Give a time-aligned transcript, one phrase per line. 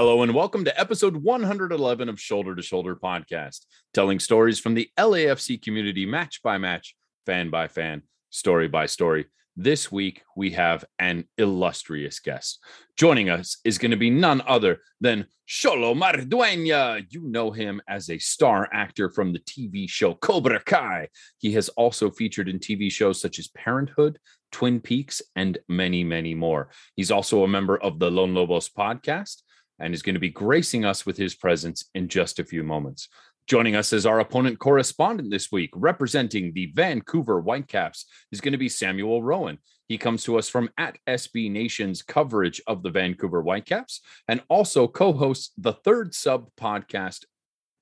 [0.00, 4.88] Hello and welcome to episode 111 of Shoulder to Shoulder Podcast, telling stories from the
[4.96, 6.94] LAFC community match by match,
[7.26, 9.26] fan by fan, story by story.
[9.56, 12.62] This week we have an illustrious guest.
[12.96, 17.04] Joining us is going to be none other than Xolo Maridueña.
[17.10, 21.08] You know him as a star actor from the TV show Cobra Kai.
[21.38, 24.20] He has also featured in TV shows such as Parenthood,
[24.52, 26.68] Twin Peaks, and many, many more.
[26.94, 29.42] He's also a member of the Lone Lobos podcast
[29.78, 33.08] and is going to be gracing us with his presence in just a few moments.
[33.46, 38.58] Joining us as our opponent correspondent this week, representing the Vancouver Whitecaps, is going to
[38.58, 39.58] be Samuel Rowan.
[39.88, 44.86] He comes to us from at SB Nation's coverage of the Vancouver Whitecaps and also
[44.86, 47.24] co hosts the third sub podcast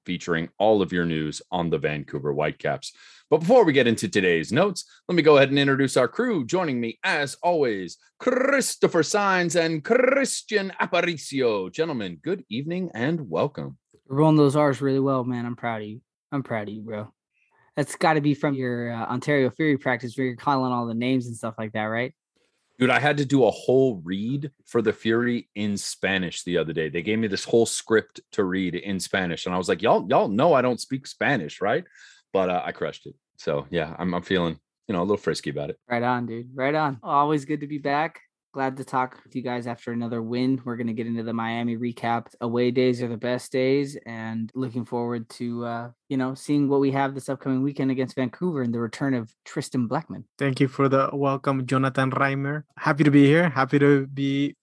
[0.07, 2.93] featuring all of your news on the Vancouver Whitecaps.
[3.29, 6.47] But before we get into today's notes, let me go ahead and introduce our crew.
[6.47, 11.71] Joining me, as always, Christopher Signs and Christian Aparicio.
[11.73, 13.77] Gentlemen, good evening and welcome.
[14.09, 15.45] You're rolling those R's really well, man.
[15.45, 16.01] I'm proud of you.
[16.31, 17.13] I'm proud of you, bro.
[17.75, 20.95] That's got to be from your uh, Ontario Fury practice where you're calling all the
[20.95, 22.15] names and stuff like that, right?
[22.79, 26.75] Dude, I had to do a whole read for the Fury in Spanish the other
[26.75, 26.91] day.
[26.91, 30.07] They gave me this whole script to read in Spanish, and I was like, "Y'all,
[30.09, 31.85] y'all know I don't speak Spanish, right?"
[32.33, 33.15] But uh, I crushed it.
[33.39, 35.79] So yeah, I'm, I'm feeling, you know, a little frisky about it.
[35.89, 36.51] Right on, dude.
[36.55, 36.99] Right on.
[37.03, 38.21] Always good to be back.
[38.53, 40.63] Glad to talk with you guys after another win.
[40.65, 42.29] We're going to get into the Miami recap.
[42.41, 46.81] Away days are the best days, and looking forward to uh, you know seeing what
[46.81, 50.25] we have this upcoming weekend against Vancouver and the return of Tristan Blackmon.
[50.39, 52.65] Thank you for the welcome, Jonathan Reimer.
[52.79, 53.51] Happy to be here.
[53.51, 54.57] Happy to be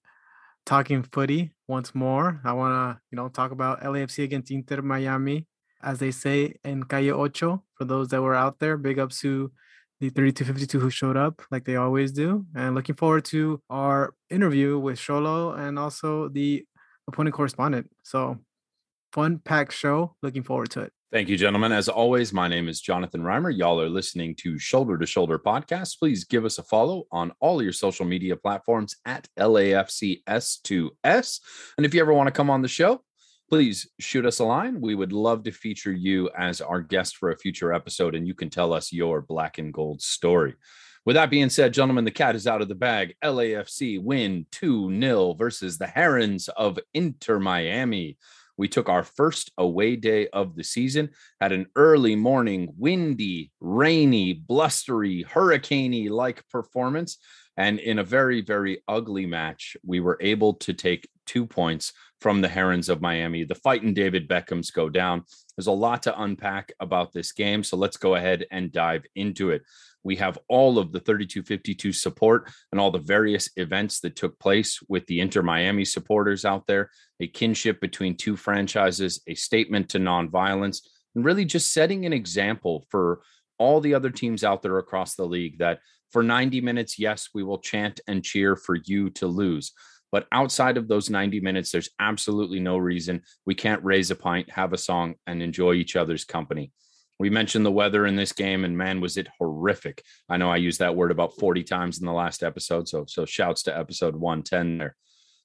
[0.65, 2.41] talking footy once more.
[2.43, 5.47] I want to, you know, talk about LAFC against Inter Miami,
[5.81, 7.63] as they say in Calle Ocho.
[7.75, 9.51] For those that were out there, big ups to
[10.03, 12.45] the 3252 who showed up like they always do.
[12.55, 16.65] And looking forward to our interview with Xolo and also the
[17.07, 17.89] opponent correspondent.
[18.01, 18.37] So
[19.13, 20.17] fun packed show.
[20.21, 20.91] Looking forward to it.
[21.13, 21.71] Thank you, gentlemen.
[21.71, 23.55] As always, my name is Jonathan Reimer.
[23.55, 25.99] Y'all are listening to Shoulder to Shoulder podcast.
[25.99, 31.39] Please give us a follow on all your social media platforms at LAFCS2S.
[31.77, 33.05] And if you ever want to come on the show,
[33.49, 34.81] please shoot us a line.
[34.81, 38.33] We would love to feature you as our guest for a future episode, and you
[38.33, 40.55] can tell us your black and gold story.
[41.05, 43.15] With that being said, gentlemen, the cat is out of the bag.
[43.23, 48.17] LAFC win 2 0 versus the Herons of Inter Miami.
[48.57, 51.09] We took our first away day of the season,
[51.41, 57.17] had an early morning, windy, rainy, blustery, hurricaney like performance.
[57.57, 62.41] And in a very, very ugly match, we were able to take two points from
[62.41, 63.43] the Herons of Miami.
[63.43, 65.23] The fight and David Beckham's go down.
[65.57, 67.63] There's a lot to unpack about this game.
[67.63, 69.63] So let's go ahead and dive into it.
[70.03, 74.79] We have all of the 3252 support and all the various events that took place
[74.87, 79.99] with the Inter Miami supporters out there, a kinship between two franchises, a statement to
[79.99, 80.81] nonviolence,
[81.15, 83.21] and really just setting an example for
[83.57, 85.79] all the other teams out there across the league that
[86.11, 89.73] for 90 minutes, yes, we will chant and cheer for you to lose.
[90.13, 94.47] But outside of those 90 minutes, there's absolutely no reason we can't raise a pint,
[94.51, 96.71] have a song, and enjoy each other's company.
[97.17, 100.03] We mentioned the weather in this game, and man, was it horrific.
[100.29, 102.87] I know I used that word about 40 times in the last episode.
[102.87, 104.95] So, so shouts to episode 110 there.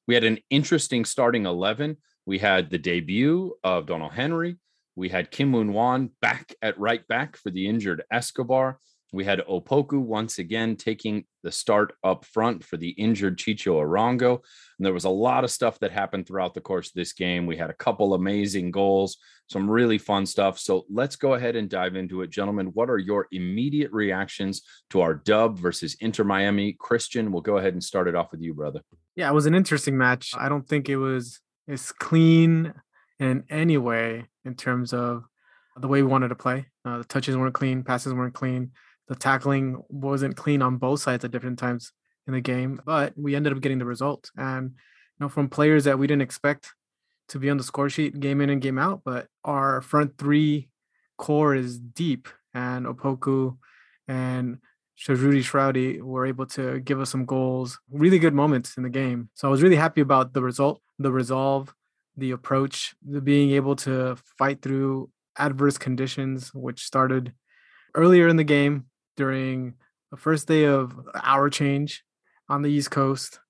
[0.07, 1.97] We had an interesting starting 11.
[2.27, 4.59] We had the debut of Donald Henry.
[4.97, 8.81] We had Kim Moon Hwan back at right back for the injured Escobar.
[9.13, 14.43] We had Opoku once again taking the start up front for the injured Chicho Arango.
[14.79, 17.47] And there was a lot of stuff that happened throughout the course of this game.
[17.47, 19.17] We had a couple amazing goals,
[19.49, 20.59] some really fun stuff.
[20.59, 22.29] So let's go ahead and dive into it.
[22.29, 26.75] Gentlemen, what are your immediate reactions to our dub versus Inter Miami?
[26.79, 28.83] Christian, we'll go ahead and start it off with you, brother.
[29.17, 30.33] Yeah, it was an interesting match.
[30.37, 32.75] I don't think it was as clean
[33.19, 35.25] in any way in terms of
[35.81, 36.67] the way we wanted to play.
[36.85, 38.73] Uh, the touches weren't clean, passes weren't clean
[39.09, 41.93] the tackling wasn't clean on both sides at different times
[42.27, 44.31] in the game, but we ended up getting the result.
[44.37, 46.75] And you know, from players that we didn't expect
[47.31, 50.69] to be on the score sheet game in and game out, but our front three
[51.17, 53.57] core is deep, and Opoku
[54.07, 54.59] and
[54.99, 59.31] Tajouri Shradi were able to give us some goals, really good moments in the game.
[59.35, 61.75] So I was really happy about the result, the resolve,
[62.17, 67.33] the approach, the being able to fight through adverse conditions, which started
[67.95, 68.87] earlier in the game
[69.19, 69.75] during
[70.11, 72.03] the first day of hour change
[72.49, 73.41] on the East Coast.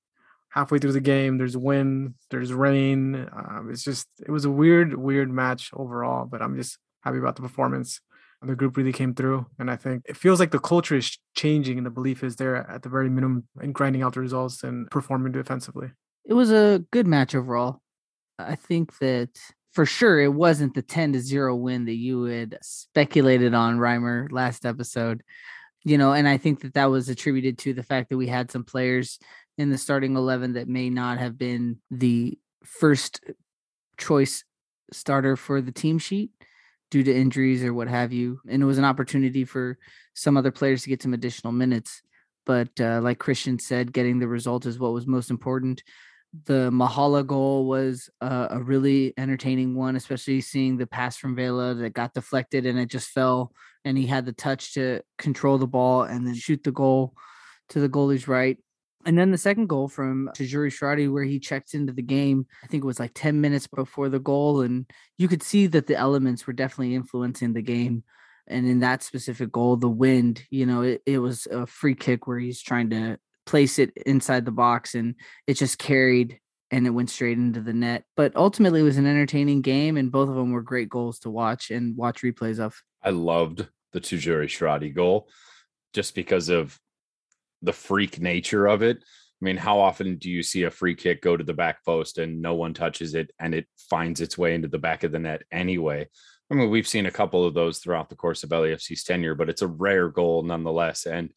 [0.48, 3.14] Halfway through the game, there's wind, there's rain.
[3.14, 7.36] Um, it's just, it was a weird, weird match overall, but I'm just happy about
[7.36, 8.00] the performance
[8.42, 9.46] the group really came through.
[9.58, 12.56] And I think it feels like the culture is changing and the belief is there
[12.70, 15.90] at the very minimum in grinding out the results and performing defensively.
[16.24, 17.80] It was a good match overall.
[18.38, 19.30] I think that
[19.72, 24.30] for sure it wasn't the 10 to 0 win that you had speculated on Reimer
[24.30, 25.22] last episode.
[25.84, 28.50] You know, and I think that that was attributed to the fact that we had
[28.50, 29.18] some players
[29.56, 33.20] in the starting 11 that may not have been the first
[33.96, 34.44] choice
[34.92, 36.30] starter for the team sheet
[36.90, 38.40] due to injuries or what have you.
[38.48, 39.78] And it was an opportunity for
[40.14, 42.02] some other players to get some additional minutes.
[42.46, 45.82] But uh, like Christian said, getting the result is what was most important.
[46.46, 51.74] The Mahala goal was uh, a really entertaining one, especially seeing the pass from Vela
[51.74, 53.52] that got deflected and it just fell.
[53.84, 57.14] And he had the touch to control the ball and then shoot the goal
[57.70, 58.58] to the goalie's right.
[59.06, 62.66] And then the second goal from Tajouri Shradi, where he checked into the game, I
[62.66, 64.60] think it was like 10 minutes before the goal.
[64.60, 64.86] And
[65.16, 68.02] you could see that the elements were definitely influencing the game.
[68.48, 72.26] And in that specific goal, the wind, you know, it, it was a free kick
[72.26, 75.14] where he's trying to place it inside the box and
[75.46, 76.38] it just carried
[76.70, 78.04] and it went straight into the net.
[78.16, 81.30] But ultimately, it was an entertaining game, and both of them were great goals to
[81.30, 82.82] watch and watch replays of.
[83.02, 85.28] I loved the Tajouri Shradi goal
[85.94, 86.78] just because of
[87.62, 88.98] the freak nature of it.
[88.98, 92.18] I mean, how often do you see a free kick go to the back post
[92.18, 95.18] and no one touches it and it finds its way into the back of the
[95.18, 96.08] net anyway?
[96.50, 99.48] I mean, we've seen a couple of those throughout the course of LAFC's tenure, but
[99.48, 101.06] it's a rare goal nonetheless.
[101.06, 101.30] And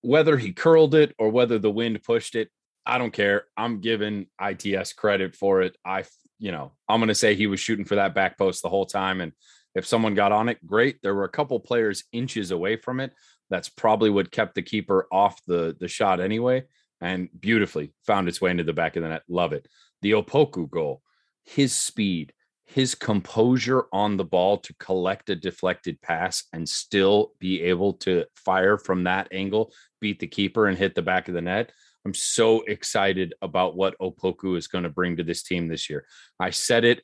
[0.00, 2.48] whether he curled it or whether the wind pushed it,
[2.86, 3.44] I don't care.
[3.56, 5.76] I'm giving ITS credit for it.
[5.84, 6.04] I,
[6.38, 8.86] you know, I'm going to say he was shooting for that back post the whole
[8.86, 9.20] time.
[9.20, 9.32] And
[9.74, 11.00] if someone got on it, great.
[11.02, 13.12] There were a couple players inches away from it,
[13.50, 16.64] that's probably what kept the keeper off the the shot anyway,
[17.00, 19.22] and beautifully found its way into the back of the net.
[19.28, 19.68] Love it.
[20.02, 21.02] The Opoku goal,
[21.44, 22.32] his speed,
[22.64, 28.24] his composure on the ball to collect a deflected pass and still be able to
[28.36, 31.72] fire from that angle, beat the keeper and hit the back of the net.
[32.06, 36.06] I'm so excited about what Opoku is going to bring to this team this year.
[36.38, 37.02] I said it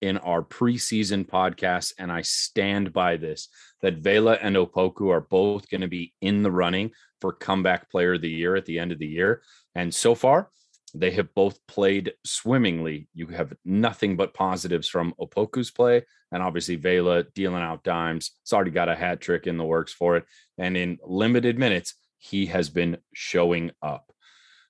[0.00, 3.48] in our preseason podcast, and I stand by this
[3.82, 6.90] that Vela and Opoku are both going to be in the running
[7.20, 9.42] for comeback player of the year at the end of the year.
[9.74, 10.50] And so far,
[10.94, 13.08] they have both played swimmingly.
[13.14, 18.32] You have nothing but positives from Opoku's play, and obviously Vela dealing out dimes.
[18.42, 20.24] It's already got a hat trick in the works for it.
[20.56, 24.12] And in limited minutes, he has been showing up.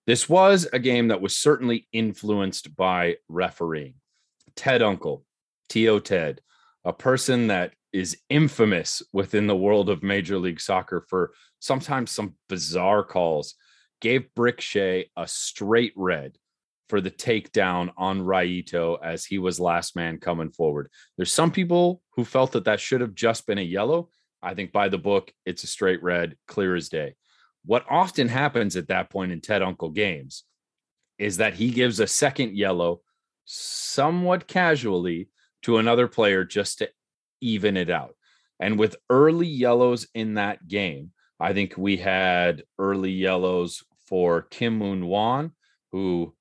[0.07, 3.95] This was a game that was certainly influenced by refereeing.
[4.59, 5.23] Ted Unkel,
[5.69, 6.01] T.O.
[6.01, 6.41] Ted,
[6.85, 12.35] a person that is infamous within the world of Major League Soccer for sometimes some
[12.49, 13.55] bizarre calls,
[14.01, 16.39] gave Brek Shea a straight red
[16.89, 20.91] for the takedown on Raito as he was last man coming forward.
[21.17, 24.09] There's some people who felt that that should have just been a yellow.
[24.43, 27.15] I think by the book, it's a straight red, clear as day.
[27.65, 30.43] What often happens at that point in Ted Unkel games
[31.17, 33.03] is that he gives a second yellow
[33.51, 35.31] somewhat casually
[35.63, 36.89] to another player just to
[37.41, 38.15] even it out.
[38.61, 44.77] And with early yellows in that game, I think we had early yellows for Kim
[44.77, 45.53] Moon Hwan,
[45.93, 46.35] who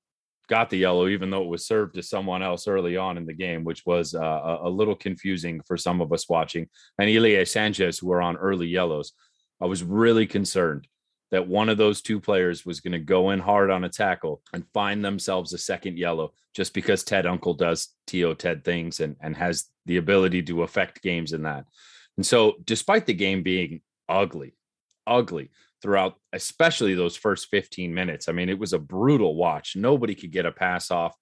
[0.48, 3.34] got the yellow, even though it was served to someone else early on in the
[3.34, 6.68] game, which was uh, a little confusing for some of us watching.
[6.98, 9.12] And Ilie Sanchez, who were on early yellows.
[9.60, 10.86] I was really concerned
[11.30, 14.42] that one of those two players was going to go in hard on a tackle
[14.52, 19.16] and find themselves a second yellow just because Ted Unkel does TO Ted things and,
[19.20, 21.66] and has the ability to affect games in that.
[22.16, 24.54] And so, despite the game being ugly,
[25.06, 25.50] ugly
[25.82, 29.76] throughout, especially those first 15 minutes, I mean, it was a brutal watch.
[29.76, 31.14] Nobody could get a pass off.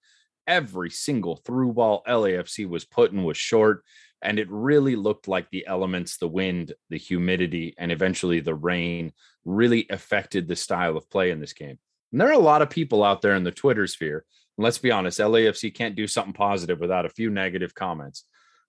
[0.47, 3.83] Every single through ball LAFC was putting was short.
[4.21, 9.13] And it really looked like the elements, the wind, the humidity, and eventually the rain
[9.45, 11.77] really affected the style of play in this game.
[12.11, 14.25] And there are a lot of people out there in the Twitter sphere.
[14.57, 18.23] And let's be honest, LAFC can't do something positive without a few negative comments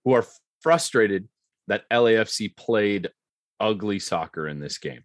[0.04, 0.26] who are
[0.60, 1.28] frustrated
[1.68, 3.10] that LAFC played
[3.60, 5.04] ugly soccer in this game.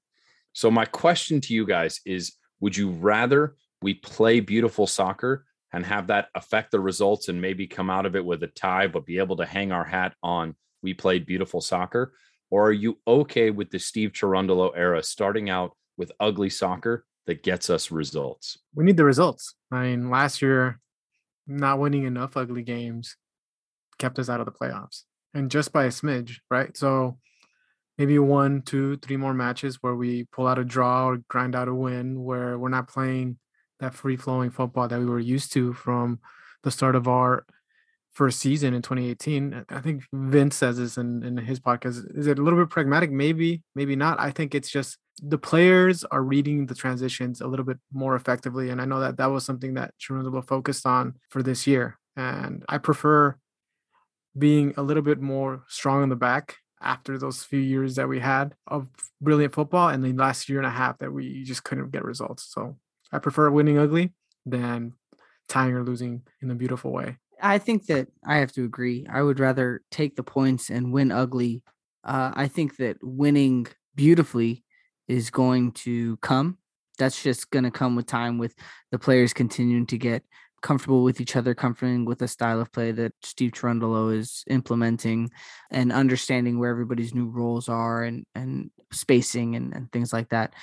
[0.53, 5.85] So, my question to you guys is Would you rather we play beautiful soccer and
[5.85, 9.05] have that affect the results and maybe come out of it with a tie, but
[9.05, 12.13] be able to hang our hat on we played beautiful soccer?
[12.51, 17.41] Or are you okay with the Steve Cherundolo era starting out with ugly soccer that
[17.41, 18.59] gets us results?
[18.75, 19.55] We need the results.
[19.71, 20.79] I mean, last year,
[21.47, 23.15] not winning enough ugly games
[23.97, 25.03] kept us out of the playoffs
[25.33, 26.75] and just by a smidge, right?
[26.77, 27.17] So
[27.97, 31.67] maybe one, two, three more matches where we pull out a draw or grind out
[31.67, 33.37] a win where we're not playing
[33.83, 36.19] that free flowing football that we were used to from
[36.63, 37.45] the start of our
[38.13, 39.65] first season in 2018.
[39.69, 42.17] I think Vince says this in, in his podcast.
[42.17, 43.11] Is it a little bit pragmatic?
[43.11, 44.19] Maybe, maybe not.
[44.19, 48.69] I think it's just the players are reading the transitions a little bit more effectively.
[48.69, 51.97] And I know that that was something that Cherundolo focused on for this year.
[52.15, 53.35] And I prefer
[54.37, 58.19] being a little bit more strong in the back after those few years that we
[58.19, 58.89] had of
[59.21, 62.45] brilliant football and the last year and a half that we just couldn't get results.
[62.51, 62.77] So
[63.13, 64.11] I prefer winning ugly
[64.45, 64.93] than
[65.47, 67.17] tying or losing in a beautiful way.
[67.41, 69.05] I think that I have to agree.
[69.09, 71.61] I would rather take the points and win ugly.
[72.03, 74.63] Uh, I think that winning beautifully
[75.07, 76.57] is going to come.
[76.97, 78.55] That's just going to come with time, with
[78.91, 80.23] the players continuing to get
[80.61, 85.29] comfortable with each other, comforting with the style of play that Steve Cherundolo is implementing,
[85.69, 90.53] and understanding where everybody's new roles are and and spacing and, and things like that.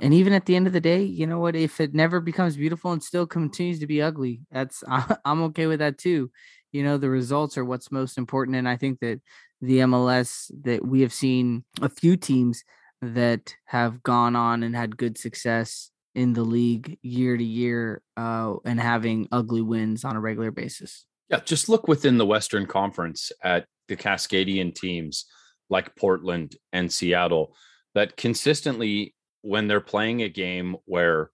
[0.00, 1.56] And even at the end of the day, you know what?
[1.56, 4.82] If it never becomes beautiful and still continues to be ugly, that's
[5.24, 6.30] I'm okay with that too.
[6.72, 9.20] You know, the results are what's most important, and I think that
[9.60, 12.64] the MLS that we have seen a few teams
[13.00, 18.54] that have gone on and had good success in the league year to year uh,
[18.64, 21.04] and having ugly wins on a regular basis.
[21.28, 25.26] Yeah, just look within the Western Conference at the Cascadian teams
[25.68, 27.54] like Portland and Seattle
[27.94, 29.14] that consistently,
[29.46, 31.30] when they're playing a game where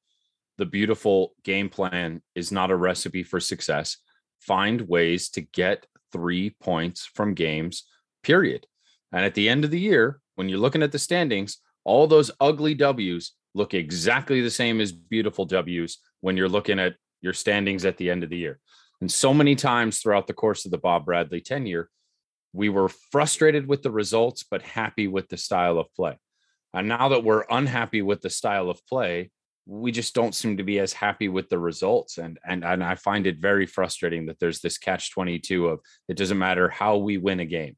[0.58, 3.96] the beautiful game plan is not a recipe for success,
[4.38, 7.84] find ways to get three points from games,
[8.22, 8.66] period.
[9.12, 12.30] And at the end of the year, when you're looking at the standings, all those
[12.38, 17.86] ugly W's look exactly the same as beautiful W's when you're looking at your standings
[17.86, 18.60] at the end of the year.
[19.00, 21.88] And so many times throughout the course of the Bob Bradley tenure,
[22.52, 26.18] we were frustrated with the results, but happy with the style of play.
[26.74, 29.30] And now that we're unhappy with the style of play,
[29.66, 32.18] we just don't seem to be as happy with the results.
[32.18, 36.16] And and and I find it very frustrating that there's this catch 22 of it
[36.16, 37.76] doesn't matter how we win a game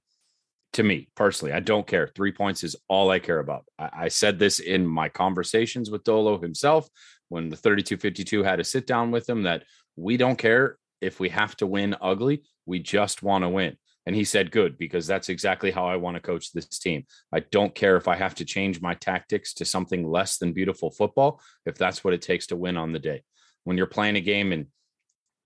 [0.74, 2.08] to me personally, I don't care.
[2.08, 3.64] Three points is all I care about.
[3.78, 6.88] I, I, said this in my conversations with Dolo himself
[7.28, 9.62] when the 3252 had a sit down with him that
[9.96, 12.42] we don't care if we have to win ugly.
[12.66, 13.76] We just want to win.
[14.06, 17.06] And he said, good, because that's exactly how I want to coach this team.
[17.32, 20.90] I don't care if I have to change my tactics to something less than beautiful
[20.90, 23.23] football, if that's what it takes to win on the day.
[23.64, 24.66] When you're playing a game in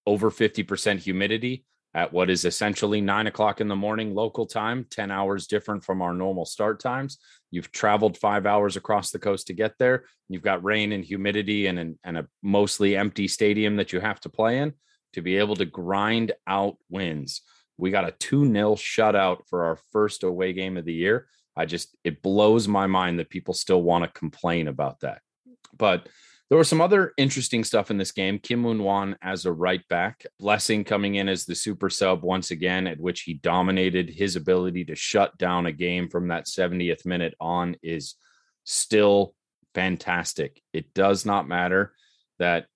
[0.07, 5.11] over 50% humidity, at what is essentially nine o'clock in the morning local time, 10
[5.11, 7.19] hours different from our normal start times.
[7.51, 10.05] You've traveled five hours across the coast to get there.
[10.29, 14.21] You've got rain and humidity and, and, and a mostly empty stadium that you have
[14.21, 14.75] to play in
[15.15, 17.41] to be able to grind out wins.
[17.79, 21.29] We got a 2 0 shutout for our first away game of the year.
[21.57, 25.23] I just, it blows my mind that people still want to complain about that.
[25.77, 26.09] But
[26.49, 28.39] there was some other interesting stuff in this game.
[28.39, 32.51] Kim Moon Hwan as a right back, Blessing coming in as the super sub once
[32.51, 34.09] again, at which he dominated.
[34.09, 38.15] His ability to shut down a game from that 70th minute on is
[38.65, 39.35] still
[39.75, 40.63] fantastic.
[40.73, 41.93] It does not matter
[42.39, 42.67] that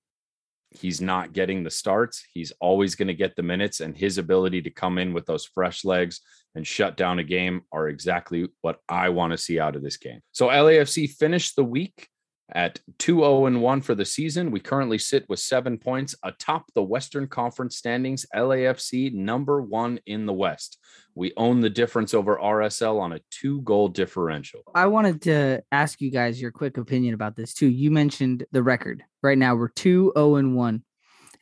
[0.75, 2.25] he's not getting the starts.
[2.33, 5.45] He's always going to get the minutes, and his ability to come in with those
[5.45, 6.21] fresh legs
[6.55, 9.97] and shut down a game are exactly what I want to see out of this
[9.97, 10.21] game.
[10.33, 12.09] So LAFC finished the week
[12.51, 14.51] at 2 0 1 for the season.
[14.51, 18.27] We currently sit with seven points atop the Western Conference standings.
[18.35, 20.79] LAFC number one in the West.
[21.15, 24.63] We own the difference over RSL on a two goal differential.
[24.75, 27.69] I wanted to ask you guys your quick opinion about this too.
[27.69, 29.03] You mentioned the record.
[29.23, 30.83] Right now, we're 2 0 1.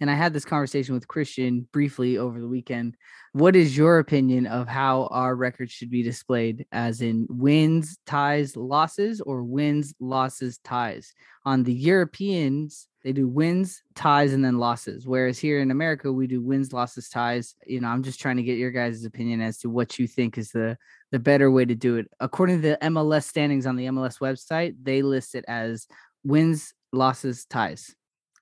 [0.00, 2.96] And I had this conversation with Christian briefly over the weekend.
[3.32, 8.56] What is your opinion of how our record should be displayed, as in wins, ties,
[8.56, 11.12] losses, or wins, losses, ties?
[11.44, 15.06] On the Europeans, they do wins, ties, and then losses.
[15.06, 17.54] Whereas here in America, we do wins, losses, ties.
[17.66, 20.38] You know, I'm just trying to get your guys' opinion as to what you think
[20.38, 20.76] is the
[21.12, 22.06] the better way to do it.
[22.20, 25.86] According to the MLS standings on the MLS website, they list it as
[26.24, 27.94] wins, losses, ties.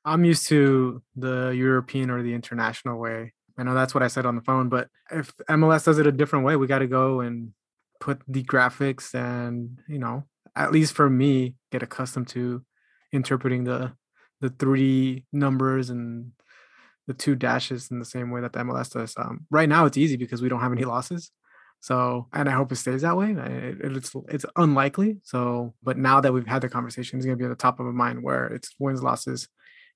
[0.09, 3.35] I'm used to the European or the international way.
[3.59, 6.12] I know that's what I said on the phone, but if MLS does it a
[6.12, 7.53] different way, we got to go and
[8.00, 10.25] put the graphics and, you know,
[10.57, 12.65] at least for me, get accustomed to
[13.12, 13.93] interpreting the
[14.41, 16.31] the three numbers and
[17.09, 19.15] the two dashes in the same way that the MLS does.
[19.17, 21.33] Um, right now, it's easy because we don't have any losses.
[21.81, 23.33] So, and I hope it stays that way.
[23.33, 25.19] It, it's it's unlikely.
[25.23, 27.87] So, but now that we've had the conversation, it's gonna be at the top of
[27.87, 29.49] my mind where it's wins, losses,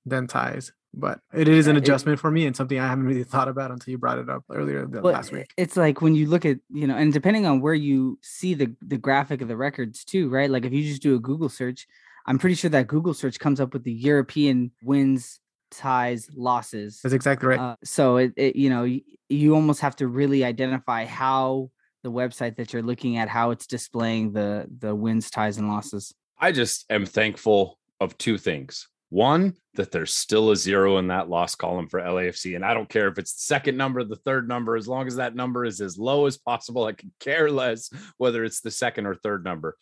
[0.04, 0.72] then ties.
[0.94, 3.92] But it is an adjustment for me and something I haven't really thought about until
[3.92, 5.50] you brought it up earlier last week.
[5.56, 8.74] It's like when you look at, you know, and depending on where you see the
[8.82, 10.50] the graphic of the records too, right?
[10.50, 11.86] Like if you just do a Google search,
[12.26, 15.40] I'm pretty sure that Google search comes up with the European wins
[15.72, 17.00] ties, losses.
[17.02, 17.58] That's exactly right.
[17.58, 21.70] Uh, so it, it, you know, you, you almost have to really identify how
[22.02, 26.14] the website that you're looking at, how it's displaying the the wins, ties, and losses.
[26.38, 28.88] I just am thankful of two things.
[29.12, 32.56] One, that there's still a zero in that loss column for LAFC.
[32.56, 35.16] And I don't care if it's the second number, the third number, as long as
[35.16, 39.04] that number is as low as possible, I could care less whether it's the second
[39.04, 39.76] or third number.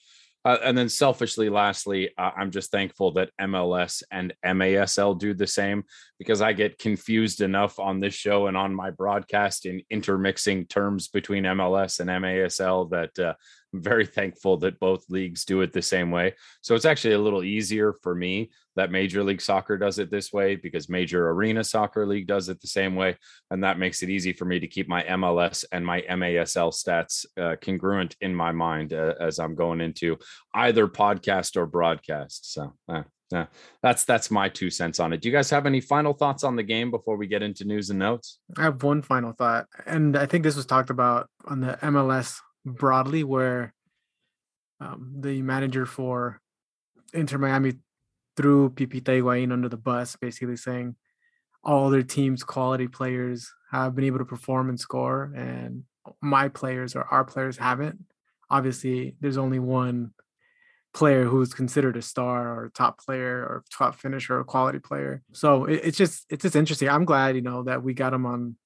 [0.45, 5.47] Uh, and then selfishly, lastly, uh, I'm just thankful that MLS and MASL do the
[5.47, 5.85] same
[6.19, 11.07] because I get confused enough on this show and on my broadcast in intermixing terms
[11.07, 13.35] between MLS and MASL that uh,
[13.73, 16.35] I'm very thankful that both leagues do it the same way.
[16.61, 20.33] So it's actually a little easier for me that Major League Soccer does it this
[20.33, 23.17] way because Major Arena Soccer League does it the same way.
[23.51, 27.27] And that makes it easy for me to keep my MLS and my MASL stats
[27.41, 30.19] uh, congruent in my mind uh, as I'm going into
[30.55, 32.53] either podcast or broadcast.
[32.53, 33.47] So, uh, yeah,
[33.81, 35.21] that's that's my two cents on it.
[35.23, 37.91] Do you guys have any final thoughts on the game before we get into news
[37.91, 38.41] and notes?
[38.57, 42.41] I have one final thought, and I think this was talked about on the MLS
[42.65, 43.75] broadly, where
[44.81, 46.41] um, the manager for
[47.13, 47.75] Inter Miami
[48.37, 50.97] threw Pipita Higuain under the bus, basically saying
[51.63, 55.85] all their team's quality players have been able to perform and score, and
[56.23, 58.05] my players or our players haven't.
[58.49, 60.13] Obviously, there's only one
[60.93, 65.23] player who's considered a star or top player or top finisher or quality player.
[65.33, 66.89] So it, it's just it's just interesting.
[66.89, 68.57] I'm glad you know that we got him on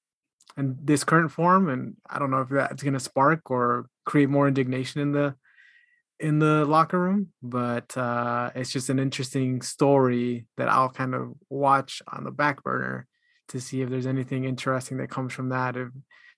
[0.57, 4.29] in this current form, and I don't know if that's going to spark or create
[4.29, 5.35] more indignation in the
[6.19, 11.33] in the locker room, but uh, it's just an interesting story that I'll kind of
[11.49, 13.05] watch on the back burner
[13.49, 15.75] to see if there's anything interesting that comes from that.
[15.75, 15.89] If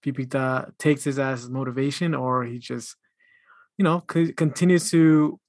[0.03, 2.95] Pipita takes his as motivation, or he just,
[3.77, 5.39] you know, c- continues to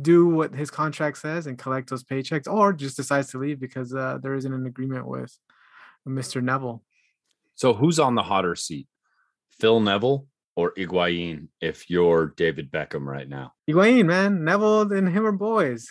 [0.00, 3.94] do what his contract says and collect those paychecks, or just decides to leave because
[3.94, 5.36] uh, there isn't an agreement with
[6.06, 6.42] Mr.
[6.42, 6.82] Neville.
[7.62, 8.88] So who's on the hotter seat?
[9.60, 13.52] Phil Neville or Higuain if you're David Beckham right now?
[13.70, 14.42] Higuain, man.
[14.42, 15.86] Neville and him are boys.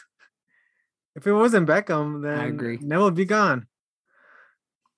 [1.16, 2.78] If it wasn't Beckham, then I agree.
[2.82, 3.68] Neville would be gone.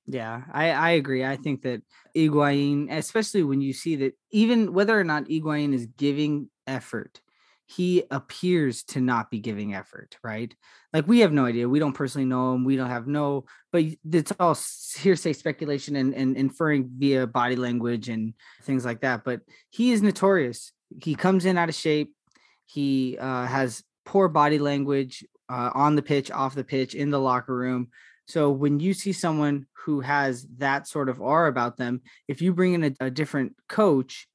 [0.08, 1.24] Yeah, I, I agree.
[1.24, 1.84] I think that
[2.18, 7.22] Higuain, especially when you see that even whether or not Higuain is giving effort,
[7.66, 10.54] he appears to not be giving effort, right?
[10.92, 11.70] Like we have no idea.
[11.70, 12.66] We don't personally know him.
[12.66, 14.58] We don't have no, but it's all
[14.98, 19.24] hearsay speculation and, and inferring via body language and things like that.
[19.24, 20.72] But he is notorious.
[21.02, 22.14] He comes in out of shape.
[22.66, 27.20] He uh, has poor body language uh, on the pitch, off the pitch, in the
[27.20, 27.90] locker room.
[28.28, 32.54] So when you see someone who has that sort of aura about them, if you
[32.54, 34.28] bring in a, a different coach,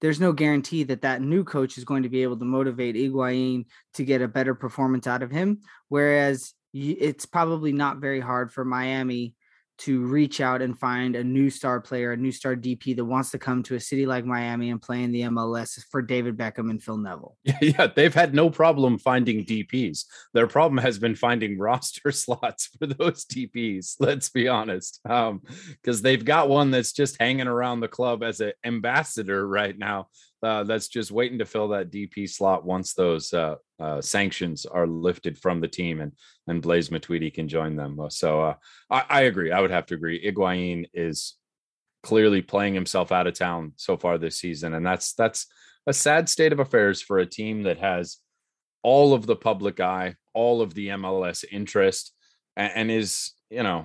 [0.00, 3.66] there's no guarantee that that new coach is going to be able to motivate Higuain
[3.94, 5.60] to get a better performance out of him.
[5.88, 9.34] Whereas it's probably not very hard for Miami
[9.78, 13.30] to reach out and find a new star player, a new star DP that wants
[13.30, 16.70] to come to a city like Miami and play in the MLS for David Beckham
[16.70, 17.36] and Phil Neville.
[17.60, 20.04] Yeah, they've had no problem finding DPs.
[20.32, 23.96] Their problem has been finding roster slots for those DPs.
[24.00, 28.40] Let's be honest, because um, they've got one that's just hanging around the club as
[28.40, 30.08] an ambassador right now.
[30.42, 34.86] Uh, that's just waiting to fill that DP slot once those uh, uh, sanctions are
[34.86, 36.12] lifted from the team and
[36.46, 37.98] and Blaise Matuidi can join them.
[37.98, 38.54] Uh, so uh,
[38.90, 39.50] I, I, agree.
[39.50, 40.24] I would have to agree.
[40.24, 41.36] Higuain is
[42.02, 45.46] clearly playing himself out of town so far this season, and that's that's
[45.86, 48.18] a sad state of affairs for a team that has
[48.82, 52.14] all of the public eye, all of the MLS interest,
[52.56, 53.84] and, and is you know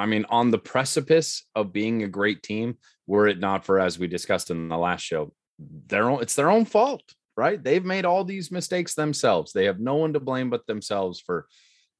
[0.00, 3.98] I mean, on the precipice of being a great team, were it not for, as
[3.98, 5.34] we discussed in the last show,
[5.88, 7.02] their own it's their own fault
[7.40, 7.64] right?
[7.64, 9.52] They've made all these mistakes themselves.
[9.52, 11.46] They have no one to blame but themselves for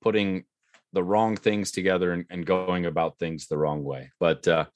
[0.02, 0.44] putting
[0.92, 4.10] the wrong things together and, and going about things the wrong way.
[4.20, 4.66] But uh,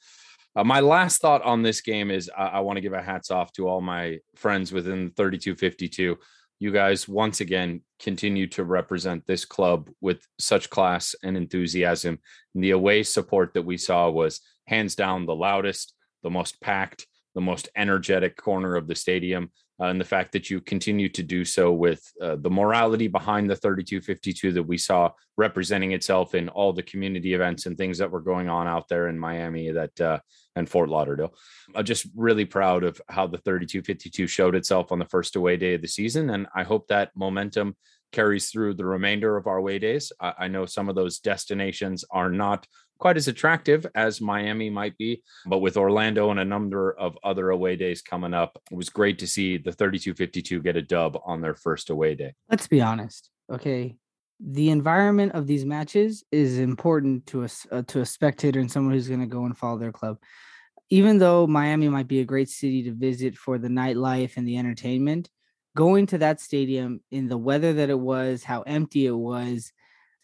[0.56, 3.30] uh, my last thought on this game is I, I want to give a hats
[3.30, 6.16] off to all my friends within 3252
[6.60, 12.18] you guys once again continue to represent this club with such class and enthusiasm.
[12.54, 15.92] And the away support that we saw was hands down the loudest
[16.22, 19.50] the most packed the most energetic corner of the stadium.
[19.80, 23.50] Uh, and the fact that you continue to do so with uh, the morality behind
[23.50, 28.10] the 3252 that we saw representing itself in all the community events and things that
[28.10, 30.18] were going on out there in Miami that uh,
[30.54, 31.34] and Fort Lauderdale.
[31.74, 35.74] I'm just really proud of how the 3252 showed itself on the first away day
[35.74, 37.74] of the season, and I hope that momentum
[38.12, 40.12] carries through the remainder of our away days.
[40.20, 42.66] I, I know some of those destinations are not
[42.98, 45.22] quite as attractive as Miami might be.
[45.46, 49.18] But with Orlando and a number of other away days coming up, it was great
[49.18, 52.34] to see the 3252 get a dub on their first away day.
[52.50, 53.30] Let's be honest.
[53.52, 53.96] Okay.
[54.40, 58.92] the environment of these matches is important to a uh, to a spectator and someone
[58.92, 60.18] who's going to go and follow their club.
[60.90, 64.58] Even though Miami might be a great city to visit for the nightlife and the
[64.58, 65.30] entertainment,
[65.76, 69.72] going to that stadium in the weather that it was, how empty it was,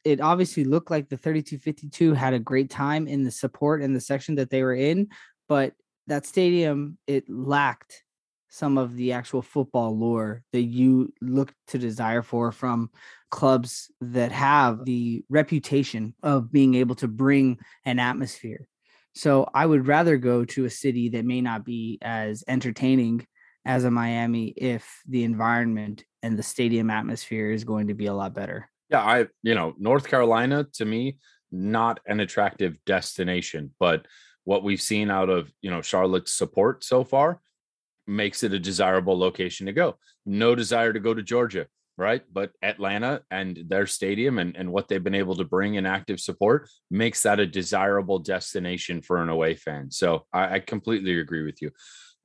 [0.04, 4.00] it obviously looked like the 3252 had a great time in the support in the
[4.00, 5.08] section that they were in,
[5.48, 5.74] but
[6.06, 8.02] that stadium it lacked
[8.48, 12.90] some of the actual football lore that you look to desire for from
[13.30, 18.66] clubs that have the reputation of being able to bring an atmosphere.
[19.14, 23.26] So I would rather go to a city that may not be as entertaining
[23.64, 28.14] as a Miami if the environment and the stadium atmosphere is going to be a
[28.14, 28.69] lot better.
[28.90, 31.18] Yeah, I you know, North Carolina to me
[31.52, 34.06] not an attractive destination, but
[34.44, 37.40] what we've seen out of, you know, Charlotte's support so far
[38.06, 39.96] makes it a desirable location to go.
[40.26, 42.22] No desire to go to Georgia, right?
[42.32, 46.20] But Atlanta and their stadium and, and what they've been able to bring in active
[46.20, 49.90] support makes that a desirable destination for an away fan.
[49.90, 51.70] So I, I completely agree with you.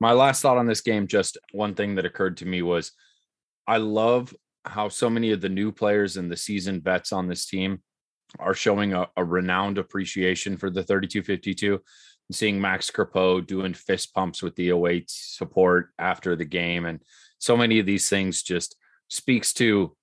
[0.00, 2.92] My last thought on this game, just one thing that occurred to me was
[3.66, 4.34] I love
[4.66, 7.82] how so many of the new players and the seasoned vets on this team
[8.38, 11.80] are showing a, a renowned appreciation for the 3252
[12.32, 16.84] seeing Max Crepeau doing fist pumps with the 08 support after the game.
[16.84, 17.02] And
[17.38, 18.76] so many of these things just
[19.08, 19.96] speaks to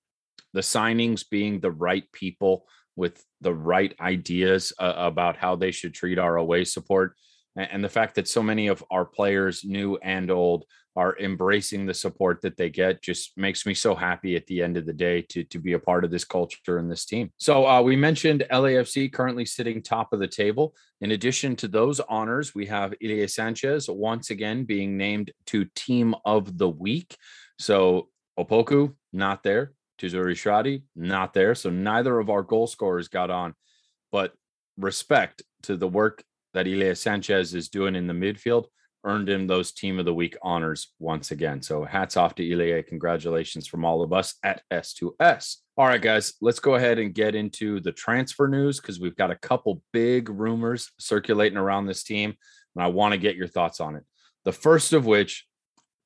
[0.52, 5.94] the signings being the right people with the right ideas uh, about how they should
[5.94, 7.16] treat our away support.
[7.56, 10.64] And the fact that so many of our players, new and old,
[10.96, 14.76] are embracing the support that they get just makes me so happy at the end
[14.76, 17.32] of the day to, to be a part of this culture and this team.
[17.36, 20.74] So uh, we mentioned LAFC currently sitting top of the table.
[21.00, 26.14] In addition to those honors, we have Ilie Sanchez once again being named to Team
[26.24, 27.16] of the Week.
[27.58, 29.72] So Opoku, not there.
[30.00, 31.54] Tajouri Shradi, not there.
[31.54, 33.54] So neither of our goal scorers got on.
[34.12, 34.32] But
[34.76, 38.66] respect to the work that Ilie Sanchez is doing in the midfield
[39.04, 41.62] earned him those team of the week honors once again.
[41.62, 42.82] So hats off to Ilie.
[42.82, 45.56] Congratulations from all of us at S2S.
[45.76, 49.30] All right, guys, let's go ahead and get into the transfer news because we've got
[49.30, 52.34] a couple big rumors circulating around this team,
[52.74, 54.04] and I want to get your thoughts on it.
[54.44, 55.46] The first of which,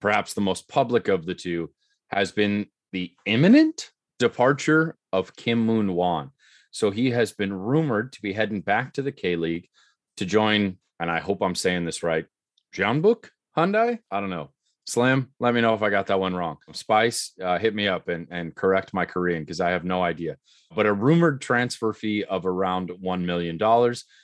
[0.01, 1.71] perhaps the most public of the two,
[2.11, 6.31] has been the imminent departure of Kim Moon Hwan.
[6.71, 9.69] So he has been rumored to be heading back to the K League
[10.17, 12.27] to join, and I hope I'm saying this right,
[12.75, 13.99] Jeonbuk Hyundai.
[14.11, 14.51] I don't know.
[14.89, 16.57] Slim, let me know if I got that one wrong.
[16.73, 20.39] Spice, uh, hit me up and, and correct my Korean because I have no idea.
[20.75, 23.59] But a rumored transfer fee of around $1 million,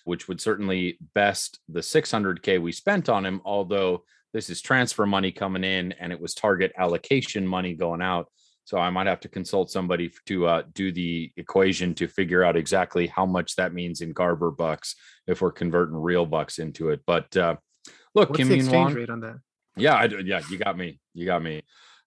[0.05, 5.33] which would certainly best the 600K we spent on him, although this is transfer money
[5.33, 8.29] coming in and it was target allocation money going out.
[8.65, 12.57] So I might have to consult somebody to uh, do the equation to figure out
[12.57, 17.03] exactly how much that means in Garber bucks if we're converting real bucks into it.
[17.07, 17.57] But uh,
[18.15, 19.37] Look, What's Kim the exchange Won, rate on that?
[19.77, 21.01] Yeah, I, yeah, you got me.
[21.15, 21.63] You got me.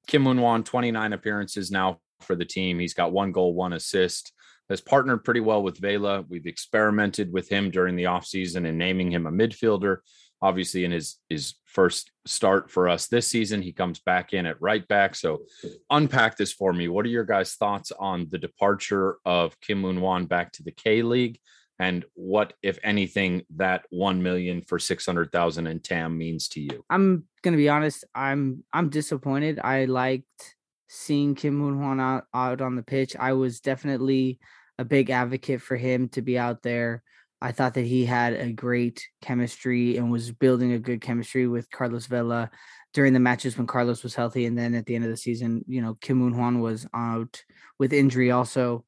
[0.08, 2.80] Kim Moon Hwan, 29 appearances now for the team.
[2.80, 4.32] He's got one goal, one assist.
[4.70, 6.26] Has partnered pretty well with Vela.
[6.28, 9.98] We've experimented with him during the offseason and naming him a midfielder.
[10.42, 14.62] Obviously, in his his first start for us this season, he comes back in at
[14.62, 15.16] right back.
[15.16, 15.44] So,
[15.90, 16.90] unpack this for me.
[16.90, 21.02] What are your guys' thoughts on the departure of Kim Moon back to the K
[21.02, 21.40] League?
[21.80, 26.84] And what if anything that 1 million for 600,000 in TAM means to you.
[26.90, 29.60] I'm to be honest, I'm I'm disappointed.
[29.64, 30.56] I liked
[30.90, 33.16] seeing Kim Moon Hwan out, out on the pitch.
[33.18, 34.40] I was definitely
[34.78, 37.04] a big advocate for him to be out there.
[37.42, 41.70] I thought that he had a great chemistry and was building a good chemistry with
[41.70, 42.50] Carlos Vela
[42.94, 44.46] during the matches when Carlos was healthy.
[44.46, 47.44] And then at the end of the season, you know, Kim Moon Hwan was out
[47.78, 48.86] with injury also.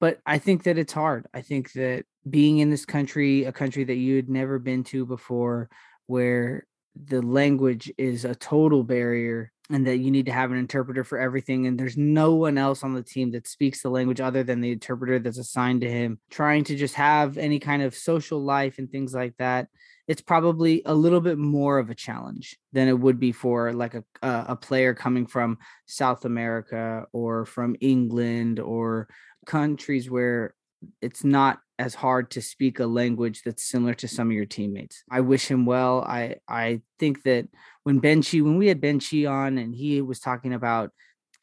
[0.00, 1.26] But I think that it's hard.
[1.32, 5.06] I think that being in this country, a country that you had never been to
[5.06, 5.70] before,
[6.06, 11.04] where the language is a total barrier and that you need to have an interpreter
[11.04, 14.42] for everything and there's no one else on the team that speaks the language other
[14.42, 18.38] than the interpreter that's assigned to him trying to just have any kind of social
[18.38, 19.68] life and things like that
[20.06, 23.94] it's probably a little bit more of a challenge than it would be for like
[23.94, 29.08] a a player coming from South America or from England or
[29.46, 30.54] countries where
[31.00, 35.02] it's not as hard to speak a language that's similar to some of your teammates.
[35.10, 36.02] I wish him well.
[36.02, 37.48] I I think that
[37.82, 40.90] when Ben Chi, when we had Ben Chi on and he was talking about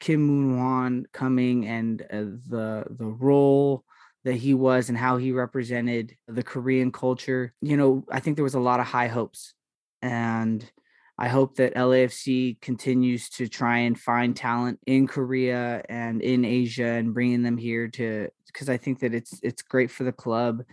[0.00, 3.84] Kim Moon Hwan coming and uh, the the role
[4.24, 8.44] that he was and how he represented the Korean culture, you know, I think there
[8.44, 9.54] was a lot of high hopes.
[10.00, 10.64] And
[11.18, 16.86] I hope that LAFC continues to try and find talent in Korea and in Asia
[16.86, 20.64] and bringing them here to because I think that it's it's great for the club.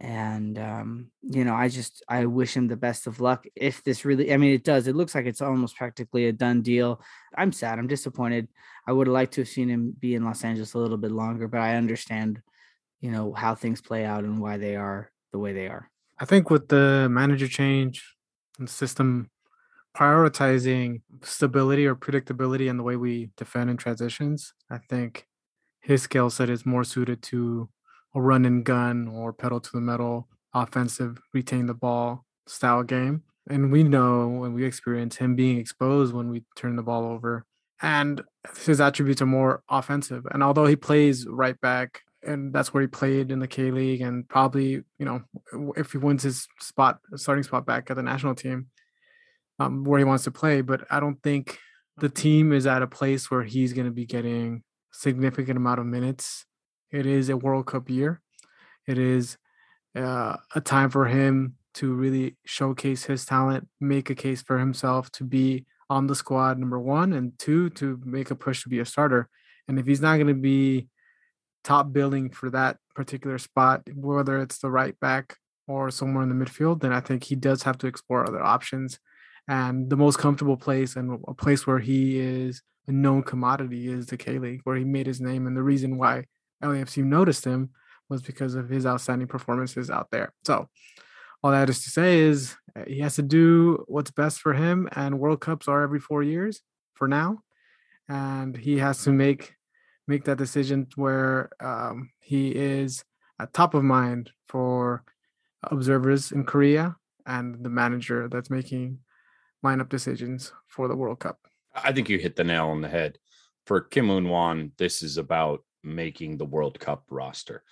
[0.00, 4.06] And um, you know i just i wish him the best of luck if this
[4.06, 7.02] really i mean it does it looks like it's almost practically a done deal.
[7.36, 8.48] I'm sad i'm disappointed.
[8.86, 11.10] I would have liked to have seen him be in los angeles a little bit
[11.10, 12.40] longer but i understand
[13.00, 15.90] you know how things play out and why they are the way they are.
[16.18, 18.16] I think with the manager change
[18.58, 19.30] and system
[19.96, 25.26] prioritizing stability or predictability in the way we defend in transitions i think
[25.80, 27.68] his skill set is more suited to
[28.14, 33.22] a run and gun or pedal to the metal offensive retain the ball style game.
[33.48, 37.44] And we know when we experience him being exposed when we turn the ball over
[37.82, 38.22] and
[38.64, 40.26] his attributes are more offensive.
[40.30, 44.02] And although he plays right back and that's where he played in the K League
[44.02, 45.22] and probably you know
[45.76, 48.66] if he wins his spot starting spot back at the national team
[49.60, 51.58] um, where he wants to play but I don't think
[51.96, 55.86] the team is at a place where he's going to be getting significant amount of
[55.86, 56.46] minutes
[56.90, 58.20] it is a World Cup year.
[58.86, 59.36] It is
[59.94, 65.10] uh, a time for him to really showcase his talent, make a case for himself
[65.12, 68.80] to be on the squad, number one, and two, to make a push to be
[68.80, 69.28] a starter.
[69.68, 70.88] And if he's not going to be
[71.62, 75.36] top billing for that particular spot, whether it's the right back
[75.68, 78.98] or somewhere in the midfield, then I think he does have to explore other options.
[79.50, 84.06] And the most comfortable place and a place where he is a known commodity is
[84.06, 85.48] the K League, where he made his name.
[85.48, 86.26] And the reason why
[86.62, 87.70] LAFC noticed him
[88.08, 90.32] was because of his outstanding performances out there.
[90.44, 90.68] So,
[91.42, 94.88] all that is to say is uh, he has to do what's best for him,
[94.92, 96.60] and World Cups are every four years
[96.94, 97.40] for now,
[98.08, 99.56] and he has to make
[100.06, 103.02] make that decision where um, he is
[103.40, 105.02] at top of mind for
[105.64, 106.94] observers in Korea
[107.26, 108.98] and the manager that's making
[109.64, 111.38] lineup decisions for the World Cup.
[111.74, 113.18] I think you hit the nail on the head.
[113.66, 117.62] For Kim Un Wan, this is about making the World Cup roster.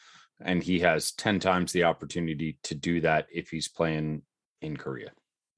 [0.41, 4.23] And he has 10 times the opportunity to do that if he's playing
[4.63, 5.11] in Korea.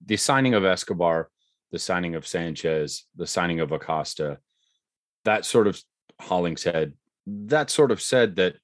[0.07, 1.31] The signing of Escobar,
[1.71, 4.39] the signing of Sanchez, the signing of Acosta,
[5.25, 5.81] that sort of
[6.21, 6.95] Hollingshead,
[7.27, 8.55] that sort of said that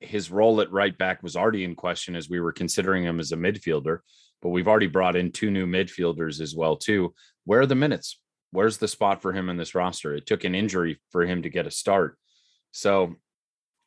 [0.00, 3.32] his role at right back was already in question as we were considering him as
[3.32, 3.98] a midfielder.
[4.46, 7.12] But we've already brought in two new midfielders as well, too.
[7.46, 8.20] Where are the minutes?
[8.52, 10.14] Where's the spot for him in this roster?
[10.14, 12.16] It took an injury for him to get a start.
[12.70, 13.16] So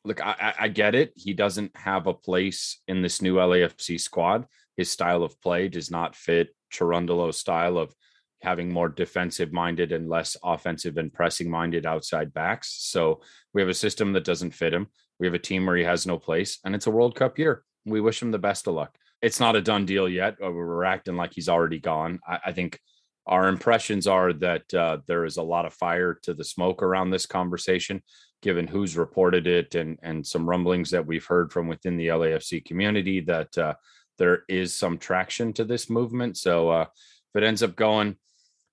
[0.04, 1.14] look, I, I get it.
[1.16, 4.44] He doesn't have a place in this new LAFC squad.
[4.76, 7.94] His style of play does not fit Cherundolo's style of
[8.42, 12.76] having more defensive minded and less offensive and pressing minded outside backs.
[12.80, 13.22] So
[13.54, 14.88] we have a system that doesn't fit him.
[15.18, 17.64] We have a team where he has no place, and it's a World Cup year.
[17.86, 18.98] We wish him the best of luck.
[19.22, 20.36] It's not a done deal yet.
[20.40, 22.20] We're acting like he's already gone.
[22.26, 22.78] I, I think
[23.26, 27.10] our impressions are that uh, there is a lot of fire to the smoke around
[27.10, 28.02] this conversation
[28.42, 32.64] given who's reported it and and some rumblings that we've heard from within the LAFC
[32.64, 33.74] community that uh,
[34.18, 36.36] there is some traction to this movement.
[36.36, 36.86] So uh,
[37.34, 38.16] if it ends up going,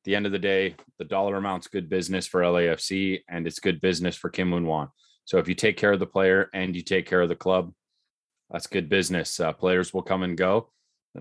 [0.04, 3.82] the end of the day, the dollar amount's good business for LAFC and it's good
[3.82, 4.90] business for Kim Moon Hwan.
[5.26, 7.74] So if you take care of the player and you take care of the club,
[8.52, 9.40] that's good business.
[9.40, 10.70] Uh, players will come and go.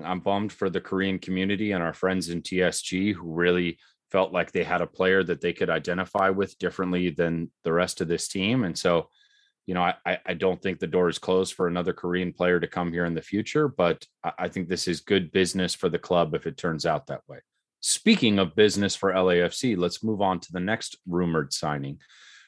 [0.05, 3.79] I'm bummed for the Korean community and our friends in TSG who really
[4.11, 8.01] felt like they had a player that they could identify with differently than the rest
[8.01, 8.65] of this team.
[8.65, 9.09] And so,
[9.67, 12.69] you know, I, I don't think the door is closed for another Korean player to
[12.69, 14.07] come here in the future, but
[14.39, 17.39] I think this is good business for the club if it turns out that way.
[17.81, 21.99] Speaking of business for LAFC, let's move on to the next rumored signing.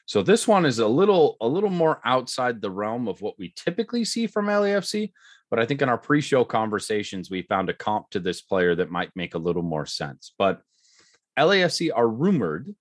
[0.09, 3.53] So this one is a little a little more outside the realm of what we
[3.55, 5.11] typically see from LAFC,
[5.51, 8.89] but I think in our pre-show conversations we found a comp to this player that
[8.89, 10.33] might make a little more sense.
[10.39, 10.61] But
[11.37, 12.73] LAFC are rumored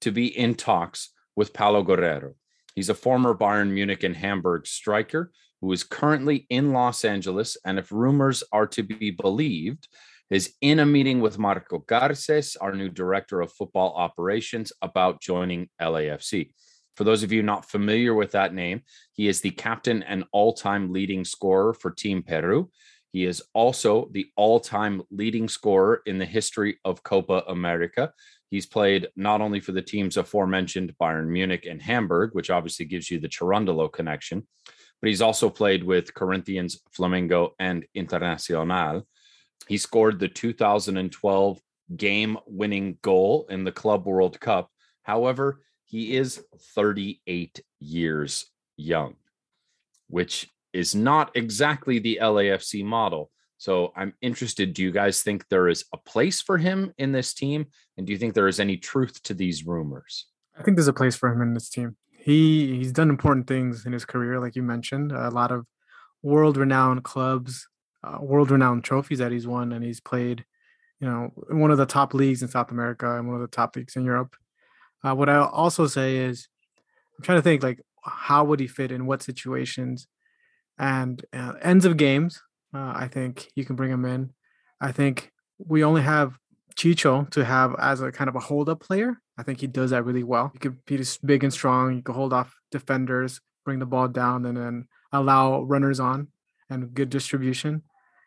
[0.00, 2.34] to be in talks with Paolo Guerrero.
[2.74, 7.56] He's a former Bayern Munich and Hamburg striker who is currently in Los Angeles.
[7.64, 9.86] And if rumors are to be believed,
[10.30, 15.68] is in a meeting with Marco Garces, our new director of football operations, about joining
[15.80, 16.50] LAFC.
[16.96, 20.52] For those of you not familiar with that name, he is the captain and all
[20.52, 22.70] time leading scorer for Team Peru.
[23.12, 28.12] He is also the all time leading scorer in the history of Copa America.
[28.50, 33.10] He's played not only for the teams aforementioned Bayern Munich and Hamburg, which obviously gives
[33.10, 34.46] you the Cherundolo connection,
[35.00, 39.02] but he's also played with Corinthians, Flamengo, and Internacional.
[39.68, 41.60] He scored the 2012
[41.96, 44.70] game winning goal in the Club World Cup.
[45.02, 45.60] However,
[45.92, 46.42] he is
[46.74, 48.46] 38 years
[48.78, 49.16] young,
[50.08, 53.30] which is not exactly the LAFC model.
[53.58, 54.72] So I'm interested.
[54.72, 57.66] Do you guys think there is a place for him in this team?
[57.98, 60.28] And do you think there is any truth to these rumors?
[60.58, 61.98] I think there's a place for him in this team.
[62.10, 65.12] he he's done important things in his career, like you mentioned.
[65.12, 65.66] A lot of
[66.22, 67.68] world-renowned clubs,
[68.02, 70.46] uh, world-renowned trophies that he's won, and he's played,
[71.00, 73.56] you know, in one of the top leagues in South America and one of the
[73.56, 74.34] top leagues in Europe.
[75.04, 76.48] Uh, what I also say is,
[77.18, 80.06] I'm trying to think like how would he fit in what situations,
[80.78, 82.40] and uh, ends of games.
[82.74, 84.30] Uh, I think you can bring him in.
[84.80, 86.38] I think we only have
[86.74, 89.20] Chicho to have as a kind of a hold up player.
[89.38, 90.50] I think he does that really well.
[90.52, 91.96] He could be big and strong.
[91.96, 96.28] He could hold off defenders, bring the ball down, and then allow runners on
[96.70, 97.82] and good distribution.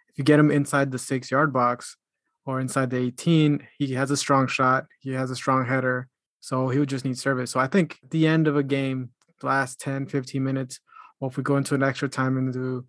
[0.10, 1.98] If you get him inside the six yard box
[2.46, 4.86] or inside the 18, he has a strong shot.
[5.00, 6.08] He has a strong header.
[6.46, 7.50] So he would just need service.
[7.50, 9.10] So I think at the end of a game,
[9.42, 10.80] last 10, 15 minutes,
[11.20, 12.86] or if we go into an extra time into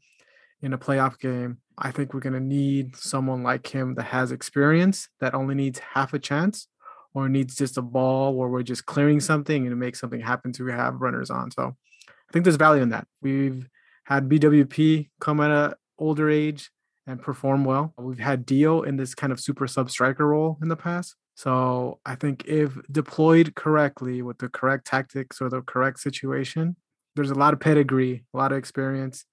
[0.61, 4.31] in a playoff game, I think we're going to need someone like him that has
[4.31, 6.69] experience that only needs half a chance
[7.14, 10.66] or needs just a ball where we're just clearing something and make something happen to
[10.66, 11.51] have runners on.
[11.51, 11.75] So
[12.09, 13.07] I think there's value in that.
[13.23, 13.66] We've
[14.05, 16.71] had BWP come at an older age
[17.07, 17.95] and perform well.
[17.97, 21.16] We've had Dio in this kind of super sub striker role in the past.
[21.37, 26.77] So I think if deployed correctly with the correct tactics or the correct situation,
[27.14, 29.27] there's a lot of pedigree, a lot of experience,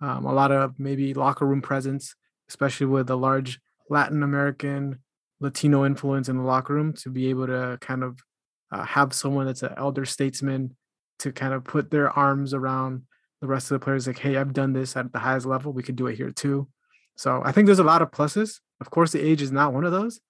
[0.00, 2.14] um, a lot of maybe locker room presence,
[2.48, 3.58] especially with a large
[3.90, 5.00] Latin American,
[5.40, 8.20] Latino influence in the locker room to be able to kind of
[8.70, 10.76] uh, have someone that's an elder statesman
[11.18, 13.02] to kind of put their arms around
[13.40, 15.72] the rest of the players like hey i've done this at the highest level.
[15.72, 16.68] We could do it here too.
[17.16, 18.60] So i think there's a lot of pluses.
[18.80, 20.20] Of course the age is not one of those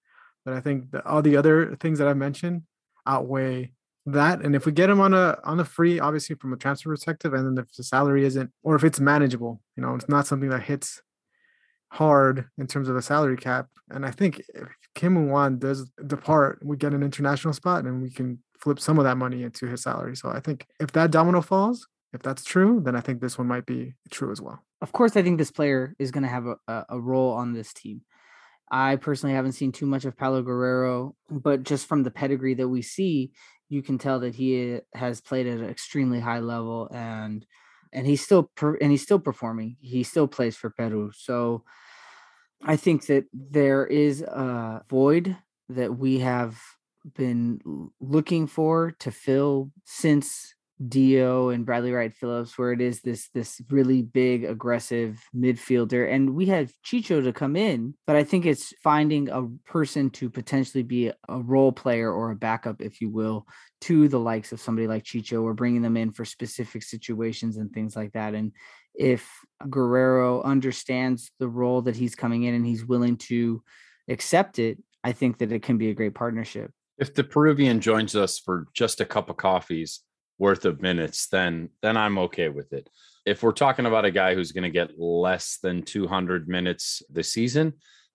[0.49, 2.63] but i think the, all the other things that i mentioned
[3.07, 3.73] outweigh
[4.13, 4.41] that.
[4.43, 7.35] And if we get him on a on a free obviously from a transfer perspective
[7.35, 10.51] and then if the salary isn't or if it's manageable you know it's not something
[10.51, 11.03] that hits
[11.91, 13.67] hard in terms of a salary cap.
[13.91, 18.11] And i think if kim Wan does depart we get an international spot and we
[18.11, 20.17] can flip some of that money into his salary.
[20.17, 23.47] So i think if that domino falls if that's true then i think this one
[23.47, 24.63] might be true as well.
[24.81, 27.73] Of course i think this player is going to have a, a role on this
[27.73, 28.03] team
[28.71, 32.69] I personally haven't seen too much of Paolo Guerrero, but just from the pedigree that
[32.69, 33.33] we see,
[33.69, 37.47] you can tell that he has played at an extremely high level and
[37.93, 39.77] and he's still per, and he's still performing.
[39.81, 41.11] He still plays for Peru.
[41.15, 41.65] So
[42.63, 45.37] I think that there is a void
[45.71, 46.61] that we have
[47.15, 50.55] been looking for to fill since
[50.87, 56.35] Dio and Bradley Wright Phillips, where it is this this really big aggressive midfielder, and
[56.35, 60.85] we had Chicho to come in, but I think it's finding a person to potentially
[60.85, 63.47] be a role player or a backup, if you will,
[63.83, 67.73] to the likes of somebody like Chicho, or bringing them in for specific situations and
[67.73, 68.35] things like that.
[68.35, 68.53] And
[68.95, 69.29] if
[69.69, 73.62] Guerrero understands the role that he's coming in and he's willing to
[74.09, 76.71] accept it, I think that it can be a great partnership.
[76.99, 80.01] If the Peruvian joins us for just a cup of coffees
[80.38, 82.88] worth of minutes, then then I'm okay with it.
[83.27, 87.33] If we're talking about a guy who's going to get less than 200 minutes this
[87.33, 87.74] season,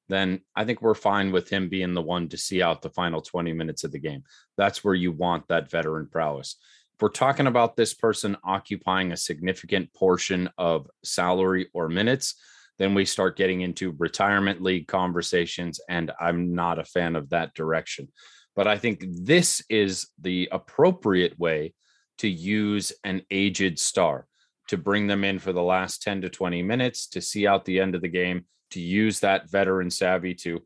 [0.09, 3.21] then I think we're fine with him being the one to see out the final
[3.21, 4.23] 20 minutes of the game.
[4.57, 6.57] That's where you want that veteran prowess.
[6.95, 12.35] If we're talking about this person occupying a significant portion of salary or minutes,
[12.79, 15.79] then we start getting into retirement league conversations.
[15.89, 18.09] And I'm not a fan of that direction.
[18.55, 21.73] But I think this is the appropriate way
[22.19, 24.27] to use an aged star
[24.69, 27.79] to bring them in for the last 10 to 20 minutes to see out the
[27.79, 30.61] end of the game, to use that veteran savvy to,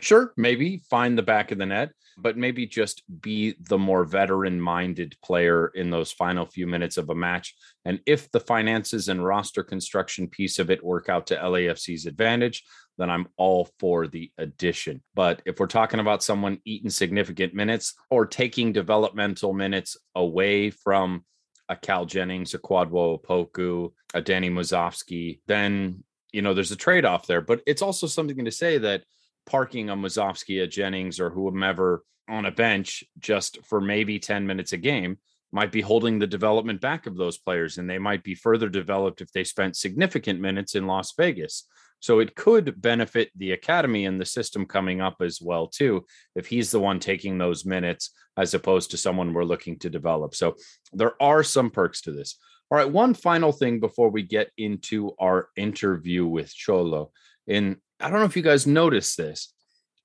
[0.00, 4.60] sure, maybe find the back of the net, but maybe just be the more veteran
[4.60, 7.54] minded player in those final few minutes of a match.
[7.84, 12.64] And if the finances and roster construction piece of it work out to LAFC's advantage,
[12.98, 15.02] then I'm all for the addition.
[15.14, 21.24] But if we're talking about someone eating significant minutes or taking developmental minutes away from
[21.68, 27.26] a Cal Jennings, a Kwadwo Opoku, a Danny Musovski, then you know there's a trade-off
[27.26, 27.40] there.
[27.40, 29.04] But it's also something to say that
[29.46, 34.72] parking a Musovski, a Jennings, or whomever on a bench just for maybe 10 minutes
[34.72, 35.18] a game
[35.52, 39.20] might be holding the development back of those players and they might be further developed
[39.20, 41.68] if they spent significant minutes in Las Vegas.
[42.04, 46.04] So it could benefit the academy and the system coming up as well too
[46.36, 50.34] if he's the one taking those minutes as opposed to someone we're looking to develop.
[50.34, 50.56] So
[50.92, 52.36] there are some perks to this.
[52.70, 57.08] All right, one final thing before we get into our interview with Xolo.
[57.46, 59.54] In I don't know if you guys noticed this,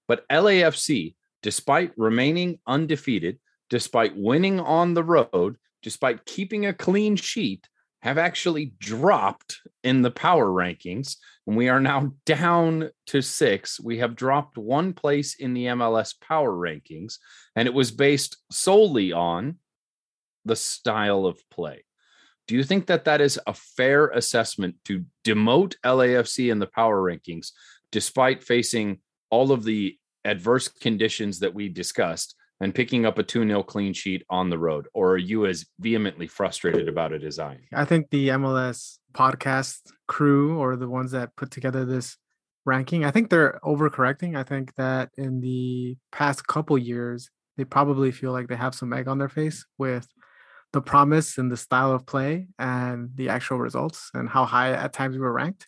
[0.08, 3.40] but LAFC, despite remaining undefeated,
[3.70, 7.68] despite winning on the road, despite keeping a clean sheet,
[8.02, 11.18] have actually dropped in the power rankings.
[11.46, 13.80] And we are now down to six.
[13.80, 17.18] We have dropped one place in the MLS power rankings.
[17.56, 19.58] And it was based solely on
[20.46, 21.84] the style of play.
[22.48, 27.00] Do you think that that is a fair assessment to demote LAFC in the power
[27.00, 27.52] rankings,
[27.92, 33.46] despite facing all of the adverse conditions that we discussed and picking up a 2
[33.46, 34.88] 0 clean sheet on the road?
[34.94, 37.62] Or are you as vehemently frustrated about it as I am?
[37.74, 42.18] I think the MLS podcast crew or the ones that put together this
[42.66, 44.38] ranking, I think they're overcorrecting.
[44.38, 48.94] I think that in the past couple years, they probably feel like they have some
[48.94, 50.08] egg on their face with
[50.72, 54.94] the promise and the style of play and the actual results and how high at
[54.94, 55.68] times we were ranked.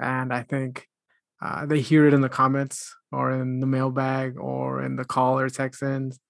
[0.00, 0.88] And I think
[1.42, 5.38] uh, they hear it in the comments or in the mailbag or in the call
[5.38, 6.20] or text ins.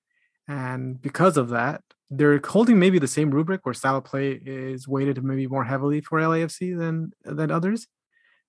[0.49, 4.89] And because of that, they're holding maybe the same rubric where style of play is
[4.89, 7.87] weighted maybe more heavily for LAFC than than others.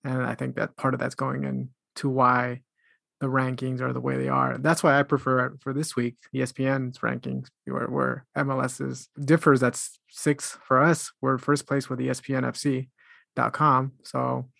[0.04, 2.62] And I think that part of that's going into why
[3.20, 4.58] the rankings are the way they are.
[4.58, 9.60] That's why I prefer for this week ESPN's rankings, where, where MLS differs.
[9.60, 11.10] That's six for us.
[11.22, 13.92] We're first place with ESPNFC.com.
[14.02, 14.50] So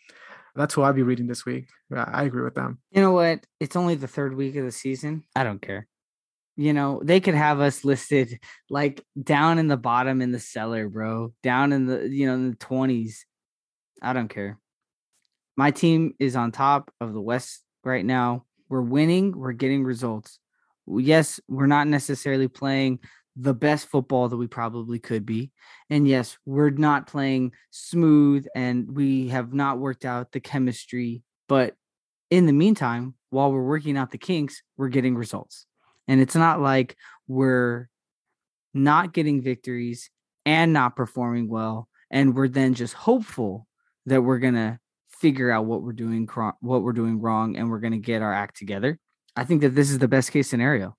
[0.55, 1.67] that's who I'll be reading this week.
[1.95, 2.79] I agree with them.
[2.91, 3.45] You know what?
[3.61, 5.25] It's only the third week of the season.
[5.35, 5.87] I don't care.
[6.57, 8.39] You know, they could have us listed
[8.71, 11.33] like down in the bottom in the cellar, bro.
[11.43, 13.17] Down in the, you know, in the 20s.
[14.01, 14.59] I don't care.
[15.57, 18.45] My team is on top of the West right now.
[18.69, 20.39] We're winning, we're getting results.
[20.87, 23.01] Yes, we're not necessarily playing
[23.37, 25.51] the best football that we probably could be.
[25.91, 31.23] And yes, we're not playing smooth and we have not worked out the chemistry.
[31.49, 31.75] But
[32.31, 35.67] in the meantime, while we're working out the kinks, we're getting results.
[36.07, 37.89] And it's not like we're
[38.73, 40.11] not getting victories
[40.47, 41.89] and not performing well.
[42.11, 43.67] And we're then just hopeful
[44.07, 44.79] that we're going to
[45.09, 46.29] figure out what we're doing
[46.61, 48.99] what we're doing wrong and we're going to get our act together
[49.37, 50.97] i think that this is the best case scenario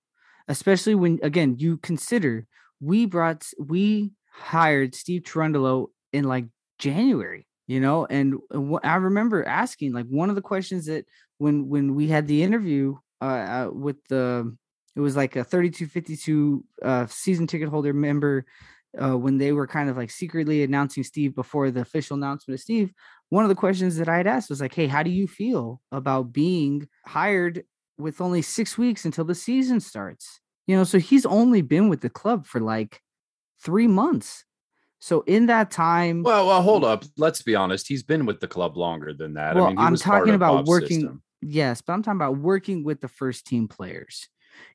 [0.48, 2.46] especially when again you consider
[2.80, 6.46] we brought we hired steve Cherundolo in like
[6.80, 8.36] january you know and
[8.84, 11.06] i remember asking like one of the questions that
[11.38, 14.56] when when we had the interview uh, uh with the
[14.96, 18.46] it was like a 3252 uh season ticket holder member
[19.02, 22.62] uh, when they were kind of like secretly announcing Steve before the official announcement of
[22.62, 22.94] Steve,
[23.30, 25.82] one of the questions that I had asked was like, "Hey, how do you feel
[25.92, 27.64] about being hired
[27.98, 32.02] with only six weeks until the season starts?" You know, so he's only been with
[32.02, 33.02] the club for like
[33.62, 34.46] three months.
[35.00, 37.04] So in that time, well, well, hold up.
[37.18, 37.88] Let's be honest.
[37.88, 39.56] He's been with the club longer than that.
[39.56, 41.02] Well, I mean, I'm talking about working.
[41.02, 41.24] System.
[41.42, 44.28] Yes, but I'm talking about working with the first team players.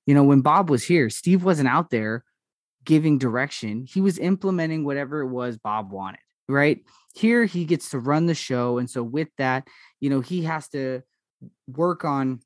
[0.06, 2.24] You know, when Bob was here, Steve wasn't out there
[2.84, 3.86] giving direction.
[3.88, 6.78] He was implementing whatever it was Bob wanted, right?
[7.14, 8.78] Here he gets to run the show.
[8.78, 9.66] And so with that,
[9.98, 11.02] you know, he has to
[11.66, 12.40] work on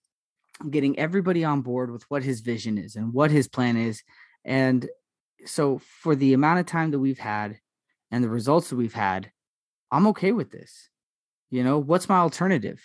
[0.71, 4.03] getting everybody on board with what his vision is and what his plan is.
[4.45, 4.89] And
[5.47, 7.59] so for the amount of time that we've had
[8.11, 9.31] and the results that we've had,
[9.91, 10.89] I'm okay with this.
[11.51, 12.81] You know, what's my alternative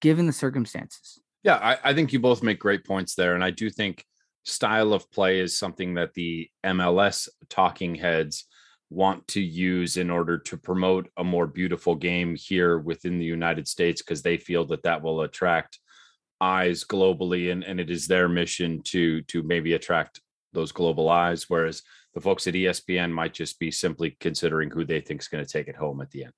[0.00, 1.20] given the circumstances?
[1.42, 3.34] Yeah, I, I think you both make great points there.
[3.34, 4.04] And I do think
[4.44, 8.46] style of play is something that the MLS talking heads
[8.90, 13.66] want to use in order to promote a more beautiful game here within the United
[13.66, 15.78] States because they feel that that will attract
[16.40, 20.20] eyes globally and, and it is their mission to to maybe attract
[20.52, 21.82] those global eyes whereas
[22.14, 25.50] the folks at espn might just be simply considering who they think is going to
[25.50, 26.32] take it home at the end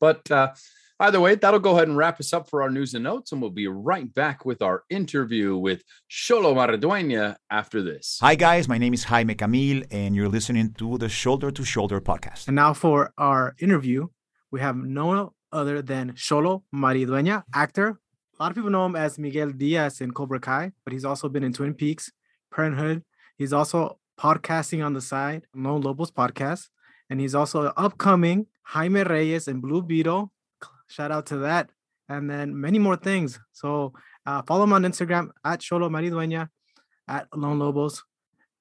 [0.00, 0.52] but uh,
[0.98, 3.42] Either way, that'll go ahead and wrap us up for our news and notes, and
[3.42, 8.18] we'll be right back with our interview with Xolo Maridueña after this.
[8.22, 8.66] Hi, guys.
[8.66, 12.46] My name is Jaime Camil, and you're listening to the Shoulder to Shoulder podcast.
[12.46, 14.06] And now for our interview,
[14.50, 18.00] we have no other than Xolo Maridueña, actor.
[18.38, 21.28] A lot of people know him as Miguel Diaz in Cobra Kai, but he's also
[21.28, 22.12] been in Twin Peaks,
[22.52, 23.02] Parenthood.
[23.38, 26.68] He's also podcasting on the side, Lone Lobos podcast.
[27.08, 30.32] And he's also upcoming Jaime Reyes and Blue Beetle
[30.88, 31.70] Shout out to that.
[32.08, 33.40] And then many more things.
[33.52, 33.92] So
[34.24, 36.48] uh, follow him on Instagram at Xolo Maridueña
[37.08, 38.04] at Lone Lobos.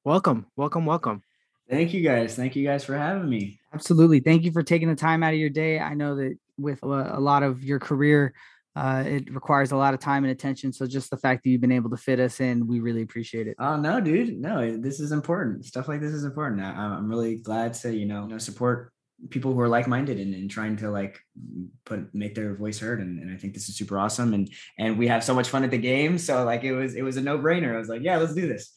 [0.03, 1.21] Welcome, welcome, welcome.
[1.69, 2.35] Thank you guys.
[2.35, 3.59] Thank you guys for having me.
[3.73, 4.19] Absolutely.
[4.19, 5.79] Thank you for taking the time out of your day.
[5.79, 8.33] I know that with a lot of your career,
[8.75, 10.73] uh, it requires a lot of time and attention.
[10.73, 13.47] So just the fact that you've been able to fit us in, we really appreciate
[13.47, 13.55] it.
[13.57, 15.65] Oh no, dude, no, this is important.
[15.65, 16.61] Stuff like this is important.
[16.61, 18.91] I, am really glad to you know, you know support
[19.29, 21.19] people who are like-minded and, and trying to like
[21.85, 24.97] put make their voice heard and, and i think this is super awesome and and
[24.97, 27.21] we have so much fun at the game so like it was it was a
[27.21, 28.75] no-brainer i was like yeah let's do this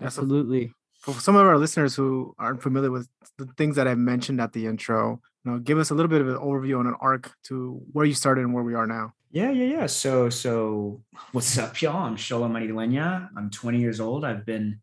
[0.00, 4.40] absolutely for some of our listeners who aren't familiar with the things that i mentioned
[4.40, 6.94] at the intro you know give us a little bit of an overview on an
[7.00, 11.00] arc to where you started and where we are now yeah yeah yeah so so
[11.32, 14.80] what's up y'all i'm Xolo Maridueña i'm 20 years old i've been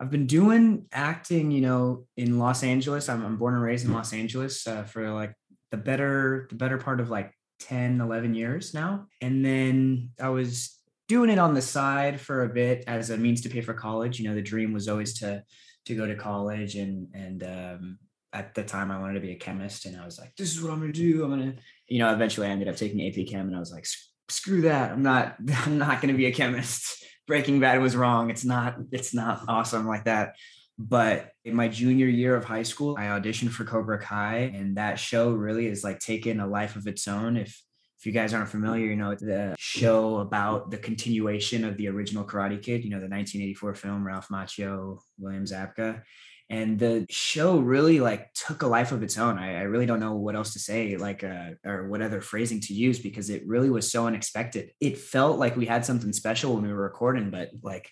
[0.00, 3.08] I've been doing acting, you know, in Los Angeles.
[3.08, 5.34] I'm, I'm born and raised in Los Angeles uh, for like
[5.70, 9.06] the better the better part of like 10, 11 years now.
[9.20, 10.78] And then I was
[11.08, 14.20] doing it on the side for a bit as a means to pay for college.
[14.20, 15.42] You know, the dream was always to
[15.86, 17.98] to go to college and and um,
[18.32, 20.62] at the time I wanted to be a chemist and I was like, this is
[20.62, 21.24] what I'm gonna do.
[21.24, 21.54] I'm gonna,
[21.86, 23.86] you know, eventually I ended up taking AP Chem and I was like,
[24.28, 24.92] screw that.
[24.92, 27.04] I'm not, I'm not gonna be a chemist.
[27.26, 28.30] Breaking Bad was wrong.
[28.30, 30.36] It's not, it's not awesome like that.
[30.78, 34.98] But in my junior year of high school, I auditioned for Cobra Kai, and that
[35.00, 37.36] show really is like taking a life of its own.
[37.36, 37.60] If
[37.98, 42.24] if you guys aren't familiar, you know, the show about the continuation of the original
[42.24, 46.02] Karate Kid, you know, the 1984 film, Ralph Macchio, William Zabka
[46.50, 49.38] and the show really like took a life of its own.
[49.38, 52.60] I, I really don't know what else to say, like, uh, or what other phrasing
[52.62, 54.70] to use because it really was so unexpected.
[54.80, 57.90] It felt like we had something special when we were recording, but like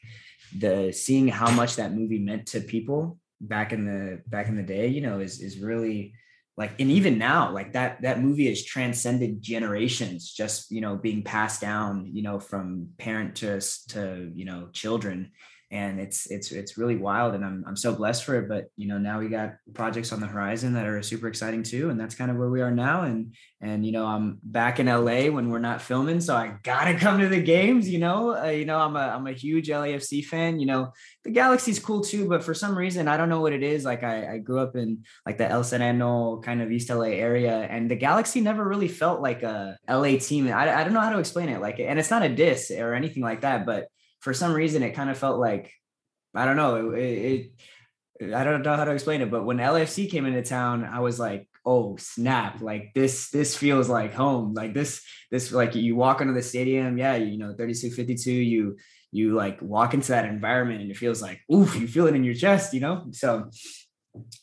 [0.57, 4.62] the seeing how much that movie meant to people back in the back in the
[4.62, 6.14] day, you know, is is really
[6.57, 11.22] like and even now like that that movie has transcended generations just you know being
[11.22, 15.30] passed down you know from parent to to you know children
[15.72, 18.86] and it's it's it's really wild and I'm I'm so blessed for it but you
[18.86, 22.14] know now we got projects on the horizon that are super exciting too and that's
[22.14, 25.50] kind of where we are now and and you know I'm back in LA when
[25.50, 28.36] we're not filming so I got to come to the games you know?
[28.40, 30.92] Uh, you know I'm a I'm a huge LAFC fan you know?
[31.24, 34.04] The Galaxy's cool too but for some reason I don't know what it is like
[34.04, 37.90] I I grew up in like the El Sereno kind of East LA area and
[37.90, 41.18] the Galaxy never really felt like a LA team I I don't know how to
[41.18, 43.88] explain it like and it's not a diss or anything like that but
[44.26, 45.72] for some reason it kind of felt like
[46.34, 47.52] I don't know it,
[48.20, 50.98] it, I don't know how to explain it but when LFC came into town I
[50.98, 55.00] was like oh snap like this this feels like home like this
[55.30, 58.76] this like you walk into the stadium yeah you know 3652 you
[59.12, 62.24] you like walk into that environment and it feels like oof you feel it in
[62.24, 63.48] your chest you know so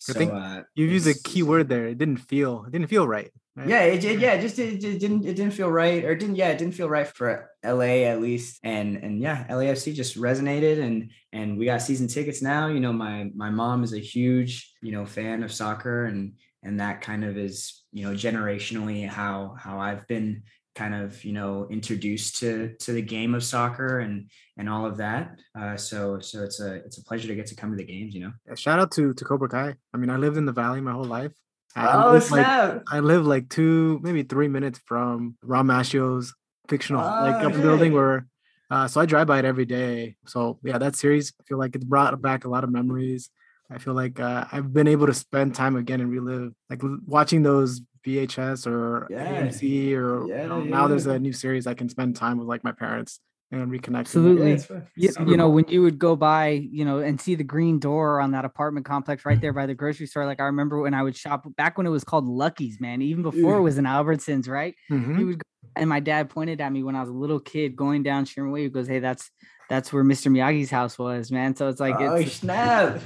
[0.08, 1.88] I think uh, you used a key word there.
[1.88, 2.64] It didn't feel.
[2.68, 3.32] It didn't feel right.
[3.56, 3.68] Right?
[3.68, 6.36] Yeah, it, it yeah, it just it, it, didn't it didn't feel right, or didn't
[6.36, 8.60] yeah, it didn't feel right for LA at least.
[8.64, 12.68] And and yeah, LAFC just resonated, and and we got season tickets now.
[12.68, 16.34] You know, my my mom is a huge you know fan of soccer, and
[16.64, 20.44] and that kind of is you know generationally how how I've been
[20.76, 24.98] kind of you know introduced to to the game of soccer and and all of
[24.98, 27.84] that uh, so so it's a it's a pleasure to get to come to the
[27.84, 30.46] games you know yeah, shout out to to cobra kai i mean i lived in
[30.46, 31.32] the valley my whole life
[31.76, 32.74] I oh snap.
[32.74, 36.34] Like, i live like two maybe three minutes from Ralph Macchio's
[36.68, 38.28] fictional oh, like up building where
[38.72, 40.16] uh, so i drive by it every day.
[40.26, 43.30] So yeah that series i feel like it brought back a lot of memories.
[43.72, 47.42] I feel like uh, I've been able to spend time again and relive, like watching
[47.42, 49.42] those VHS or yeah.
[49.42, 52.48] AMC or yeah, you know, now there's a new series I can spend time with
[52.48, 53.20] like my parents
[53.62, 54.00] and reconnect.
[54.00, 54.60] Absolutely.
[54.96, 58.20] You, you, know, when you would go by, you know, and see the green door
[58.20, 60.26] on that apartment complex right there by the grocery store.
[60.26, 63.24] Like I remember when I would shop back when it was called Lucky's, man, even
[63.24, 64.76] before it was in Albertsons, right?
[64.92, 65.26] Mm-hmm.
[65.26, 65.44] would go,
[65.76, 68.52] and my dad pointed at me when I was a little kid going down Sherman
[68.52, 68.64] Way.
[68.64, 69.30] He goes, Hey, that's
[69.70, 70.32] that's where Mr.
[70.32, 71.56] Miyagi's house was, man.
[71.56, 73.02] So it's like oh, it's snap.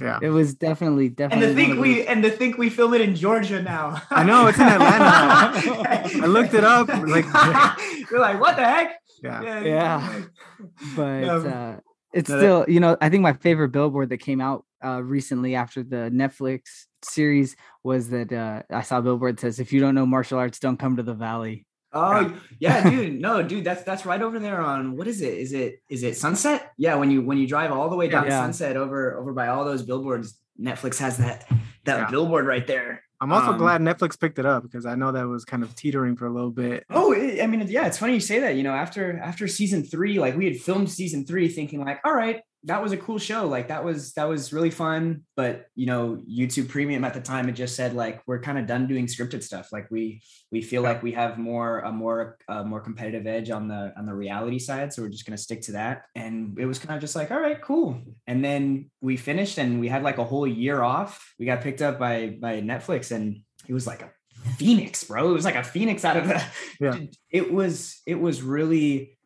[0.00, 1.46] Yeah, it was definitely definitely.
[1.46, 4.02] And to think we and to think we film it in Georgia now.
[4.10, 5.04] I know it's in Atlanta.
[6.22, 6.88] I looked it up.
[6.88, 7.24] Like
[8.10, 9.01] you're like, what the heck?
[9.22, 9.62] Yeah, yeah.
[9.62, 10.22] yeah.
[10.96, 11.76] But uh,
[12.12, 15.82] it's still, you know, I think my favorite billboard that came out uh, recently after
[15.82, 16.60] the Netflix
[17.02, 20.38] series was that uh, I saw a billboard that says, "If you don't know martial
[20.38, 23.20] arts, don't come to the Valley." Oh yeah, dude.
[23.20, 25.34] No, dude, that's that's right over there on what is it?
[25.34, 26.72] Is it is it Sunset?
[26.76, 28.40] Yeah, when you when you drive all the way down yeah.
[28.40, 31.46] Sunset over over by all those billboards, Netflix has that
[31.84, 32.10] that yeah.
[32.10, 33.01] billboard right there.
[33.22, 35.72] I'm also um, glad Netflix picked it up because I know that was kind of
[35.76, 36.84] teetering for a little bit.
[36.90, 38.56] Oh, I mean, yeah, it's funny you say that.
[38.56, 42.12] You know, after after season three, like we had filmed season three, thinking like, all
[42.12, 43.46] right, that was a cool show.
[43.46, 45.22] Like that was that was really fun.
[45.36, 48.66] But you know, YouTube Premium at the time it just said like we're kind of
[48.66, 49.68] done doing scripted stuff.
[49.72, 53.68] Like we we feel like we have more a more a more competitive edge on
[53.68, 54.92] the on the reality side.
[54.92, 56.04] So we're just gonna stick to that.
[56.14, 58.00] And it was kind of just like, all right, cool.
[58.26, 61.34] And then we finished and we had like a whole year off.
[61.38, 64.10] We got picked up by by Netflix and it was like a
[64.56, 65.30] phoenix, bro.
[65.30, 66.42] It was like a phoenix out of the
[66.80, 66.98] yeah.
[67.30, 69.18] it was it was really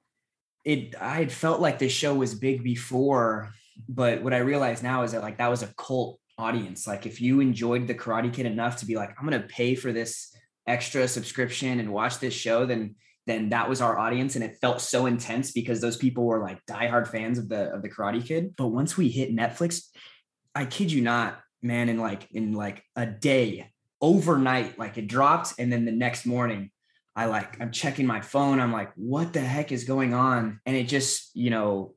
[0.66, 3.54] it I had felt like this show was big before,
[3.88, 6.88] but what I realize now is that like that was a cult audience.
[6.88, 9.92] Like if you enjoyed the Karate Kid enough to be like, I'm gonna pay for
[9.92, 10.36] this
[10.66, 12.96] extra subscription and watch this show, then
[13.26, 16.64] then that was our audience and it felt so intense because those people were like
[16.66, 18.54] diehard fans of the of the Karate Kid.
[18.58, 19.84] But once we hit Netflix,
[20.52, 25.54] I kid you not, man, in like in like a day, overnight, like it dropped,
[25.60, 26.72] and then the next morning
[27.16, 28.60] I like, I'm checking my phone.
[28.60, 30.60] I'm like, what the heck is going on?
[30.66, 31.94] And it just, you know,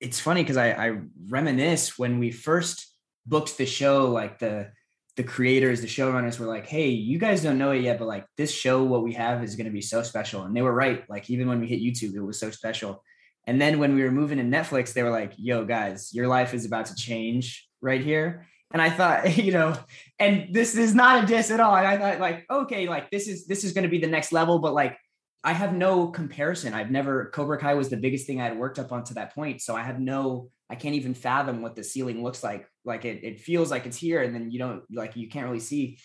[0.00, 4.70] it's funny because I, I reminisce when we first booked the show, like the
[5.16, 8.26] the creators, the showrunners were like, "Hey, you guys don't know it yet, but like
[8.36, 11.08] this show, what we have is going to be so special." And they were right.
[11.08, 13.02] Like even when we hit YouTube, it was so special.
[13.46, 16.52] And then when we were moving to Netflix, they were like, "Yo, guys, your life
[16.52, 19.74] is about to change right here." And I thought, you know,
[20.18, 21.74] and this is not a diss at all.
[21.74, 24.32] And I thought, like, okay, like this is this is going to be the next
[24.32, 24.98] level, but like
[25.42, 26.74] I have no comparison.
[26.74, 29.34] I've never Cobra Kai was the biggest thing I had worked up on to that
[29.34, 29.62] point.
[29.62, 32.66] So I have no, I can't even fathom what the ceiling looks like.
[32.84, 35.60] Like it, it feels like it's here, and then you don't like you can't really
[35.60, 35.98] see.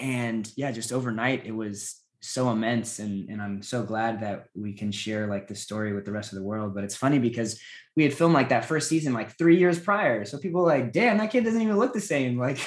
[0.00, 4.72] And yeah, just overnight it was so immense and and I'm so glad that we
[4.72, 6.74] can share like the story with the rest of the world.
[6.74, 7.60] But it's funny because
[7.96, 10.24] we had filmed like that first season like 3 years prior.
[10.24, 12.38] So people were like damn that kid doesn't even look the same.
[12.48, 12.58] Like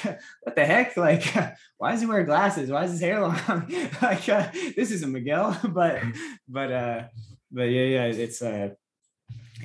[0.42, 0.96] what the heck?
[0.96, 1.24] Like
[1.78, 2.70] why is he wearing glasses?
[2.70, 3.34] Why is his hair long?
[4.02, 5.58] Like uh, this isn't Miguel.
[5.68, 6.02] But
[6.48, 7.02] but uh
[7.50, 8.70] but yeah yeah it's uh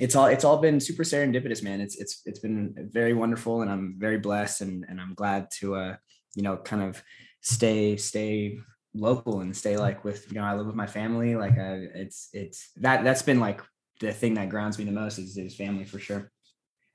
[0.00, 1.80] it's all it's all been super serendipitous man.
[1.80, 5.76] It's it's it's been very wonderful and I'm very blessed and and I'm glad to
[5.76, 5.96] uh
[6.34, 7.02] you know kind of
[7.40, 8.58] stay stay
[8.94, 12.28] local and stay like with you know I live with my family like I, it's
[12.32, 13.60] it's that that's been like
[14.00, 16.30] the thing that grounds me the most is, is family for sure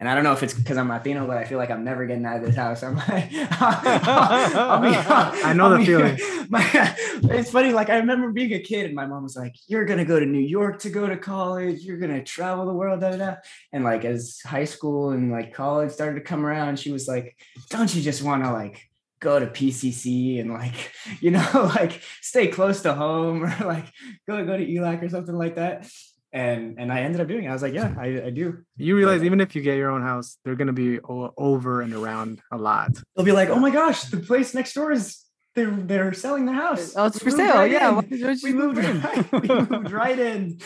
[0.04, 2.06] and I don't know if it's because I'm Latino, but I feel like I'm never
[2.06, 2.84] getting out of this house.
[2.84, 3.30] I'm like,
[3.62, 4.88] I'll, be,
[5.46, 6.20] i know I'll the be, feeling.
[6.50, 7.72] My, it's funny.
[7.72, 10.26] Like I remember being a kid, and my mom was like, "You're gonna go to
[10.26, 11.84] New York to go to college.
[11.84, 13.36] You're gonna travel the world." Da, da, da.
[13.72, 17.38] And like as high school and like college started to come around, she was like,
[17.70, 18.82] "Don't you just want to like
[19.24, 23.86] go to PCC and like, you know, like stay close to home or like
[24.28, 25.90] go go to ELAC or something like that.
[26.32, 27.50] And and I ended up doing it.
[27.50, 28.64] I was like, yeah, I, I do.
[28.78, 32.42] You realize even if you get your own house, they're gonna be over and around
[32.52, 32.90] a lot.
[33.16, 35.20] They'll be like, oh my gosh, the place next door is
[35.54, 36.96] they're they're selling their house.
[36.96, 37.54] Oh, it's we for sale.
[37.54, 38.02] Right yeah,
[38.44, 40.60] we moved right, we moved right in.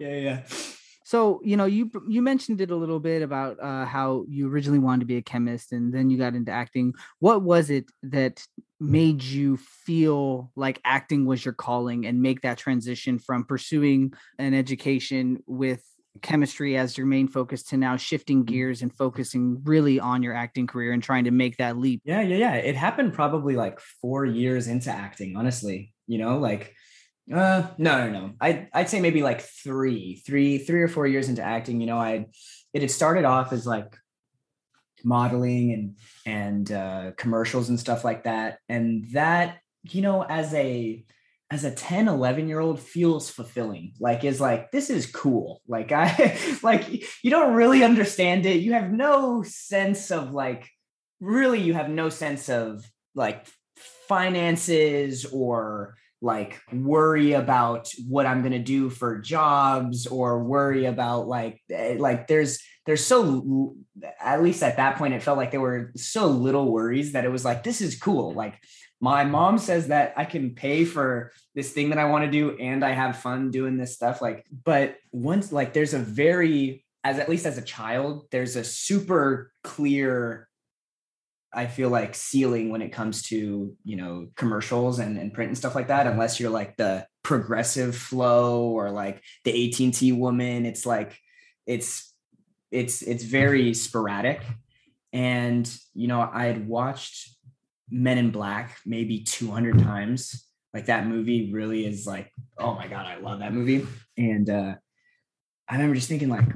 [0.00, 0.42] Yeah, yeah.
[1.08, 4.78] So you know, you you mentioned it a little bit about uh, how you originally
[4.78, 6.92] wanted to be a chemist, and then you got into acting.
[7.18, 8.44] What was it that
[8.78, 14.52] made you feel like acting was your calling, and make that transition from pursuing an
[14.52, 15.82] education with
[16.20, 18.54] chemistry as your main focus to now shifting mm-hmm.
[18.54, 22.02] gears and focusing really on your acting career and trying to make that leap?
[22.04, 22.54] Yeah, yeah, yeah.
[22.56, 25.94] It happened probably like four years into acting, honestly.
[26.06, 26.74] You know, like
[27.32, 28.32] uh, no, no, no.
[28.40, 31.80] I I'd say maybe like three, three, three or four years into acting.
[31.80, 32.26] You know, I
[32.72, 33.96] it had started off as like
[35.04, 41.04] modeling and and uh, commercials and stuff like that, and that you know as a
[41.50, 45.92] as a 10 11 year old feels fulfilling like is like this is cool like
[45.92, 46.86] i like
[47.22, 50.68] you don't really understand it you have no sense of like
[51.20, 53.46] really you have no sense of like
[54.08, 61.28] finances or like worry about what I'm going to do for jobs or worry about
[61.28, 63.76] like eh, like there's there's so
[64.20, 67.30] at least at that point it felt like there were so little worries that it
[67.30, 68.32] was like this is cool.
[68.32, 68.58] Like
[69.00, 72.56] my mom says that I can pay for this thing that I want to do
[72.58, 77.18] and I have fun doing this stuff like but once like there's a very as
[77.18, 80.47] at least as a child there's a super clear
[81.52, 85.58] I feel like ceiling when it comes to you know commercials and, and print and
[85.58, 90.84] stuff like that unless you're like the progressive Flo or like the AT&T woman it's
[90.84, 91.18] like
[91.66, 92.12] it's
[92.70, 94.42] it's it's very sporadic.
[95.12, 97.34] And you know I had watched
[97.90, 100.44] Men in Black maybe 200 times.
[100.74, 103.86] Like that movie really is like oh my god I love that movie.
[104.16, 104.74] And uh
[105.68, 106.46] I remember just thinking like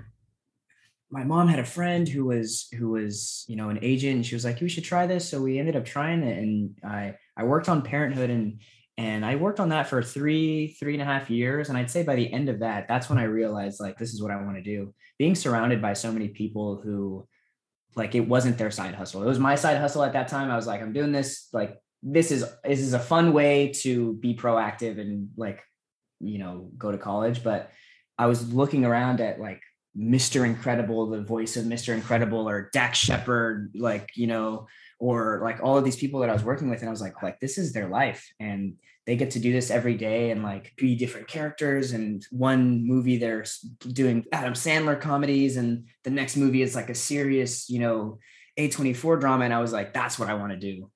[1.12, 4.34] my mom had a friend who was who was you know an agent and she
[4.34, 5.28] was like we should try this.
[5.28, 8.60] So we ended up trying it and i i worked on parenthood and
[8.96, 12.02] and i worked on that for three three and a half years and i'd say
[12.02, 14.56] by the end of that that's when i realized like this is what i want
[14.56, 14.92] to do.
[15.18, 17.28] Being surrounded by so many people who
[17.94, 19.22] like it wasn't their side hustle.
[19.22, 20.50] It was my side hustle at that time.
[20.50, 24.14] I was like i'm doing this like this is this is a fun way to
[24.14, 25.62] be proactive and like
[26.20, 27.44] you know go to college.
[27.44, 27.70] But
[28.18, 29.62] i was looking around at like
[29.96, 30.44] Mr.
[30.44, 31.94] Incredible, the voice of Mr.
[31.94, 34.66] Incredible, or Dax Shepard, like, you know,
[34.98, 36.80] or like all of these people that I was working with.
[36.80, 38.32] And I was like, like, this is their life.
[38.40, 38.74] And
[39.06, 41.92] they get to do this every day and like be different characters.
[41.92, 43.44] And one movie they're
[43.92, 48.18] doing Adam Sandler comedies, and the next movie is like a serious, you know,
[48.58, 49.44] A24 drama.
[49.44, 50.90] And I was like, that's what I want to do.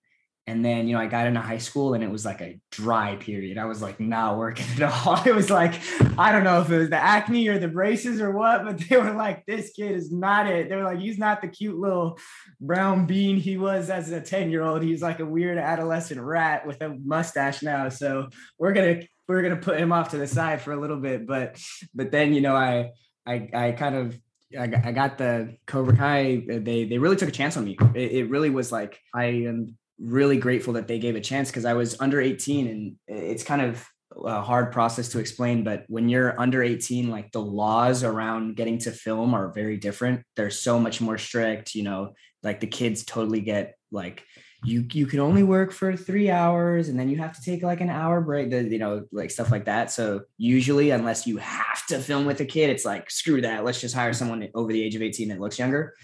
[0.49, 3.17] And then, you know, I got into high school and it was like a dry
[3.17, 3.59] period.
[3.59, 5.21] I was like not working at all.
[5.27, 5.81] It was like,
[6.17, 8.97] I don't know if it was the acne or the braces or what, but they
[8.97, 10.69] were like, this kid is not it.
[10.69, 12.19] They were like, he's not the cute little
[12.61, 14.83] brown bean he was as a 10 year old.
[14.83, 17.89] He's like a weird adolescent rat with a mustache now.
[17.89, 20.81] So we're going to, we're going to put him off to the side for a
[20.81, 21.27] little bit.
[21.27, 21.61] But,
[21.93, 22.93] but then, you know, I,
[23.27, 24.17] I, I kind of
[24.57, 26.45] I got, the Cobra Kai.
[26.47, 27.77] They they really took a chance on me.
[27.95, 31.65] It, it really was like I am really grateful that they gave a chance because
[31.65, 33.87] I was under 18 and it's kind of
[34.25, 35.65] a hard process to explain.
[35.65, 40.23] But when you're under 18, like the laws around getting to film are very different.
[40.37, 41.75] They're so much more strict.
[41.75, 44.25] You know, like the kids totally get like
[44.65, 47.81] you you can only work for three hours and then you have to take like
[47.81, 51.87] an hour break the, you know like stuff like that so usually unless you have
[51.87, 54.83] to film with a kid it's like screw that let's just hire someone over the
[54.83, 55.95] age of 18 that looks younger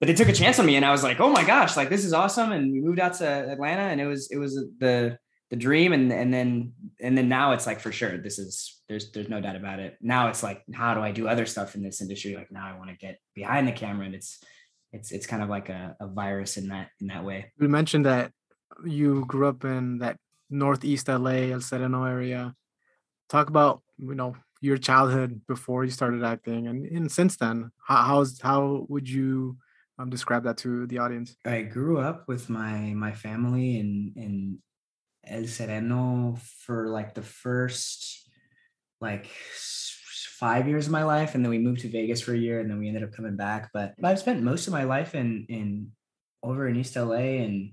[0.00, 1.88] but they took a chance on me and i was like oh my gosh like
[1.88, 5.18] this is awesome and we moved out to atlanta and it was it was the
[5.50, 9.10] the dream and and then and then now it's like for sure this is there's
[9.12, 11.82] there's no doubt about it now it's like how do i do other stuff in
[11.82, 14.42] this industry like now i want to get behind the camera and it's
[14.92, 17.52] it's it's kind of like a, a virus in that in that way.
[17.58, 18.32] You mentioned that
[18.84, 20.16] you grew up in that
[20.50, 22.54] northeast LA, El Sereno area.
[23.28, 28.02] Talk about you know your childhood before you started acting, and, and since then, how
[28.02, 29.58] how's how would you
[29.98, 31.36] um, describe that to the audience?
[31.44, 34.58] I grew up with my my family in in
[35.26, 38.28] El Sereno for like the first
[39.00, 39.28] like
[40.38, 42.70] five years of my life, and then we moved to Vegas for a year, and
[42.70, 43.70] then we ended up coming back.
[43.72, 45.92] But I've spent most of my life in in
[46.42, 47.72] over in East LA, and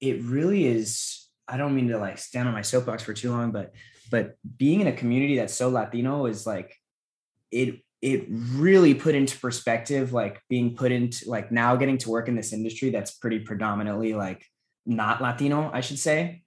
[0.00, 1.26] it really is.
[1.46, 3.74] I don't mean to like stand on my soapbox for too long, but
[4.10, 6.74] but being in a community that's so Latino is like
[7.50, 12.28] it it really put into perspective like being put into like now getting to work
[12.28, 14.44] in this industry that's pretty predominantly like
[14.88, 16.42] not Latino, I should say.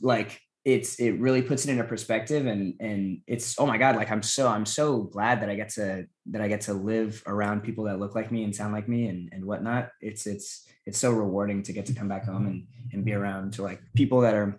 [0.00, 4.10] Like it's it really puts it into perspective and and it's oh my god like
[4.10, 7.62] i'm so i'm so glad that i get to that i get to live around
[7.62, 10.98] people that look like me and sound like me and and whatnot it's it's it's
[10.98, 14.22] so rewarding to get to come back home and and be around to like people
[14.22, 14.58] that are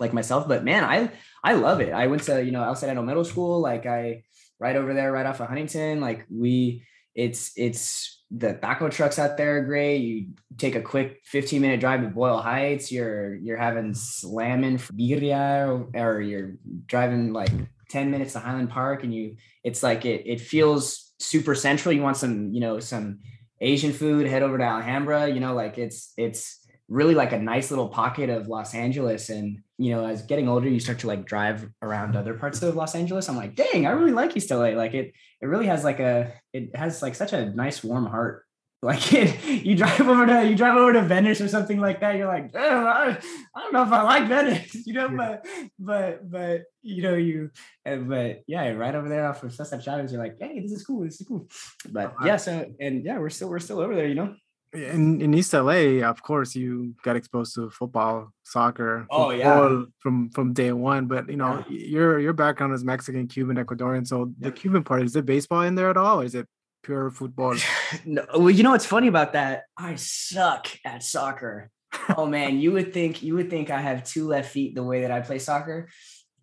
[0.00, 1.10] like myself but man i
[1.44, 4.22] i love it i went to you know El Sereno middle school like i
[4.58, 6.82] right over there right off of huntington like we
[7.14, 9.98] it's it's the taco trucks out there are great.
[9.98, 10.26] You
[10.58, 12.90] take a quick 15 minute drive to Boyle Heights.
[12.90, 16.54] You're you're having slamming for birria, or, or you're
[16.86, 17.50] driving like
[17.90, 21.94] 10 minutes to Highland Park, and you it's like it it feels super central.
[21.94, 23.20] You want some you know some
[23.60, 25.28] Asian food, head over to Alhambra.
[25.28, 29.30] You know, like it's it's really like a nice little pocket of Los Angeles.
[29.30, 32.76] And you know, as getting older, you start to like drive around other parts of
[32.76, 33.28] Los Angeles.
[33.28, 34.70] I'm like, dang, I really like East LA.
[34.70, 38.44] Like it it really has like a it has like such a nice warm heart
[38.84, 42.16] like it, you drive over to you drive over to Venice or something like that.
[42.16, 43.16] You're like, I,
[43.54, 45.16] I, don't know if I like Venice, you know, yeah.
[45.16, 45.46] but
[45.78, 47.50] but but you know you,
[47.82, 51.02] but yeah, right over there off of Sunset Shadows, you're like, hey, this is cool,
[51.02, 51.48] this is cool.
[51.88, 54.34] But oh, yeah, so and yeah, we're still we're still over there, you know.
[54.74, 59.06] In in East LA, of course, you got exposed to football, soccer.
[59.10, 61.06] Oh yeah, from from day one.
[61.06, 61.86] But you know, yeah.
[61.86, 64.06] your your background is Mexican, Cuban, Ecuadorian.
[64.06, 66.48] So the Cuban part is it baseball in there at all, or is it
[66.84, 67.56] pure football.
[68.04, 69.64] no, well, you know what's funny about that?
[69.76, 71.70] I suck at soccer.
[72.16, 75.02] oh man, you would think you would think I have two left feet the way
[75.02, 75.88] that I play soccer,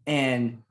[0.06, 0.64] and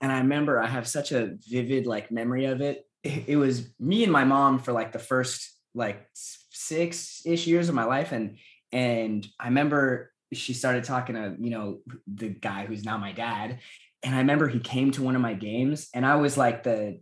[0.00, 2.84] and I remember I have such a vivid like memory of it.
[3.02, 6.08] It, it was me and my mom for like the first like
[6.66, 8.36] six ish years of my life, and
[8.72, 13.60] and I remember she started talking to you know the guy who's now my dad,
[14.02, 17.00] and I remember he came to one of my games, and I was like the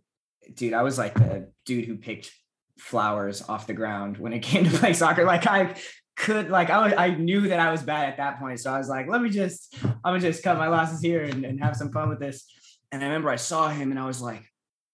[0.55, 2.31] dude, I was like the dude who picked
[2.79, 5.25] flowers off the ground when it came to play soccer.
[5.25, 5.75] Like I
[6.17, 8.61] could like I was, I knew that I was bad at that point.
[8.61, 11.45] So I was like, let me just I'm gonna just cut my losses here and,
[11.45, 12.47] and have some fun with this.
[12.91, 14.45] And I remember I saw him and I was like,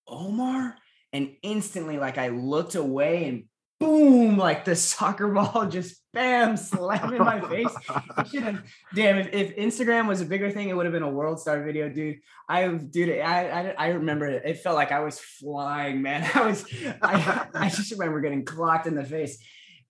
[0.06, 0.76] Omar.
[1.12, 3.44] And instantly, like I looked away and
[3.80, 7.74] boom, like the soccer ball just bam, slam in my face.
[8.30, 8.62] should have,
[8.94, 11.62] damn, if, if, Instagram was a bigger thing, it would have been a world star
[11.62, 12.18] video, dude.
[12.48, 14.42] I, dude, I, I, I remember it.
[14.44, 16.28] It felt like I was flying, man.
[16.34, 16.64] I was,
[17.02, 19.38] I, I just remember getting clocked in the face.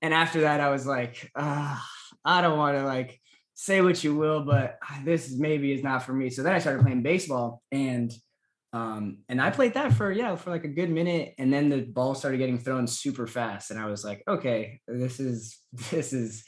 [0.03, 1.79] And after that, I was like, uh,
[2.25, 3.21] I don't want to like
[3.55, 6.31] say what you will, but this maybe is not for me.
[6.31, 8.13] So then I started playing baseball and
[8.73, 11.81] um, and I played that for yeah for like a good minute, and then the
[11.83, 15.59] ball started getting thrown super fast, and I was like, okay, this is
[15.91, 16.45] this is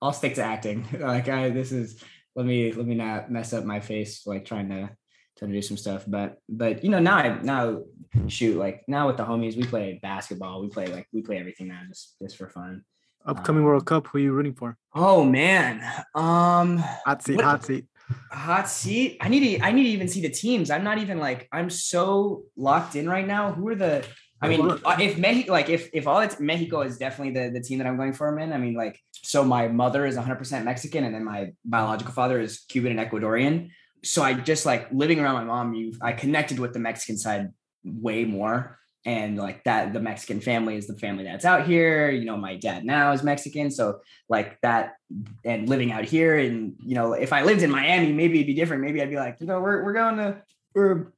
[0.00, 0.86] I'll stick to acting.
[1.00, 2.02] like I this is
[2.36, 4.90] let me let me not mess up my face like trying to
[5.38, 6.04] trying to do some stuff.
[6.06, 7.82] But but you know now I now
[8.28, 11.68] shoot like now with the homies we play basketball, we play like we play everything
[11.68, 12.84] now just just for fun.
[13.24, 14.76] Upcoming um, World Cup, who are you rooting for?
[14.94, 15.82] Oh man,
[16.14, 17.86] um, hot seat, what, hot seat
[18.30, 19.18] hot seat.
[19.20, 20.70] I need to I need to even see the teams.
[20.70, 23.52] I'm not even like I'm so locked in right now.
[23.52, 24.04] Who are the
[24.40, 27.78] I mean, if Mexico, like if if all it's Mexico is definitely the the team
[27.78, 28.28] that I'm going for.
[28.28, 28.52] I'm in.
[28.52, 32.60] I mean, like, so my mother is 100% Mexican, and then my biological father is
[32.68, 33.70] Cuban and Ecuadorian.
[34.04, 35.74] So I just like living around my mom.
[35.74, 37.50] You, I connected with the Mexican side
[37.82, 42.24] way more, and like that the mexican family is the family that's out here you
[42.26, 44.96] know my dad now is mexican so like that
[45.44, 48.54] and living out here and you know if i lived in miami maybe it'd be
[48.54, 50.42] different maybe i'd be like you know we're, we're going to
[50.74, 51.12] we're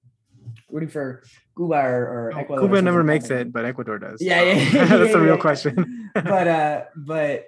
[0.70, 1.22] rooting for
[1.56, 3.06] cuba or, or Oh, Ecuador or Cuba never something.
[3.06, 4.20] makes it, but Ecuador does.
[4.20, 5.40] Yeah, yeah, yeah, that's the yeah, real yeah.
[5.40, 6.10] question.
[6.14, 7.46] but uh but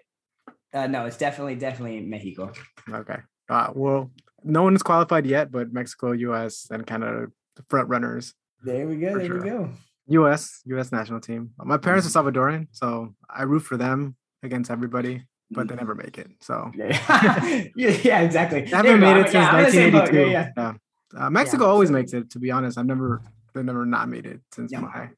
[0.72, 2.51] uh no it's definitely definitely mexico
[2.91, 3.18] okay.
[3.49, 4.11] Uh, well,
[4.45, 7.26] no one is qualified yet, but Mexico, U.S., and Canada,
[7.57, 8.32] the front runners.
[8.62, 9.43] there we go there sure.
[9.43, 9.70] we go
[10.11, 10.61] U.S.
[10.66, 10.92] U.S.
[10.92, 11.50] national team.
[11.58, 12.28] My parents Mm-hmm.
[12.28, 16.28] are Salvadoran, so I root for them against everybody, but they never make it.
[16.40, 17.44] So yeah,
[17.76, 18.62] yeah, yeah, exactly.
[18.62, 19.14] they haven't we go.
[19.14, 20.12] made it since yeah, I'm in the same boat.
[20.12, 20.30] 1982.
[20.32, 21.26] Yeah, Yeah.
[21.26, 22.30] Uh, Mexico Yeah, always makes it.
[22.30, 23.22] To be honest, I've never
[23.54, 24.80] they've never not made it since Yeah.
[24.80, 25.08] my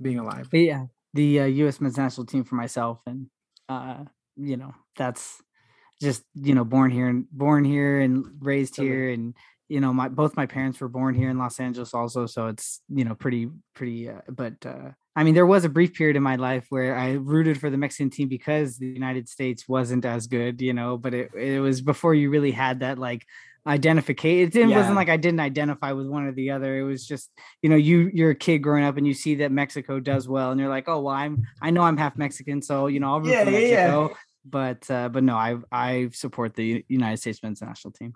[0.00, 0.48] being alive.
[0.50, 1.80] But yeah, the uh, U.S.
[1.80, 3.26] men's national team for myself, and
[3.68, 4.04] uh,
[4.36, 5.40] you know that's
[6.02, 9.34] just you know born here and born here and raised here, and
[9.68, 12.80] you know my both my parents were born here in Los Angeles also, so it's
[12.88, 14.08] you know pretty pretty.
[14.08, 17.12] Uh, but uh, I mean, there was a brief period in my life where I
[17.12, 20.96] rooted for the Mexican team because the United States wasn't as good, you know.
[20.98, 23.24] But it it was before you really had that like
[23.66, 24.46] identification.
[24.46, 24.78] It didn't, Yeah.
[24.78, 26.78] wasn't like I didn't identify with one or the other.
[26.78, 27.30] It was just
[27.62, 30.50] you know you you're a kid growing up and you see that Mexico does well
[30.52, 33.20] and you're like oh well I'm I know I'm half Mexican so you know I'll
[33.20, 33.68] root Yeah, for yeah, yeah.
[33.76, 34.16] Mexico
[34.48, 38.14] but uh, but no I I support the United States men's national team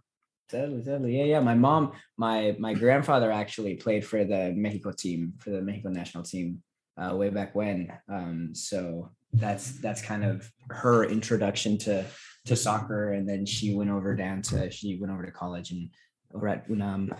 [0.50, 1.18] Totally, totally.
[1.18, 1.40] Yeah, yeah.
[1.40, 6.24] My mom, my my grandfather actually played for the Mexico team, for the Mexico national
[6.24, 6.62] team,
[6.96, 7.92] uh, way back when.
[8.08, 12.04] Um, so that's that's kind of her introduction to
[12.46, 15.90] to soccer, and then she went over down to she went over to college and
[16.34, 17.14] over at UNAM,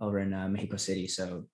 [0.00, 1.06] over in uh, Mexico City.
[1.06, 1.44] So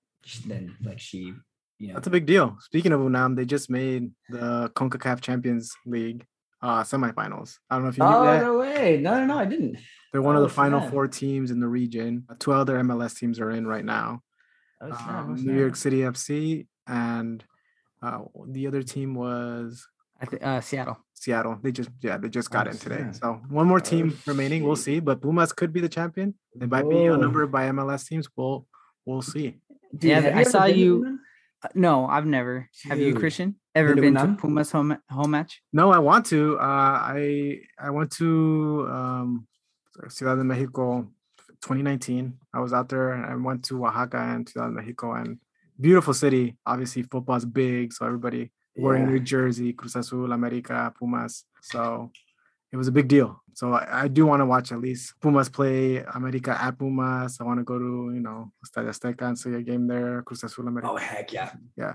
[0.47, 1.33] then, like she,
[1.79, 2.57] you know, That's a big deal.
[2.61, 6.25] Speaking of UNAM, they just made the CONCACAF Champions League
[6.63, 7.59] uh semifinals.
[7.69, 8.43] I don't know if you knew oh that.
[8.43, 9.77] no way, no, no, no, I didn't.
[10.17, 10.93] They're one of Oh, the final snap.
[10.93, 12.25] four teams in the region.
[12.39, 14.23] Two other MLS teams are in right now.
[14.81, 15.59] Oh, snap, oh, Um, New.
[15.59, 17.45] York City FC and
[18.01, 19.87] uh, the other team was
[20.19, 21.59] I think uh, Seattle Seattle.
[21.63, 22.97] They just yeah, they just got Oh, in today.
[23.11, 23.15] snap.
[23.17, 24.65] So one more Oh, team remaining.
[24.65, 25.01] We'll see.
[25.01, 26.33] But Pumas could be the champion.
[26.55, 27.13] They might be Whoa.
[27.13, 28.27] outnumbered by MLS teams.
[28.35, 28.67] We'll
[29.05, 29.61] we'll see.
[29.95, 31.19] Dude, Yeah, I saw you-
[31.63, 35.61] Uh, no I've never have you Christian ever to been to Pumas home home match
[35.75, 36.57] No, I want to.
[36.59, 39.47] Uh, I I went to um,
[40.09, 41.09] Ciudad de Mexico
[41.63, 42.39] 2019.
[42.55, 45.39] I was out there and I went to Oaxaca and Ciudad de Mexico and
[45.81, 46.57] beautiful city.
[46.65, 49.11] Obviously, football's big, so everybody wearing Yeah.
[49.11, 51.45] their jersey, Cruz Azul, America, Pumas.
[51.63, 52.11] So
[52.73, 53.43] it was a big deal.
[53.55, 57.41] So I, I do want to watch at least Pumas play America at Pumas.
[57.41, 60.23] I want to go to you know Estadio Azteca and see a game there.
[60.23, 60.91] Cruz Azul, America.
[60.91, 61.53] Oh heck yeah!
[61.77, 61.95] yeah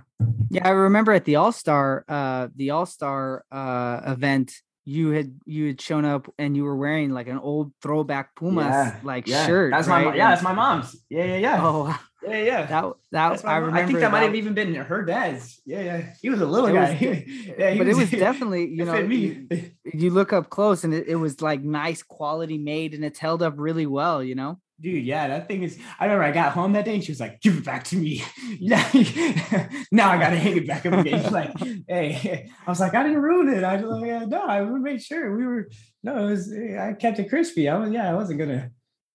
[0.65, 4.53] I remember at the All Star uh the All Star uh event
[4.85, 8.65] you had you had shown up and you were wearing like an old throwback Pumas
[8.65, 9.45] Yeah, like yeah.
[9.45, 10.05] shirt That's my right?
[10.11, 10.95] mo- yeah, that's my mom's.
[11.09, 11.59] Yeah, yeah, yeah.
[11.61, 12.65] oh yeah, yeah.
[12.67, 15.59] that that I remember I think that might have even been her dad's.
[15.65, 16.13] Yeah, yeah.
[16.21, 16.97] He was a little It was guy.
[17.57, 19.71] yeah, he but it was definitely you know you, me.
[19.85, 23.41] you look up close and it, it was like nice quality made and it's held
[23.43, 25.77] up really well you know Dude, yeah, that thing is.
[25.99, 27.95] I remember I got home that day and she was like, "Give it back to
[27.95, 28.23] me."
[28.59, 28.83] Yeah,
[29.91, 31.21] now I gotta hang it back up again.
[31.21, 31.53] She's like,
[31.87, 35.01] "Hey," I was like, "I didn't ruin it." I was like, "Yeah, "No, I made
[35.01, 35.69] sure we were."
[36.03, 36.51] No, it was.
[36.51, 37.69] I kept it crispy.
[37.69, 37.91] I was.
[37.91, 38.71] Yeah, I wasn't gonna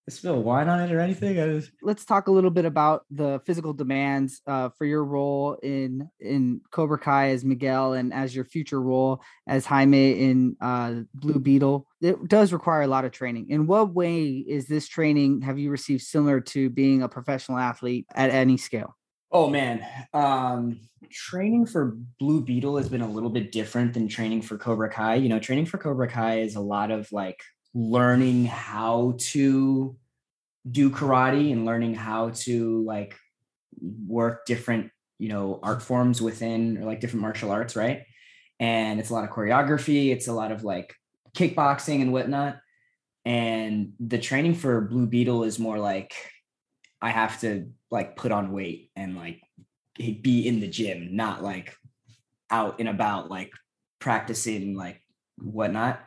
[0.09, 1.41] spill wine on it or anything.
[1.41, 1.71] I was.
[1.83, 6.61] let's talk a little bit about the physical demands uh, for your role in in
[6.71, 11.87] Cobra Kai as Miguel and as your future role as Jaime in uh, Blue Beetle.
[12.01, 13.51] It does require a lot of training.
[13.51, 18.07] In what way is this training have you received similar to being a professional athlete
[18.15, 18.97] at any scale?
[19.33, 19.85] Oh man,
[20.15, 20.81] um,
[21.11, 25.17] training for Blue Beetle has been a little bit different than training for Cobra Kai.
[25.17, 27.41] You know, training for Cobra Kai is a lot of like
[27.77, 29.95] learning how to
[30.69, 33.15] do karate and learning how to like
[34.09, 38.05] work different, you know, art forms within or like different martial arts, right?
[38.59, 40.95] And it's a lot of choreography, it's a lot of like
[41.37, 42.57] kickboxing and whatnot.
[43.27, 46.15] And the training for Blue Beetle is more like
[47.03, 49.43] I have to like put on weight and like
[49.99, 51.77] be in the gym, not like
[52.51, 53.53] out and about, like
[53.99, 55.03] practicing, like
[55.37, 56.01] whatnot.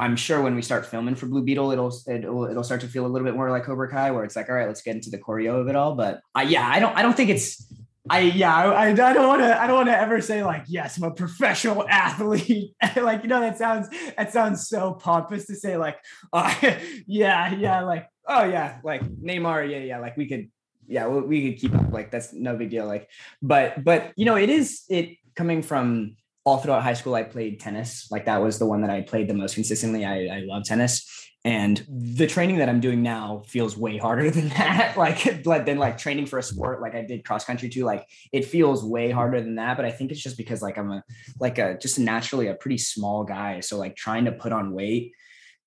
[0.00, 3.06] I'm sure when we start filming for Blue Beetle, it'll it'll it'll start to feel
[3.06, 5.10] a little bit more like Cobra Kai, where it's like, all right, let's get into
[5.10, 5.94] the choreo of it all.
[5.94, 7.66] But I, yeah, I don't I don't think it's
[8.08, 10.98] I yeah I, I don't want to I don't want to ever say like yes
[10.98, 15.76] I'm a professional athlete like you know that sounds that sounds so pompous to say
[15.78, 15.96] like
[16.32, 16.54] uh,
[17.06, 20.50] yeah yeah like oh yeah like Neymar yeah yeah like we could
[20.86, 23.08] yeah we, we could keep up like that's no big deal like
[23.40, 26.14] but but you know it is it coming from
[26.44, 29.28] all throughout high school I played tennis like that was the one that I played
[29.28, 33.76] the most consistently I I love tennis and the training that I'm doing now feels
[33.76, 34.96] way harder than that.
[34.96, 37.84] like, like than like training for a sport, like I did cross country too.
[37.84, 39.76] Like it feels way harder than that.
[39.76, 41.04] But I think it's just because like I'm a
[41.38, 43.60] like a just naturally a pretty small guy.
[43.60, 45.12] So like trying to put on weight,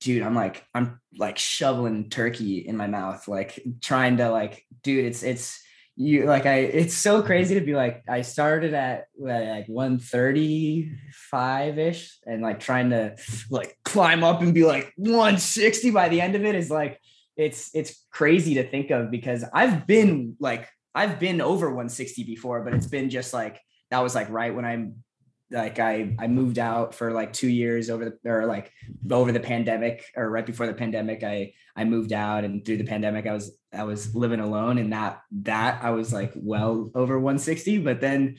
[0.02, 5.06] dude, I'm like I'm like shoveling turkey in my mouth, like trying to like, dude,
[5.06, 5.62] it's it's
[6.00, 12.16] you like I it's so crazy to be like I started at like 135 ish
[12.26, 13.16] and like trying to
[13.50, 17.02] like climb up and be like 160 by the end of it is like
[17.36, 22.64] it's it's crazy to think of because I've been like I've been over 160 before
[22.64, 25.04] but it's been just like that was like right when I'm
[25.50, 28.72] like I I moved out for like two years over the or like
[29.10, 32.84] over the pandemic or right before the pandemic I I moved out and through the
[32.84, 37.18] pandemic I was I was living alone and that that I was like well over
[37.18, 38.38] 160 but then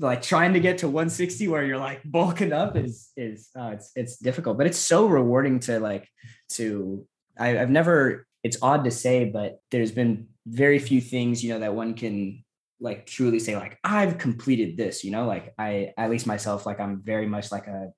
[0.00, 3.92] like trying to get to 160 where you're like bulking up is is uh, it's
[3.94, 6.08] it's difficult but it's so rewarding to like
[6.50, 7.06] to
[7.38, 11.60] I, I've never it's odd to say but there's been very few things you know
[11.60, 12.42] that one can
[12.80, 16.80] like truly say like I've completed this, you know, like I at least myself, like
[16.80, 17.92] I'm very much like a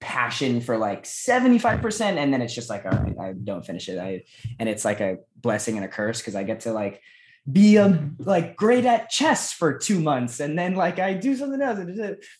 [0.00, 3.98] passion for like 75% and then it's just like all right i don't finish it.
[3.98, 4.22] I
[4.58, 7.02] and it's like a blessing and a curse because i get to like
[7.50, 11.60] be um like great at chess for two months and then like i do something
[11.60, 11.78] else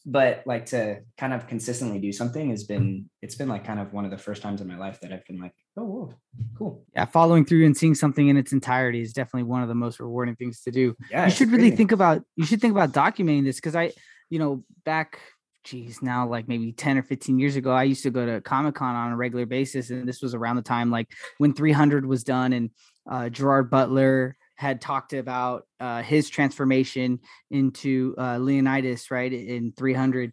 [0.06, 3.92] but like to kind of consistently do something has been it's been like kind of
[3.92, 6.14] one of the first times in my life that i've been like oh whoa,
[6.58, 9.74] cool yeah following through and seeing something in its entirety is definitely one of the
[9.74, 12.92] most rewarding things to do yeah you should really think about you should think about
[12.92, 13.92] documenting this because i
[14.30, 15.20] you know back
[15.64, 18.74] geez, now like maybe 10 or 15 years ago, I used to go to Comic
[18.74, 19.90] Con on a regular basis.
[19.90, 21.08] And this was around the time like
[21.38, 22.70] when 300 was done and
[23.10, 30.32] uh, Gerard Butler had talked about uh, his transformation into uh, Leonidas, right, in 300.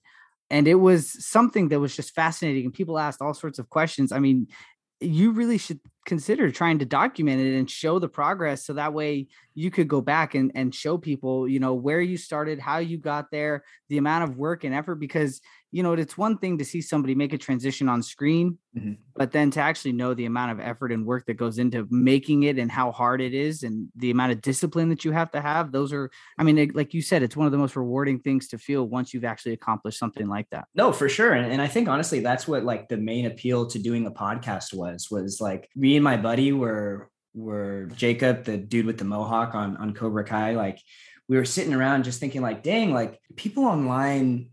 [0.50, 2.66] And it was something that was just fascinating.
[2.66, 4.12] And people asked all sorts of questions.
[4.12, 4.48] I mean,
[5.00, 9.28] you really should consider trying to document it and show the progress so that way
[9.54, 12.98] you could go back and, and show people you know where you started how you
[12.98, 15.42] got there the amount of work and effort because
[15.72, 18.94] you know it's one thing to see somebody make a transition on screen mm-hmm.
[19.16, 22.44] but then to actually know the amount of effort and work that goes into making
[22.44, 25.42] it and how hard it is and the amount of discipline that you have to
[25.42, 28.20] have those are i mean it, like you said it's one of the most rewarding
[28.20, 31.62] things to feel once you've actually accomplished something like that no for sure and, and
[31.62, 35.42] i think honestly that's what like the main appeal to doing a podcast was was
[35.42, 39.94] like me and my buddy were were jacob the dude with the mohawk on on
[39.94, 40.80] cobra kai like
[41.30, 44.50] we were sitting around just thinking like dang like people online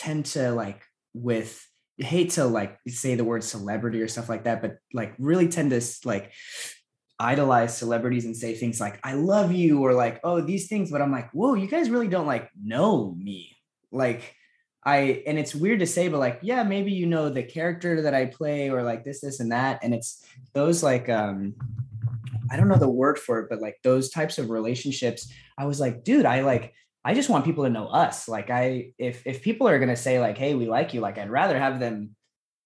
[0.00, 0.82] tend to like
[1.12, 1.62] with
[1.98, 5.70] hate to like say the word celebrity or stuff like that, but like really tend
[5.70, 6.32] to like
[7.18, 11.02] idolize celebrities and say things like "I love you" or like "Oh these things," but
[11.02, 13.56] I'm like, whoa, you guys really don't like know me.
[13.92, 14.34] Like
[14.84, 18.14] I and it's weird to say, but like, yeah, maybe you know the character that
[18.14, 19.80] I play or like this, this, and that.
[19.82, 20.24] And it's
[20.54, 21.54] those like um
[22.50, 25.78] I don't know the word for it, but like those types of relationships, I was
[25.78, 26.72] like, dude, I like
[27.04, 28.28] I just want people to know us.
[28.28, 31.30] Like I if if people are gonna say like, hey, we like you, like I'd
[31.30, 32.14] rather have them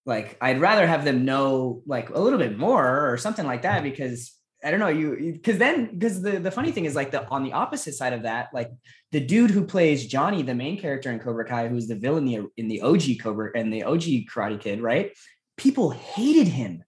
[0.06, 3.82] like I'd rather have them know like a little bit more or something like that
[3.82, 4.32] because
[4.62, 7.44] I don't know you because then because the the funny thing is like the on
[7.44, 8.70] the opposite side of that like
[9.12, 12.42] the dude who plays Johnny the main character in Cobra Kai who's the villain in
[12.42, 15.12] the in the OG Cobra and the OG Karate Kid right?
[15.56, 16.82] People hated him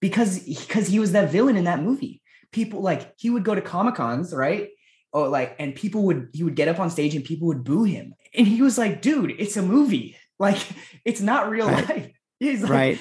[0.00, 2.22] because because he was that villain in that movie.
[2.50, 4.70] People like he would go to comic cons right
[5.12, 7.84] oh like and people would he would get up on stage and people would boo
[7.84, 8.14] him.
[8.34, 10.16] And he was like dude it's a movie.
[10.40, 10.62] Like
[11.04, 11.88] it's not real right.
[11.88, 12.12] life.
[12.38, 13.00] He's like right.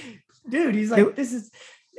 [0.50, 1.52] Dude he's like this is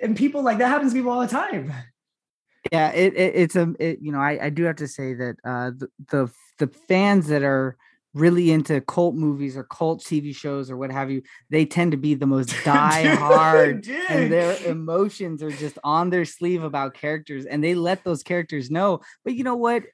[0.03, 1.73] and people like that happens to people all the time.
[2.73, 5.37] Yeah it, it it's a it, you know I, I do have to say that
[5.45, 7.77] uh the, the the fans that are
[8.15, 11.97] really into cult movies or cult TV shows or what have you, they tend to
[11.97, 17.45] be the most die hard and their emotions are just on their sleeve about characters
[17.47, 19.01] and they let those characters know.
[19.25, 19.85] But you know what?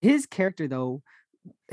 [0.00, 1.02] His character though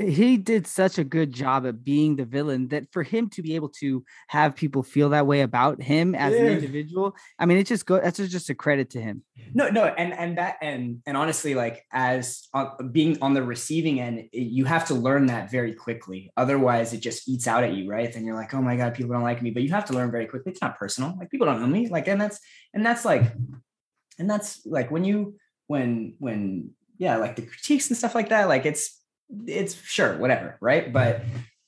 [0.00, 3.54] he did such a good job at being the villain that for him to be
[3.54, 6.40] able to have people feel that way about him as yeah.
[6.40, 9.22] an individual i mean it just go that's just a credit to him.
[9.54, 14.00] No no and and that and and honestly like as uh, being on the receiving
[14.00, 16.32] end you have to learn that very quickly.
[16.36, 18.12] Otherwise it just eats out at you right?
[18.12, 19.50] Then you're like oh my god people don't like me.
[19.50, 21.16] But you have to learn very quickly it's not personal.
[21.18, 21.88] Like people don't know me.
[21.88, 22.38] Like and that's
[22.74, 23.22] and that's like
[24.18, 25.36] and that's like when you
[25.66, 28.99] when when yeah like the critiques and stuff like that like it's
[29.46, 31.22] it's sure whatever right but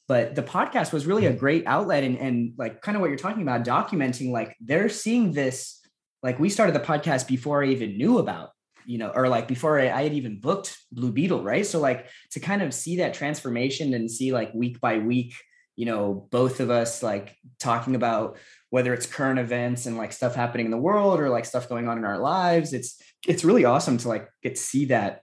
[0.08, 3.18] but the podcast was really a great outlet and and like kind of what you're
[3.18, 5.80] talking about documenting like they're seeing this
[6.22, 8.50] like we started the podcast before i even knew about
[8.84, 12.06] you know or like before I, I had even booked blue beetle right so like
[12.32, 15.34] to kind of see that transformation and see like week by week
[15.76, 18.36] you know, both of us like talking about
[18.70, 21.88] whether it's current events and like stuff happening in the world or like stuff going
[21.88, 22.72] on in our lives.
[22.72, 25.22] It's it's really awesome to like get to see that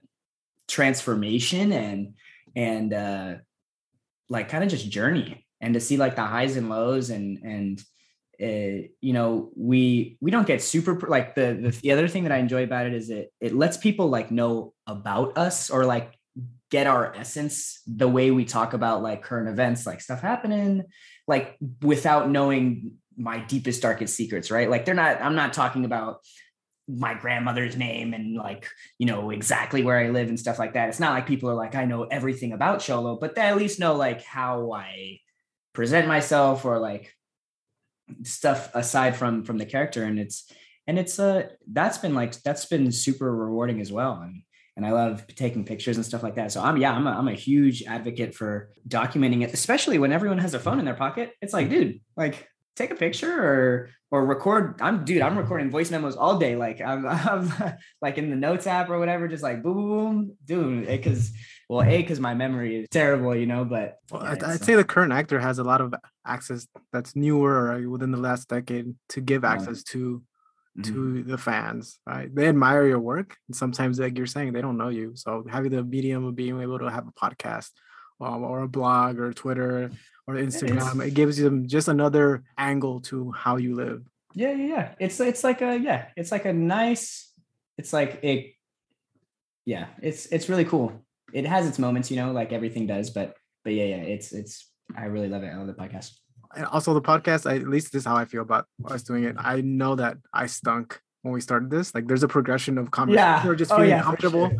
[0.68, 2.14] transformation and
[2.56, 3.34] and uh
[4.28, 7.82] like kind of just journey and to see like the highs and lows and and
[8.42, 12.32] uh, you know we we don't get super like the, the the other thing that
[12.32, 16.14] i enjoy about it is it it lets people like know about us or like
[16.70, 20.84] get our essence the way we talk about like current events like stuff happening
[21.26, 24.70] like without knowing my deepest darkest secrets right?
[24.70, 26.20] Like they're not i'm not talking about
[26.98, 28.68] my grandmother's name and like
[28.98, 31.54] you know exactly where i live and stuff like that it's not like people are
[31.54, 35.18] like i know everything about Xolo but they at least know like how i
[35.72, 37.14] present myself or like
[38.24, 40.50] stuff aside from from the character and it's
[40.86, 44.42] and it's uh that's been like that's been super rewarding as well and
[44.76, 46.52] and I love taking pictures and stuff like that.
[46.52, 50.38] So I'm yeah, I'm a, I'm a huge advocate for documenting it, especially when everyone
[50.38, 51.32] has a phone in their pocket.
[51.42, 54.80] It's like, dude, like take a picture or or record.
[54.80, 56.56] I'm dude, I'm recording voice memos all day.
[56.56, 57.52] Like I'm, I'm
[58.02, 60.86] like in the notes app or whatever, just like boom, boom, boom, dude.
[60.86, 61.32] Because
[61.68, 63.64] well, a because my memory is terrible, you know.
[63.64, 65.94] But well, yeah, I'd, I'd say the current actor has a lot of
[66.26, 70.22] access that's newer or within the last decade to give access to
[70.84, 71.28] to mm-hmm.
[71.28, 74.88] the fans right they admire your work and sometimes like you're saying they don't know
[74.88, 77.70] you so having the medium of being able to have a podcast
[78.20, 79.90] um, or a blog or twitter
[80.30, 81.06] or instagram.
[81.06, 84.02] It gives them just another angle to how you live.
[84.34, 84.88] Yeah yeah yeah.
[84.98, 87.32] It's it's like a yeah it's like a nice
[87.78, 88.54] it's like it
[89.64, 90.92] yeah it's it's really cool.
[91.32, 94.70] It has its moments you know like everything does but but yeah yeah it's it's
[94.96, 95.48] i really love it.
[95.48, 96.12] I love the podcast.
[96.56, 99.22] And also the podcast, I, at least this is how I feel about us doing
[99.22, 99.36] it.
[99.38, 101.94] I know that I stunk when we started this.
[101.94, 103.24] Like there's a progression of conversation.
[103.24, 103.46] Yeah.
[103.46, 104.50] or just oh, feeling oh, yeah, comfortable.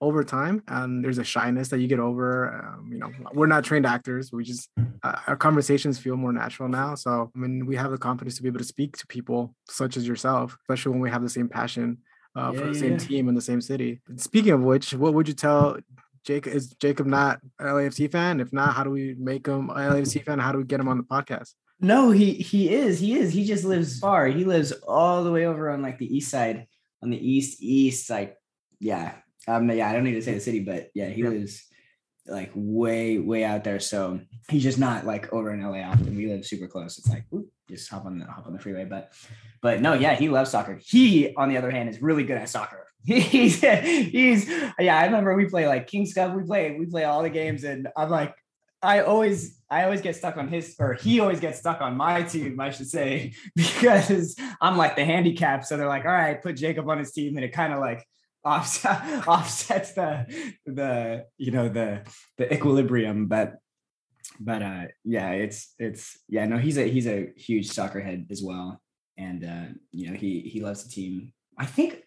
[0.00, 0.62] Over time.
[0.68, 2.54] And there's a shyness that you get over.
[2.54, 4.32] Um, you know, we're not trained actors.
[4.32, 4.70] We just
[5.02, 6.94] uh, our conversations feel more natural now.
[6.94, 9.96] So I mean, we have the confidence to be able to speak to people such
[9.96, 11.98] as yourself, especially when we have the same passion
[12.36, 14.00] uh, yeah, for the same team in the same city.
[14.16, 15.76] Speaking of which, what would you tell
[16.24, 18.40] Jacob is Jacob not an LAFC fan?
[18.40, 20.38] If not, how do we make him an LAFC fan?
[20.38, 21.54] How do we get him on the podcast?
[21.80, 23.00] No, he he is.
[23.00, 23.32] He is.
[23.32, 24.26] He just lives far.
[24.26, 26.66] He lives all the way over on like the east side,
[27.02, 28.10] on the east east.
[28.10, 28.36] Like,
[28.78, 29.14] yeah,
[29.56, 29.88] um, yeah.
[29.88, 31.30] I don't need to say the city, but yeah, he yeah.
[31.30, 31.64] lives
[32.26, 33.80] like way way out there.
[33.80, 36.16] So he's just not like over in LA often.
[36.16, 36.98] We live super close.
[36.98, 38.84] It's like whoop, just hop on the hop on the freeway.
[38.84, 39.12] But
[39.62, 40.78] but no, yeah, he loves soccer.
[40.82, 42.86] He on the other hand is really good at soccer.
[43.04, 44.48] he's he's
[44.78, 44.98] yeah.
[44.98, 46.34] I remember we play like Kings Cup.
[46.34, 48.34] We play we play all the games, and I'm like,
[48.82, 52.22] I always I always get stuck on his or he always gets stuck on my
[52.22, 55.64] team, I should say, because I'm like the handicap.
[55.64, 58.06] So they're like, all right, put Jacob on his team, and it kind of like
[58.44, 60.26] offset, offsets the
[60.66, 62.02] the you know the
[62.38, 63.26] the equilibrium.
[63.26, 63.54] But
[64.38, 68.42] but uh yeah, it's it's yeah no he's a he's a huge soccer head as
[68.42, 68.80] well,
[69.16, 71.32] and uh you know he he loves the team.
[71.58, 72.02] I think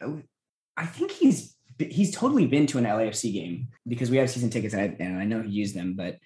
[0.77, 4.73] I think he's he's totally been to an LAFC game because we have season tickets
[4.73, 6.17] and I, and I know he used them, but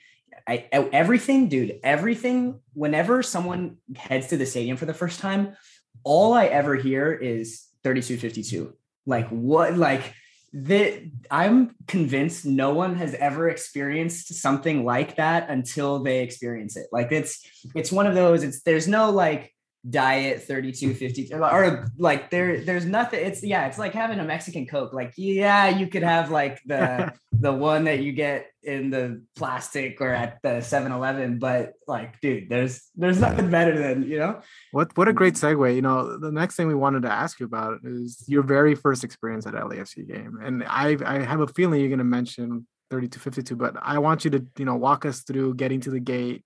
[0.48, 2.60] I, everything, dude, everything.
[2.74, 5.56] Whenever someone heads to the stadium for the first time,
[6.04, 8.74] all I ever hear is 3252.
[9.08, 9.76] Like what?
[9.76, 10.14] Like
[10.54, 11.02] that?
[11.32, 16.88] I'm convinced no one has ever experienced something like that until they experience it.
[16.92, 17.44] Like it's
[17.74, 18.44] it's one of those.
[18.44, 19.54] It's there's no like
[19.90, 24.92] diet 3250 or like there there's nothing it's yeah it's like having a mexican coke
[24.92, 30.02] like yeah you could have like the the one that you get in the plastic
[30.02, 34.42] or at the 7-eleven but like dude there's there's nothing better than you know?
[34.72, 35.62] What what a great mm-hmm.
[35.62, 38.76] segue you know the next thing we wanted to ask you about is your very
[38.76, 42.68] first experience at lafc game and i i have a feeling you're going to mention
[42.90, 46.44] 3252 but i want you to you know walk us through getting to the gate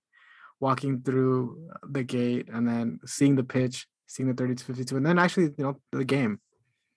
[0.62, 5.04] walking through the gate and then seeing the pitch, seeing the 30 to 52, and
[5.04, 6.40] then actually, you know, the game.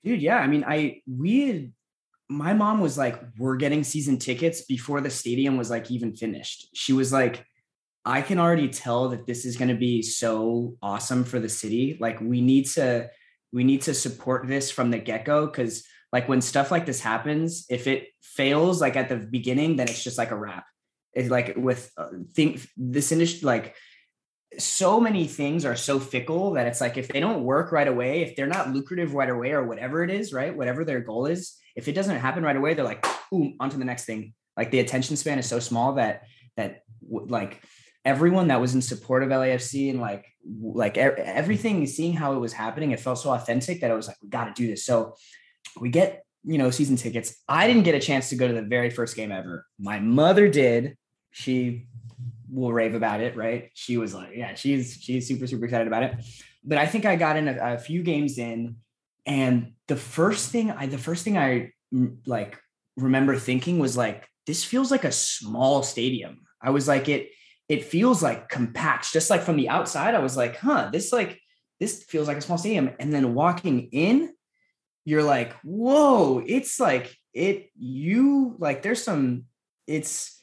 [0.04, 0.38] Dude, yeah.
[0.38, 1.72] I mean, I we
[2.30, 6.70] my mom was like, we're getting season tickets before the stadium was like even finished.
[6.74, 7.46] She was like,
[8.04, 11.98] I can already tell that this is going to be so awesome for the city.
[12.00, 13.10] Like we need to
[13.52, 15.84] we need to support this from the get-go cuz
[16.14, 20.04] like when stuff like this happens, if it fails like at the beginning, then it's
[20.04, 20.66] just like a wrap
[21.16, 23.76] is like with uh, think this industry like
[24.58, 28.22] so many things are so fickle that it's like if they don't work right away
[28.22, 31.58] if they're not lucrative right away or whatever it is right whatever their goal is
[31.76, 33.06] if it doesn't happen right away they're like
[33.36, 34.34] boom onto the next thing.
[34.58, 36.24] Like the attention span is so small that
[36.58, 37.62] that like
[38.04, 40.26] everyone that was in support of LAFC and like
[40.62, 44.18] like everything seeing how it was happening it felt so authentic that it was like
[44.22, 44.86] we got to do this.
[44.86, 45.16] So
[45.80, 47.36] we get you know season tickets.
[47.48, 49.66] I didn't get a chance to go to the very first game ever.
[49.80, 50.98] My mother did
[51.36, 51.86] she
[52.49, 53.70] will rave about it, right?
[53.74, 56.16] She was like, yeah, she's she's super super excited about it.
[56.64, 58.78] But I think I got in a, a few games in,
[59.26, 62.57] and the first thing I the first thing I mm, like
[62.95, 66.45] remember thinking was like, this feels like a small stadium.
[66.62, 67.32] I was like, it
[67.68, 70.16] it feels like compact, just like from the outside.
[70.16, 71.41] I was like, huh, this like
[71.82, 72.91] this feels like a small stadium.
[72.98, 74.32] And then walking in,
[75.03, 79.44] you're like, whoa, it's like it you like there's some
[79.86, 80.40] it's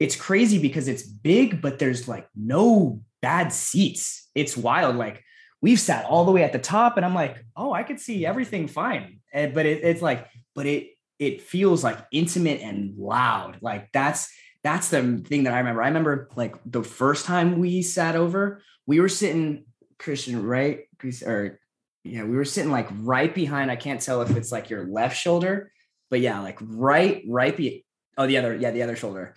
[0.00, 4.28] it's crazy because it's big, but there's like no bad seats.
[4.34, 4.96] It's wild.
[4.96, 5.22] Like
[5.60, 8.24] we've sat all the way at the top, and I'm like, oh, I could see
[8.24, 9.20] everything fine.
[9.32, 13.58] And, but it, it's like, but it it feels like intimate and loud.
[13.60, 14.30] Like that's
[14.62, 15.82] that's the thing that I remember.
[15.82, 19.64] I remember like the first time we sat over, we were sitting
[19.98, 20.80] Christian right
[21.24, 21.58] or
[22.04, 23.70] yeah, we were sitting like right behind.
[23.70, 25.72] I can't tell if it's like your left shoulder,
[26.10, 27.84] but yeah, like right, right be
[28.16, 29.34] oh the other, yeah, the other shoulder.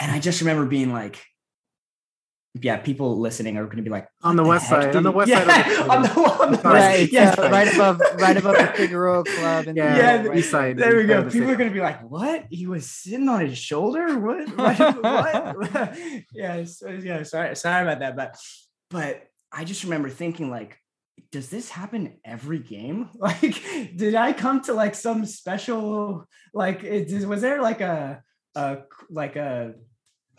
[0.00, 1.22] And I just remember being like,
[2.54, 5.12] yeah, people listening are going to be like on the, "What west side, on the
[5.12, 8.36] west yeah, side of the on the, on the Right, west, yeah, right above, right
[8.36, 9.68] above the Figueroa Club.
[9.68, 10.76] And Yeah, Yeah, right east side.
[10.76, 11.22] There we go.
[11.22, 12.46] the People are going to be like, "What?
[12.50, 14.18] He was sitting on his shoulder?
[14.18, 14.48] What?
[14.56, 15.02] What?
[15.02, 15.96] what?
[16.34, 17.22] yeah, so, yeah.
[17.22, 18.36] Sorry, sorry about that, but
[18.90, 20.76] but I just remember thinking like,
[21.30, 23.10] does this happen every game?
[23.14, 23.62] Like,
[23.94, 26.82] did I come to like some special like?
[26.82, 28.24] It, was there like a
[28.56, 28.78] a
[29.08, 29.74] like a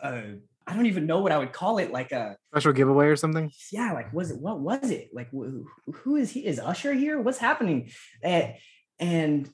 [0.01, 0.35] a
[0.67, 3.51] I don't even know what I would call it like a special giveaway or something.
[3.71, 5.09] yeah like was it what was it?
[5.13, 6.45] Like wh- who is he?
[6.45, 7.19] Is usher here?
[7.19, 7.91] What's happening?
[8.21, 8.53] And,
[8.99, 9.49] and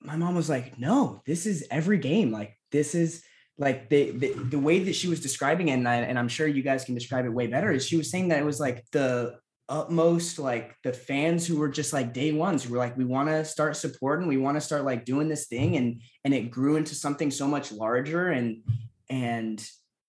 [0.00, 2.32] my mom was like no this is every game.
[2.32, 3.24] Like this is
[3.58, 6.46] like the, the the way that she was describing it and, I, and i'm sure
[6.46, 8.84] you guys can describe it way better is she was saying that it was like
[8.92, 9.38] the
[9.68, 13.28] utmost like the fans who were just like day ones who were like we want
[13.28, 16.76] to start supporting we want to start like doing this thing and and it grew
[16.76, 18.62] into something so much larger and
[19.08, 19.68] and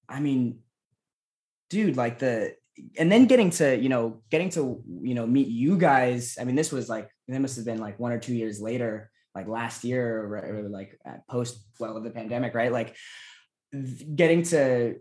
[0.09, 0.59] i mean
[1.69, 2.53] dude like the
[2.97, 6.55] and then getting to you know getting to you know meet you guys i mean
[6.55, 9.83] this was like that must have been like one or two years later like last
[9.83, 12.71] year or, or like at post well of the pandemic right?
[12.71, 12.95] Like
[14.15, 14.95] getting to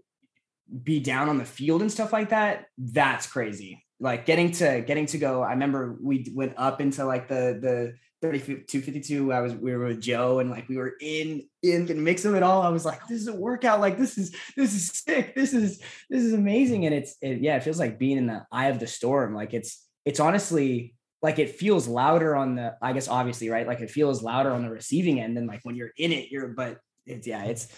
[0.82, 3.82] be down on the field and stuff like that that's crazy.
[3.98, 7.94] Like getting to getting to go i remember we went up into like the the
[8.28, 12.24] 3252 i was we were with joe and like we were in in the mix
[12.24, 12.62] of it all.
[12.62, 13.81] I was like this is a workout.
[13.81, 15.35] Like this is this is sick.
[15.35, 15.81] This is
[16.11, 16.86] this is amazing.
[16.86, 19.35] And it's it, yeah it feels like being in the eye of the storm.
[19.35, 23.66] Like it's it's honestly like it feels louder on the i guess obviously right?
[23.66, 26.31] Like it feels louder on the receiving end than like when you're in it.
[26.31, 27.69] You're but it's yeah it's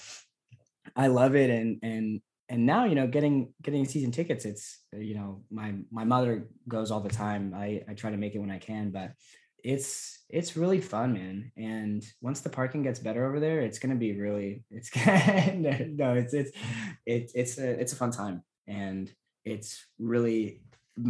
[0.96, 1.50] i love it.
[1.50, 2.20] And and
[2.50, 6.90] and now you know getting getting season tickets it's you know my my mother goes
[6.90, 7.54] all the time.
[7.54, 9.12] I i try to make it when i can but
[9.64, 11.52] it's it's really fun man.
[11.56, 16.14] And once the parking gets better over there it's going to be really it's no
[16.14, 16.50] it's it's
[17.06, 18.42] it's it's a it's a fun time.
[18.66, 19.10] And
[19.44, 20.62] it's really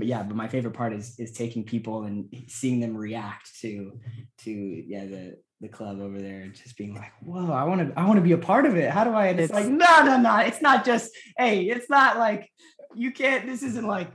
[0.02, 3.98] yeah but my favorite part is is taking people and seeing them react to
[4.38, 7.98] to yeah the the club over there and just being like whoa i want to
[7.98, 8.90] i want to be a part of it.
[8.90, 9.26] How do i?
[9.28, 12.48] And it's, It's- like no no no it's not just hey it's not like
[12.94, 14.10] you can't this isn't like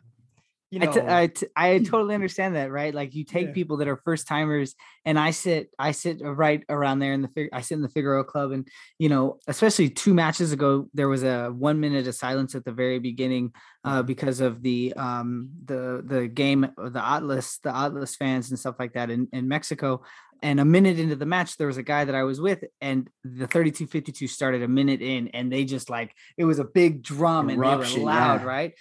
[0.73, 2.93] you I, know t- I, t- I totally understand that, right?
[2.93, 3.53] Like you take Yeah.
[3.53, 4.73] people that are first timers,
[5.05, 7.89] and I sit, I sit right around there in the, fig- I sit in the
[7.89, 8.67] Figueroa Club, and
[8.97, 12.71] you know, especially two matches ago, there was a one minute of silence at the
[12.71, 13.53] very beginning,
[13.85, 18.75] uh, because of the um the the game, the Atlas, the Atlas fans and stuff
[18.79, 20.01] like that in in Mexico.
[20.41, 23.09] And a minute into the match, there was a guy that I was with, and
[23.23, 27.47] the 3252 started a minute in, and they just like it was a big drum
[27.49, 28.47] and they Eruption, were loud, yeah.
[28.47, 28.73] right?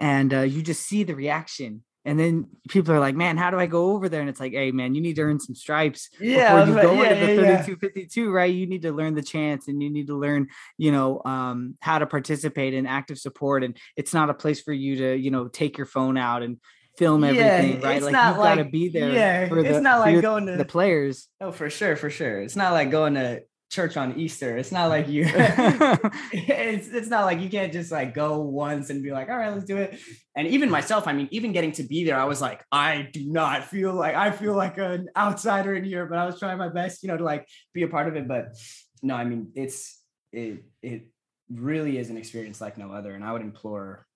[0.00, 3.58] And uh, you just see the reaction and then people are like man how do
[3.58, 4.20] i go over there?
[4.20, 7.02] And it's like hey man you need to earn some stripes yeah before you go
[7.02, 7.62] yeah, into the yeah, yeah.
[7.62, 8.52] 3252 right?
[8.52, 11.98] You need to learn the chance and you need to learn you know um, how
[11.98, 15.48] to participate in active support and it's not a place for you to you know
[15.48, 16.58] take your phone out and
[16.96, 18.02] film everything right?
[18.02, 21.28] like you've got to be there yeah, it's not like going to- the players.
[21.40, 22.40] Oh for sure for sure.
[22.40, 24.56] It's not like going to church on easter.
[24.56, 29.02] It's not like you it's it's not like you can't just like go once and
[29.02, 29.98] be like all right let's do it.
[30.34, 33.30] And even myself i mean even getting to be there i was like i do
[33.30, 36.68] not feel like i feel like an outsider in here but i was trying my
[36.68, 38.28] best you know to like be a part of it.
[38.28, 38.54] But
[39.02, 40.00] no i mean it's
[40.32, 41.08] it it
[41.50, 44.06] really is an experience like no other and i would implore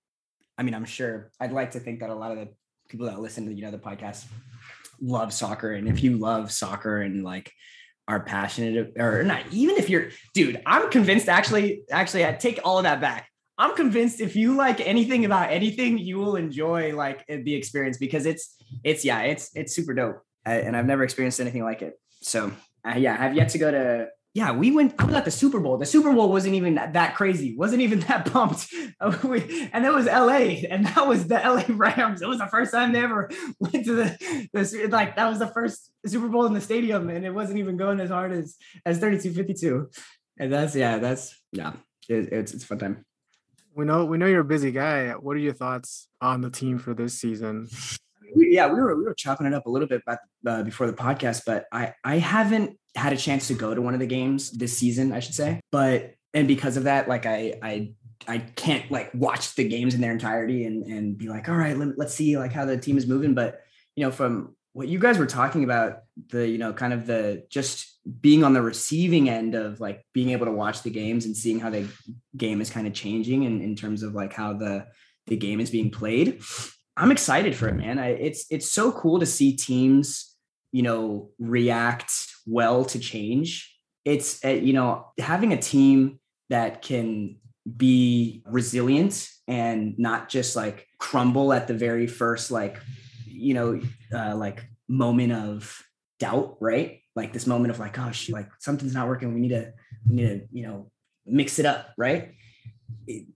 [0.58, 2.48] i mean i'm sure i'd like to think that a lot of the
[2.88, 4.26] people that listen to you know the podcast
[5.00, 7.50] love soccer and if you love soccer and like
[8.08, 12.78] are passionate or not even if you're dude i'm convinced actually actually i take all
[12.78, 13.28] of that back.
[13.58, 18.26] I'm convinced if you like anything about anything you will enjoy like the experience because
[18.26, 20.22] it's it's yeah it's it's super dope.
[20.44, 21.94] I, and i've never experienced anything like it.
[22.22, 22.50] So
[22.84, 24.94] uh, yeah i've yet to go to yeah, we went.
[24.98, 25.76] I was at the Super Bowl.
[25.76, 27.54] The Super Bowl wasn't even that, that crazy.
[27.54, 28.66] wasn't even that pumped.
[29.22, 32.22] We- and it was LA, and that was the LA Rams.
[32.22, 35.48] It was the first time they ever went to the, the like that was the
[35.48, 38.56] first Super Bowl in the stadium, and it wasn't even going as hard as
[38.86, 39.90] as thirty two fifty two.
[40.38, 41.74] And that's yeah, that's yeah,
[42.08, 43.04] it, it's it's a fun time.
[43.74, 45.10] We know we know you're a busy guy.
[45.10, 47.68] What are your thoughts on the team for this season?
[48.34, 50.86] we, yeah, we were we were chopping it up a little bit about, uh, before
[50.86, 54.06] the podcast, but I I haven't had a chance to go to one of the
[54.06, 55.60] games this season, I should say.
[55.70, 57.92] But and because of that, like I I
[58.28, 61.76] I can't like watch the games in their entirety and and be like, all right,
[61.76, 63.34] let, let's see like how the team is moving.
[63.34, 63.60] But
[63.96, 67.44] you know, from what you guys were talking about, the you know kind of the
[67.50, 67.88] just
[68.20, 71.60] being on the receiving end of like being able to watch the games and seeing
[71.60, 71.86] how the
[72.36, 74.86] game is kind of changing in, in terms of like how the
[75.28, 76.42] the game is being played
[76.96, 77.98] I'm excited for it, man.
[77.98, 80.34] I, it's it's so cool to see teams,
[80.72, 82.12] you know, react
[82.46, 83.74] well to change.
[84.04, 86.20] It's uh, you know having a team
[86.50, 87.36] that can
[87.76, 92.80] be resilient and not just like crumble at the very first like
[93.26, 93.80] you know
[94.12, 95.82] uh, like moment of
[96.18, 97.00] doubt, right?
[97.16, 99.34] Like this moment of like, oh, shit, like something's not working.
[99.34, 99.72] We need to
[100.08, 100.90] we need to you know
[101.26, 102.34] mix it up, right?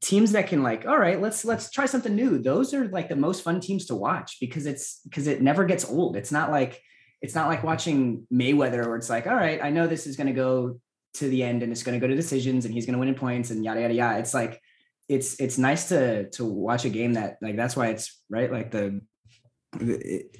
[0.01, 2.39] Teams that can like all right let's let's try something new.
[2.39, 5.85] Those are like the most fun teams to watch because it's because it never gets
[5.85, 6.17] old.
[6.17, 6.81] It's not like
[7.23, 10.27] it's not like watching mayweather where it's like all right i know this is going
[10.27, 10.79] to go
[11.17, 13.09] to the end and it's going to go to decisions and he's going to win
[13.09, 14.19] in points and yada yada yada.
[14.19, 14.61] It's like
[15.09, 18.71] it's it's nice to to watch a game that like that's why it's right like
[18.71, 19.01] the
[19.81, 20.37] it,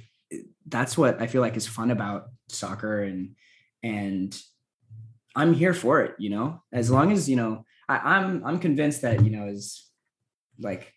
[0.67, 3.37] that's what i feel like is fun about soccer and
[3.83, 4.37] and
[5.37, 6.63] i'm here for it you know?
[6.73, 9.85] As long as you know I, I'm I'm convinced that you know is
[10.59, 10.93] like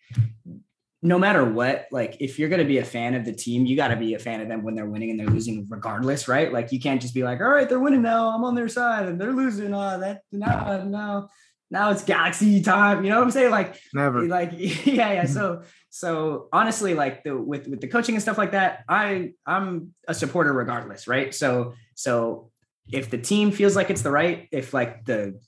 [1.02, 3.88] no matter what, like if you're gonna be a fan of the team, you got
[3.88, 6.52] to be a fan of them when they're winning and they're losing, regardless, right?
[6.52, 9.08] Like you can't just be like, all right, they're winning now, I'm on their side,
[9.08, 9.72] and they're losing.
[9.74, 11.30] Oh, that now now
[11.70, 13.02] now it's galaxy time.
[13.04, 13.50] You know what I'm saying?
[13.50, 14.26] Like Never.
[14.26, 15.26] like yeah yeah.
[15.26, 19.94] So so honestly, like the with with the coaching and stuff like that, I I'm
[20.06, 21.34] a supporter regardless, right?
[21.34, 22.50] So so
[22.92, 25.40] if the team feels like it's the right, if like the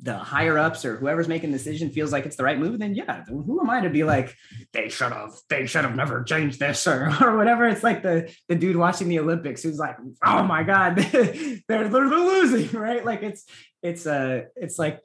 [0.00, 2.94] the higher ups or whoever's making the decision feels like it's the right move, then
[2.94, 4.34] yeah, who am I to be like
[4.72, 7.66] they should have they should have never changed this or or whatever.
[7.66, 10.96] It's like the the dude watching the Olympics who's like, oh my god,
[11.68, 13.04] they're they're, losing, right?
[13.04, 13.44] Like it's
[13.82, 15.00] it's uh it's like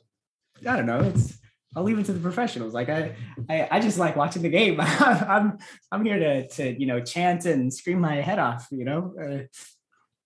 [0.65, 1.37] I don't know, it's
[1.75, 2.73] I'll leave it to the professionals.
[2.73, 3.15] Like I,
[3.47, 4.77] I, I just like watching the game.
[4.79, 5.59] I'm,
[5.91, 8.67] I'm here to, to, you know, chant and scream my head off.
[8.71, 9.43] You know, uh,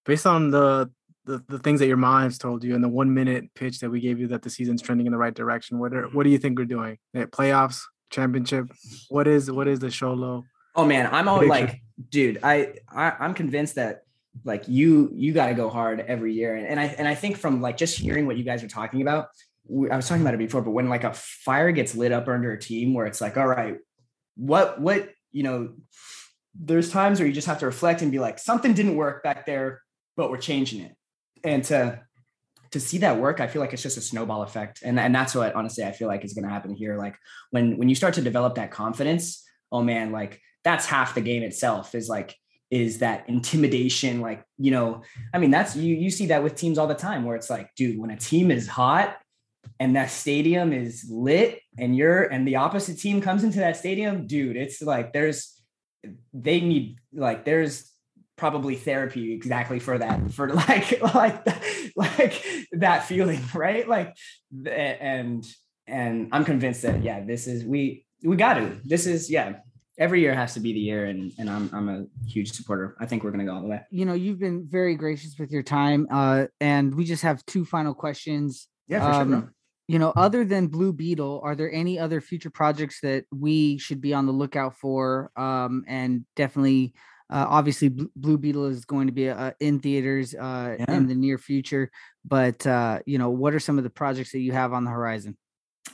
[0.05, 0.89] Based on the,
[1.25, 3.89] the the things that your mom has told you and the one minute pitch that
[3.89, 6.23] we gave you that the season's trending in the right direction, what are, what mm-hmm.
[6.23, 6.97] do you think we're doing?
[7.15, 8.71] Playoffs, championship?
[9.09, 10.43] What is what is the show low?
[10.75, 14.03] Oh man, I'm all like, dude, I, I I'm convinced that
[14.45, 17.37] like you you got to go hard every year, and, and I and I think
[17.37, 19.27] from like just hearing what you guys are talking about,
[19.67, 22.27] we, I was talking about it before, but when like a fire gets lit up
[22.27, 23.77] under a team where it's like, all right,
[24.35, 25.73] what what you know,
[26.55, 29.45] there's times where you just have to reflect and be like, something didn't work back
[29.45, 29.81] there,
[30.15, 30.95] but we're changing it,
[31.43, 32.01] and to
[32.71, 35.35] to see that work, I feel like it's just a snowball effect, and and that's
[35.35, 36.97] what honestly I feel like is going to happen here.
[36.97, 37.15] Like
[37.51, 41.43] when when you start to develop that confidence, oh man, like that's half the game
[41.43, 42.35] itself is like
[42.69, 45.01] is that intimidation like you know
[45.33, 47.69] i mean that's you you see that with teams all the time where it's like
[47.75, 49.17] dude when a team is hot
[49.79, 54.25] and that stadium is lit and you're and the opposite team comes into that stadium
[54.25, 55.61] dude it's like there's
[56.33, 57.90] they need like there's
[58.41, 61.47] probably therapy exactly for that for like like
[61.95, 64.17] like that feeling right like
[64.65, 65.45] and
[65.85, 69.57] and i'm convinced that yeah this is we we got to this is yeah
[69.99, 73.05] every year has to be the year and and i'm i'm a huge supporter i
[73.05, 75.51] think we're going to go all the way You know, you've been very gracious with
[75.51, 78.67] your time, uh, and we just have two final questions.
[78.87, 79.37] yeah for sure bro.
[79.37, 79.53] Um,
[79.87, 83.99] you know, other than Blue Beetle, are there any other future projects that we should
[83.99, 85.31] be on the lookout for?
[85.35, 86.93] Um, and definitely,
[87.31, 90.95] uh, obviously, Bl- Blue Beetle is going to be uh, in theaters uh, Yeah.
[90.95, 91.89] in the near future.
[92.25, 94.91] But uh, you know, what are some of the projects that you have on the
[94.91, 95.37] horizon?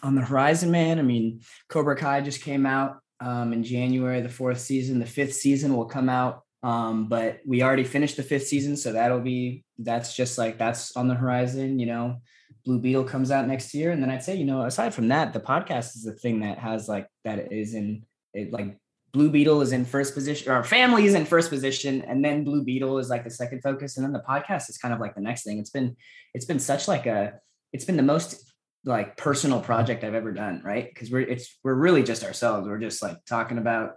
[0.04, 1.00] on the horizon, man.
[1.00, 5.00] I mean, Cobra Kai just came out um, in January, the fourth season.
[5.00, 8.92] The fifth season will come out, um, but we already finished the fifth season, so
[8.94, 11.80] that'll be that's just like that's on the horizon.
[11.80, 12.18] You know,
[12.66, 15.34] Blue Beetle comes out next year, and then I'd say, you know, aside from that,
[15.34, 18.04] the podcast is the thing that has like that is in
[18.34, 18.78] it like.
[19.18, 22.64] Blue Beetle is in first position, or family is in first position, and then Blue
[22.64, 25.22] Beetle is like the second focus, and then the podcast is kind of like the
[25.22, 25.58] next thing.
[25.58, 25.96] It's been,
[26.36, 27.34] it's been such like a,
[27.74, 28.54] it's been the most
[28.86, 30.88] like personal project I've ever done, right?
[30.88, 32.68] Because we're it's we're really just ourselves.
[32.68, 33.94] We're just like talking about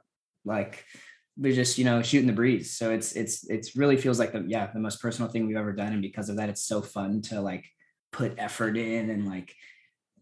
[0.47, 0.87] like
[1.37, 2.79] we're just you know shooting the breeze.
[2.79, 5.75] So it's it's it's really feels like the yeah the most personal thing we've ever
[5.75, 7.67] done, and because of that, it's so fun to like
[8.11, 9.55] put effort in and like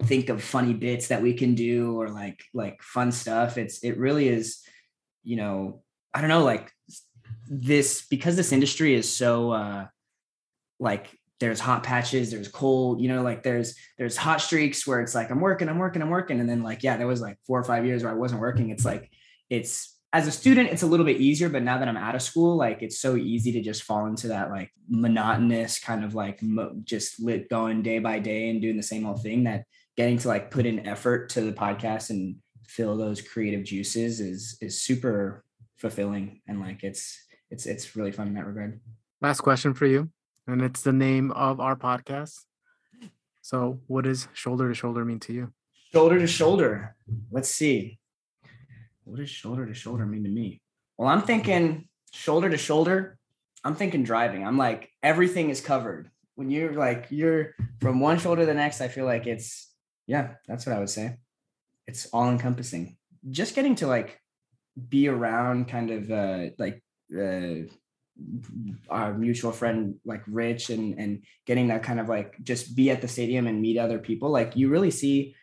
[0.03, 3.99] think of funny bits that we can do or like like fun stuff it's it
[3.99, 4.63] really is
[5.29, 5.83] you know
[6.15, 6.73] i don't know like
[7.49, 9.87] this because this industry is so uh
[10.81, 15.15] like there's hot patches there's cold you know like there's there's hot streaks where it's
[15.15, 16.41] like i'm working i'm working i'm working.
[16.41, 18.71] And then like yeah there was like four or five years where i wasn't working.
[18.71, 19.11] It's like
[19.51, 22.23] it's as a student it's a little bit easier but now that i'm out of
[22.23, 26.43] school like it's so easy to just fall into that like monotonous kind of like
[26.43, 29.65] mo- just lit going day by day and doing the same old thing that
[29.99, 32.37] getting to like put in effort to the podcast and
[32.69, 35.45] fill those creative juices is is super
[35.77, 38.81] fulfilling and like it's it's it's really fun in that regard
[39.21, 40.11] Last question for you,
[40.47, 42.45] and it's the name of our podcast.
[43.43, 45.53] So, what does shoulder to shoulder mean to you?
[45.93, 46.95] shoulder to shoulder.
[47.31, 47.99] Let's see.
[49.05, 50.61] What does shoulder to shoulder mean to me?
[50.97, 53.19] Well, I'm thinking shoulder to shoulder.
[53.65, 54.47] I'm thinking driving.
[54.47, 56.11] I'm like everything is covered.
[56.37, 59.73] When you're like you're from one shoulder to the next, I feel like it's
[60.07, 61.17] yeah, that's what I would say.
[61.89, 62.97] It's all encompassing.
[63.29, 64.21] Just getting to like
[64.89, 66.83] be around kind of uh like
[67.17, 67.67] uh
[68.89, 73.01] our mutual friend like Rich and and getting that kind of like just be at
[73.01, 75.35] the stadium and meet other people like you really see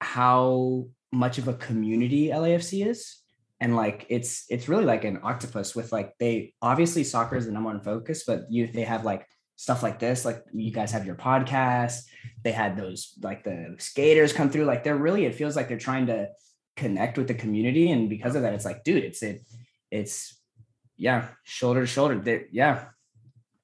[0.00, 3.22] how much of a community LAFC is
[3.60, 7.52] and like it's it's really like an octopus with like they obviously soccer is the
[7.52, 9.26] number one focus but you they have like
[9.56, 12.02] stuff like this like you guys have your podcast
[12.42, 15.78] they had those like the skaters come through like they're really it feels like they're
[15.78, 16.28] trying to
[16.76, 19.44] connect with the community and because of that it's like dude it's it
[19.90, 20.36] it's
[20.96, 22.86] yeah shoulder to shoulder they yeah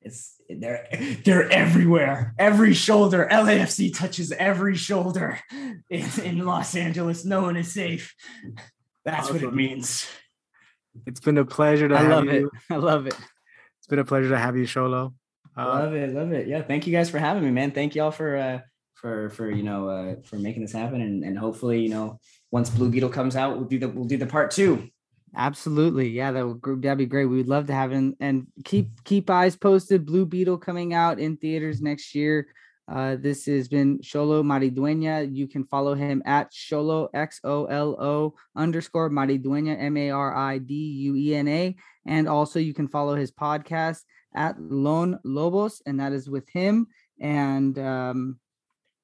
[0.01, 0.87] it's they're
[1.25, 5.39] they're everywhere every shoulder lafc touches every shoulder
[5.91, 8.15] in, in los angeles no one is safe
[9.05, 10.07] that's what it means
[11.07, 12.51] It's been a pleasure to I have love you.
[12.69, 12.73] it.
[12.75, 13.15] I love it.
[13.79, 15.15] It's been a pleasure to have you, Xolo.
[15.57, 18.11] Uh, love it love it yeah thank you guys for having me man thank y'all
[18.11, 18.59] for uh
[18.95, 22.19] for for you know uh for making this happen and, and hopefully you know
[22.51, 24.89] once blue beetle comes out we'll do the we'll do the part two
[25.37, 26.09] Absolutely.
[26.09, 27.27] Yeah, that would that'd be great.
[27.27, 30.05] We would love to have him and keep keep eyes posted.
[30.05, 32.49] Blue Beetle coming out in theaters next year.
[32.89, 35.33] Uh, this has been Xolo Maridueña.
[35.33, 40.37] You can follow him at Xolo X O L O underscore Mariduena M A R
[40.37, 44.01] I D U E N A, and also you can follow his podcast
[44.35, 46.87] at Lone Lobos, and that is with him
[47.21, 48.39] and um,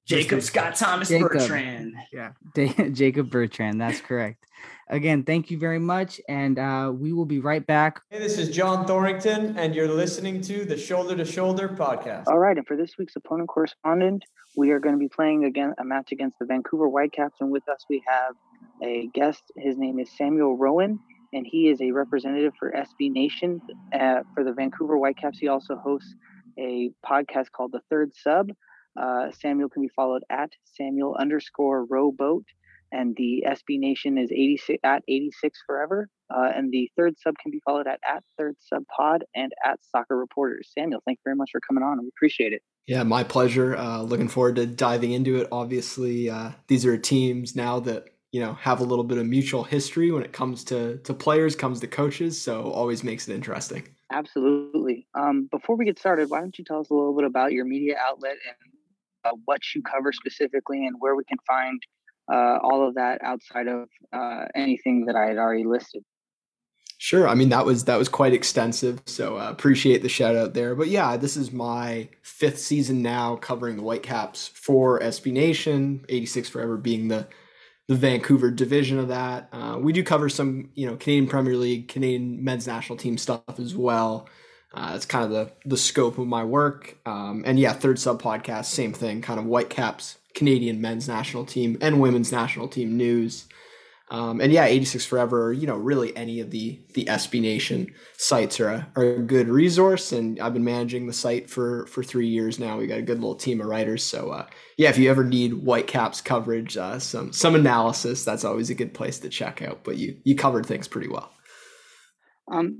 [0.07, 1.32] jacob scott thomas Jacob.
[1.32, 2.32] bertrand Yeah,
[2.93, 3.81] Jacob Bertrand.
[3.81, 4.44] That's correct.
[4.89, 8.01] Again, thank you very much, and uh, we will be right back.
[8.09, 12.28] Hey, this is John Thorrington, and you're listening to the Shoulder to Shoulder podcast.
[12.28, 14.24] All right, and for this week's opponent correspondent,
[14.57, 17.69] we are going to be playing again a match against the Vancouver Whitecaps, and with
[17.69, 18.36] us we have
[18.81, 19.43] a guest.
[19.57, 21.01] His name is Samuel Rowan,
[21.37, 23.61] and he is a representative for SB Nation
[23.93, 25.39] uh, for the Vancouver Whitecaps.
[25.39, 26.15] He also hosts
[26.59, 28.49] a podcast called The Third Sub.
[28.99, 32.45] Uh, Samuel can be followed at Samuel underscore rowboat,
[32.91, 36.09] and the SB Nation is 86 at 86 forever.
[36.35, 39.79] Uh, and the third sub can be followed at at third sub pod and at
[39.95, 40.71] soccer reporters.
[40.77, 42.01] Samuel, thank you very much for coming on.
[42.01, 42.63] We appreciate it.
[42.87, 43.77] Yeah, my pleasure.
[43.77, 45.49] Uh, looking forward to diving into it.
[45.53, 49.65] Obviously, uh, these are teams now that you know have a little bit of mutual
[49.65, 52.39] history when it comes to to players, comes to coaches.
[52.39, 53.89] So always makes it interesting.
[54.13, 55.07] Absolutely.
[55.15, 57.65] Um, before we get started, why don't you tell us a little bit about your
[57.65, 58.73] media outlet and
[59.25, 61.83] uh, what you cover specifically and where we can find
[62.31, 66.05] uh, all of that outside of uh, anything that I had already listed?
[66.99, 67.27] Sure.
[67.27, 70.75] I mean that was that was quite extensive, so uh, appreciate the shout out there.
[70.75, 76.05] But yeah, this is my fifth season now covering the Whitecaps for SB Nation.
[76.11, 77.29] Eighty six Forever being the
[77.89, 79.49] the Vancouver division of that.
[79.53, 83.43] Uh, we do cover some you know Canadian Premier League, Canadian men's national team stuff
[83.59, 84.29] as well.
[84.75, 86.99] Uh, that's kind of the the scope of my work.
[87.07, 91.79] Um, and yeah, third sub podcast, same thing, kind of Whitecaps, Canadian men's national team
[91.81, 93.47] and women's national team news.
[94.09, 98.61] Um, and yeah, 86 Forever, you know, really any of the the SB Nation sites
[98.61, 100.12] are a, are a good resource.
[100.12, 102.78] And I've been managing the site for for three years now.
[102.78, 104.05] We got a good little team of writers.
[104.05, 104.47] So uh,
[104.77, 108.95] yeah, if you ever need Whitecaps coverage, uh, some some analysis, that's always a good
[108.95, 109.81] place to check out.
[109.83, 111.33] But you you covered things pretty well.
[112.49, 112.78] Um,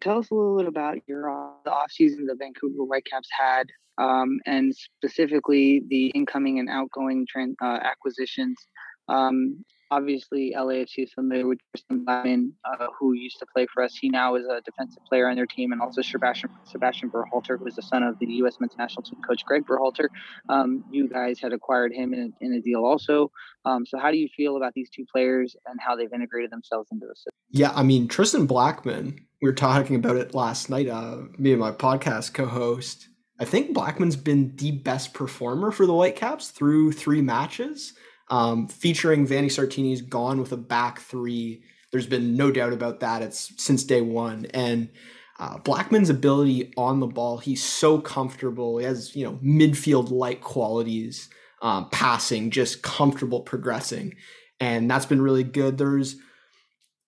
[0.00, 3.68] tell us a little bit about your uh, the off season the Vancouver Whitecaps had,
[3.98, 7.26] um, and specifically the incoming and outgoing
[7.62, 8.56] uh, acquisitions.
[9.08, 13.94] Um, obviously, LAFC is familiar with Tristan Blackmon, uh, who used to play for us.
[13.96, 17.66] He now is a defensive player on their team, and also Sebastian Sebastian Berhalter, who
[17.66, 18.56] is the son of the U.S.
[18.60, 20.08] Men's National Team coach Greg Berhalter.
[20.48, 23.30] Um, you guys had acquired him in a, in a deal also.
[23.64, 26.88] Um, so, how do you feel about these two players and how they've integrated themselves
[26.92, 27.32] into the system?
[27.50, 29.18] Yeah, I mean Tristan Blackmon.
[29.42, 30.88] We were talking about it last night.
[30.88, 33.08] Uh, me and my podcast co-host
[33.40, 37.94] I think Blackmon's been the best performer for the Whitecaps through three matches,
[38.28, 41.62] um, featuring Vanni Sartini's gone with a back three.
[41.92, 43.22] There's been no doubt about that.
[43.22, 44.46] It's since day one.
[44.52, 44.90] And
[45.38, 48.78] uh, Blackmon's ability on the ball, he's so comfortable.
[48.78, 51.28] He has, you know, midfield like qualities,
[51.60, 54.14] um, passing, just comfortable progressing.
[54.60, 55.76] And that's been really good.
[55.76, 56.16] There's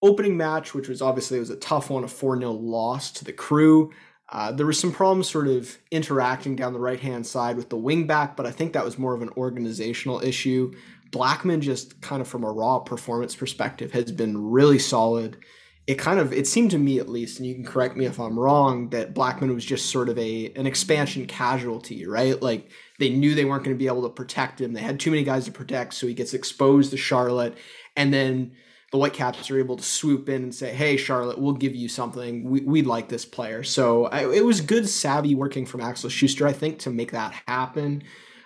[0.03, 3.25] opening match, which was obviously it was a tough one, a 4 0 loss to
[3.25, 3.93] the crew.
[4.29, 7.77] Uh, there was some problems sort of interacting down the right hand side with the
[7.77, 10.73] wingback, but I think that was more of an organizational issue.
[11.11, 15.39] Blackmon, just kind of from a raw performance perspective, has been really solid.
[15.87, 18.19] It kind of it seemed to me at least, and you can correct me if
[18.19, 22.41] I'm wrong, that Blackmon was just sort of a an expansion casualty, right?
[22.43, 24.73] Like they knew they weren't going to be able to protect him.
[24.73, 27.57] They had too many guys to protect, so he gets exposed to Charlotte,
[27.97, 28.53] and then
[28.93, 32.45] the Whitecaps are able to swoop in and say, "Hey, Charlotte, we'll give you something.
[32.49, 36.47] We we like this player." So I, it was good, savvy working from Axel Schuster,
[36.47, 38.03] I think, to make that happen.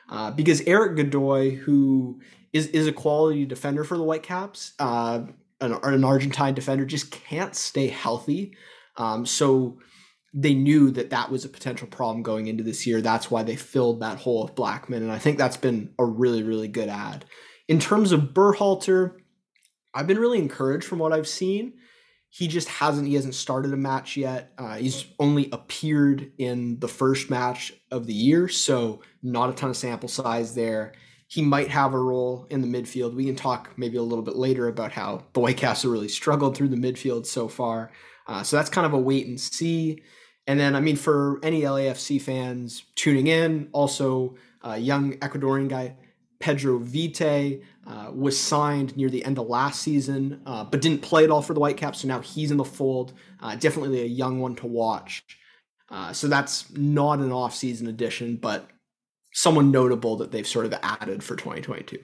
[0.08, 2.20] Uh, because Erik Godoy, who
[2.52, 5.22] is is a quality defender for the Whitecaps, uh,
[5.60, 8.56] an, an Argentine defender, just can't stay healthy.
[8.96, 9.78] Um, so
[10.32, 13.00] they knew that that was a potential problem going into this year.
[13.00, 16.42] That's why they filled that hole with Blackmon, and I think that's been a really
[16.42, 17.24] really good ad.
[17.68, 19.20] In terms of Berhalter
[19.94, 21.74] I've been really encouraged from what I've seen.
[22.28, 24.52] He just hasn't he hasn't started a match yet.
[24.56, 29.70] Uh, he's only appeared in the first match of the year, so not a ton
[29.70, 30.92] of sample size there.
[31.30, 33.14] He might have a role in the midfield.
[33.14, 36.56] We can talk maybe a little bit later about how the Whitecaps have really struggled
[36.56, 37.92] through the midfield so far.
[38.26, 40.02] Uh, so that's kind of a wait and see.
[40.48, 45.94] And then, I mean, for any LAFC fans tuning in, also a young Ecuadorian guy,
[46.40, 51.22] Pedro Vite uh, was signed near the end of last season, uh, but didn't play
[51.22, 52.00] at all for the Whitecaps.
[52.00, 53.12] So now he's in the fold.
[53.40, 55.22] Uh, definitely a young one to watch.
[55.88, 58.68] Uh, so that's not an off-season addition, but
[59.32, 61.98] someone notable that they've sort of added for 2022.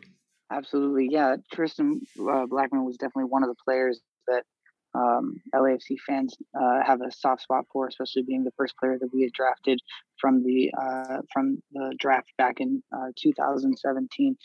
[0.51, 1.37] Absolutely, yeah.
[1.53, 4.45] Tristan uh, Blackmon was definitely one of the players that
[4.95, 9.13] um, LAFC fans uh, have a soft spot for, especially being the first player that
[9.13, 9.81] we had drafted
[10.19, 14.37] from the uh, from the draft back in uh, 2017.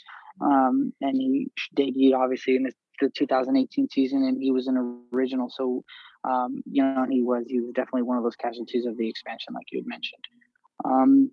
[0.42, 5.50] Um, and he debuted obviously in the, the, 2018 season, and he was an original.
[5.50, 5.84] So,
[6.24, 9.54] um, you know, he was he was definitely one of those casualties of the expansion,
[9.54, 10.24] like you had mentioned.
[10.84, 11.32] Um,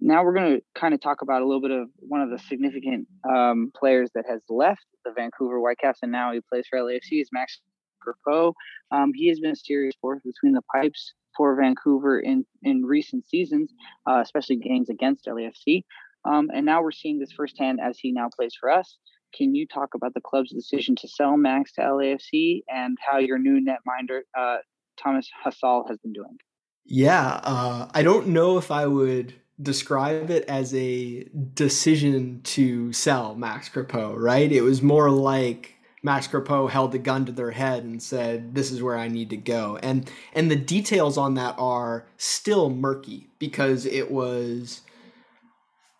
[0.00, 2.38] now we're going to kind of talk about a little bit of one of the
[2.38, 7.20] significant um, players that has left the Vancouver Whitecaps, and now he plays for LAFC.
[7.20, 7.60] Is Max
[8.06, 8.52] Crepeau.
[8.90, 13.26] Um, he has been a serious force between the pipes for Vancouver in in recent
[13.26, 13.72] seasons,
[14.08, 15.84] uh, especially games against LAFC.
[16.24, 18.96] Um, and now we're seeing this firsthand as he now plays for us.
[19.34, 23.38] Can you talk about the club's decision to sell Max to LAFC and how your
[23.38, 24.58] new netminder, uh,
[24.96, 26.38] Thomas Hasal, has been doing?
[26.84, 31.24] Yeah, uh, I don't know if I would describe it as a
[31.54, 34.50] decision to sell Max Crepeau, right?
[34.50, 38.70] It was more like Max Crepeau held the gun to their head and said, "This
[38.70, 43.28] is where I need to go." And and the details on that are still murky
[43.38, 44.82] because it was.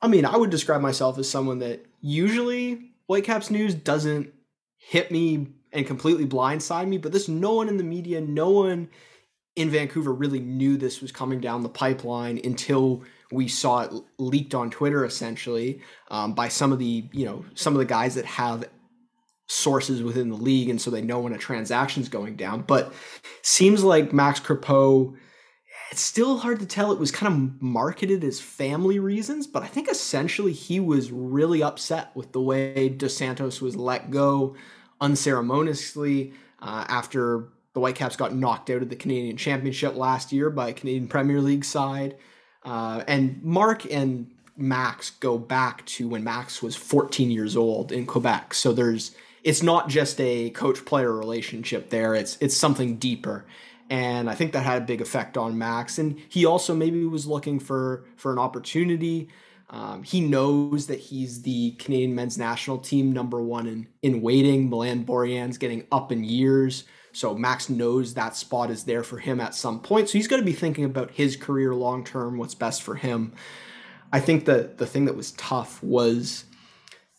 [0.02, 4.32] I mean, I would describe myself as someone that usually Whitecaps news doesn't
[4.76, 8.88] hit me and completely blindside me, but this no one in the media, no one
[9.56, 13.02] in Vancouver really knew this was coming down the pipeline until
[13.32, 15.80] we saw it leaked on Twitter, essentially
[16.10, 18.64] um, by some of the you know some of the guys that have
[19.48, 22.62] sources within the league, and so they know when a transaction's going down.
[22.62, 22.92] But
[23.42, 25.16] seems like Max Crepeau,
[25.90, 26.92] it's still hard to tell.
[26.92, 31.62] It was kind of marketed as family reasons, but I think essentially he was really
[31.62, 34.56] upset with the way Dos Santos was let go
[35.00, 40.70] unceremoniously uh, after the Whitecaps got knocked out of the Canadian Championship last year by
[40.70, 42.16] a Canadian Premier League side.
[42.66, 48.06] Uh, and Marc and Max go back to when Max was 14 years old in
[48.06, 48.54] Quebec.
[48.54, 49.14] So there's
[49.44, 52.14] it's not just a coach player relationship there.
[52.14, 53.46] It's it's something deeper.
[53.88, 55.98] And I think that had a big effect on Max.
[55.98, 59.28] And he also maybe was looking for for an opportunity.
[59.70, 64.70] Um, he knows that he's the Canadian men's national team number one in, in waiting.
[64.70, 66.84] Milan Borjan's getting up in years.
[67.16, 70.10] So Max knows that spot is there for him at some point.
[70.10, 73.32] So he's going to be thinking about his career long term, what's best for him.
[74.12, 76.44] I think that the thing that was tough was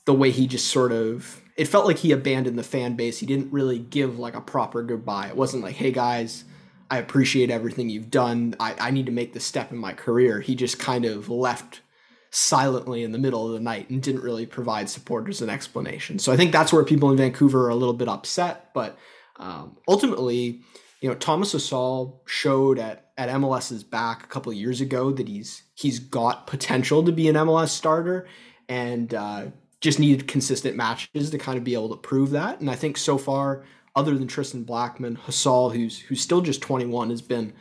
[0.06, 3.18] the way he just sort of it felt like he abandoned the fan base.
[3.18, 5.30] He didn't really give like a proper goodbye.
[5.30, 6.44] It wasn't like, hey guys,
[6.91, 8.53] I appreciate everything you've done.
[8.60, 10.41] I, I need to make this step in my career.
[10.41, 11.82] He just kind of left
[12.30, 16.19] silently in the middle of the night and didn't really provide supporters an explanation.
[16.19, 18.72] So I think that's where people in Vancouver are a little bit upset.
[18.76, 18.95] But
[19.39, 20.61] um, ultimately,
[21.01, 25.27] you know, Thomas Hasal showed at at MLS's back a couple of years ago that
[25.27, 28.27] he's he's got potential to be an MLS starter,
[28.68, 29.45] and uh,
[29.81, 32.59] just needed consistent matches to kind of be able to prove that.
[32.59, 33.64] And I think so far,
[33.95, 37.53] other than Tristan Blackmon, Hasal, who's who's still just 21, has been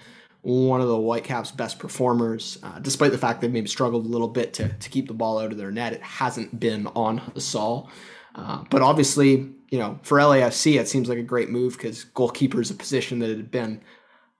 [0.42, 2.58] one of the Whitecaps' best performers.
[2.62, 5.38] Uh, despite the fact they've maybe struggled a little bit to to keep the ball
[5.38, 7.90] out of their net, it hasn't been on Hasal.
[8.34, 12.60] Uh, but obviously, you know, for LAFC, it seems like a great move because goalkeeper
[12.60, 13.80] is a position that had been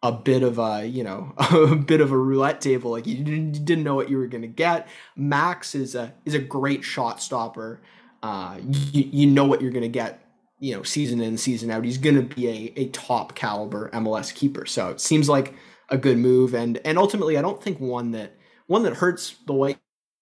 [0.03, 2.91] a bit of a you know a bit of a roulette table.
[2.91, 4.89] Like you didn't know what you were going to get.
[5.17, 7.81] Max is a is a great shot stopper.
[8.23, 8.59] Uh
[8.93, 10.23] you, you know what you're going to get
[10.59, 11.85] you know season in season out.
[11.85, 14.67] He's going to be a, a top caliber mls keeper.
[14.67, 15.55] So it seems like
[15.89, 16.55] a good move.
[16.55, 18.37] And and ultimately i don't think one that
[18.67, 19.79] one that hurts the white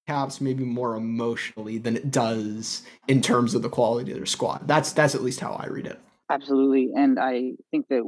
[0.07, 4.67] caps maybe more emotionally than it does in terms of the quality of their squad.
[4.67, 6.01] That's that's at least how i read it.
[6.31, 6.91] Absolutely.
[6.97, 8.03] And i think that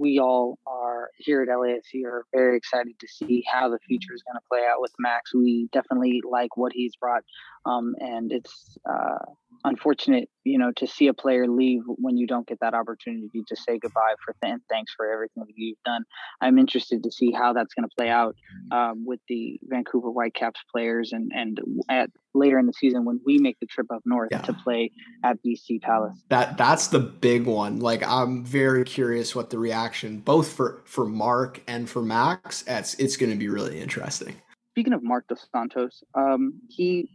[0.00, 4.22] we all are here at LAFC are very excited to see how the future is
[4.22, 5.34] going to play out with Max.
[5.34, 7.22] We definitely like what he's brought,
[7.66, 9.18] um, and it's uh,
[9.64, 13.56] unfortunate, you know, to see a player leave when you don't get that opportunity to
[13.56, 16.04] say goodbye for th- and thanks for everything that you've done.
[16.40, 18.36] I'm interested to see how that's going to play out
[18.72, 21.60] um, with the Vancouver Whitecaps players and and
[21.90, 24.40] at later in the season when we make the trip up north yeah.
[24.42, 24.90] to play
[25.24, 26.12] at BC Place.
[26.28, 27.80] That that's the big one.
[27.80, 32.64] Like I'm very curious what the reaction both for for Marc and for Max.
[32.66, 34.36] It's it's going to be really interesting.
[34.72, 37.08] Speaking of Marc Dos Santos, um, he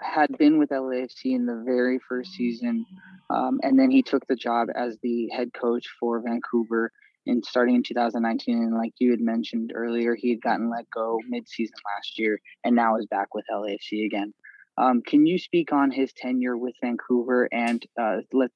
[0.00, 2.84] had been with LAFC in the very first season,
[3.30, 6.90] um, and then he took the job as the head coach for Vancouver
[7.26, 8.56] in starting in 2019.
[8.56, 12.74] And like you had mentioned earlier, he had gotten let go mid-season last year, and
[12.74, 14.32] now is back with LAFC again.
[14.78, 18.50] Um, can you speak on his tenure with Vancouver and uh, let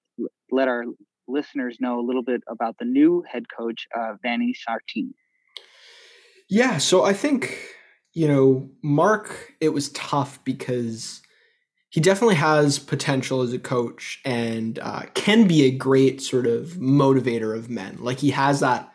[0.50, 0.84] let our
[1.26, 5.12] listeners know a little bit about the new head coach, uh, Vanni Sartini?
[6.48, 7.58] Yeah, so I think
[8.12, 9.54] you know Marc.
[9.60, 11.22] It was tough because
[11.90, 16.68] he definitely has potential as a coach and uh, can be a great sort of
[16.74, 17.96] motivator of men.
[17.98, 18.92] Like he has that,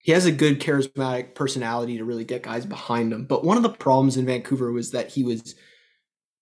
[0.00, 3.24] he has a good charismatic personality to really get guys behind him.
[3.24, 5.54] But one of the problems in Vancouver was that he was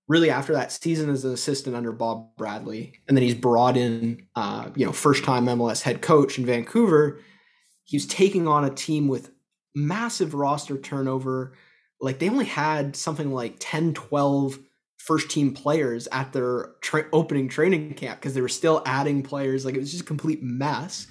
[0.09, 4.27] really after that season as an assistant under Bob Bradley, and then he's brought in,
[4.37, 7.21] uh, you know, first time MLS head coach in Vancouver.
[7.85, 9.31] He's taking on a team with
[9.75, 11.55] massive roster turnover.
[12.01, 14.59] Like they only had something like 10, 12
[14.99, 19.65] first team players at their tra- opening training camp because they were still adding players.
[19.65, 21.07] Like it was just a complete mess.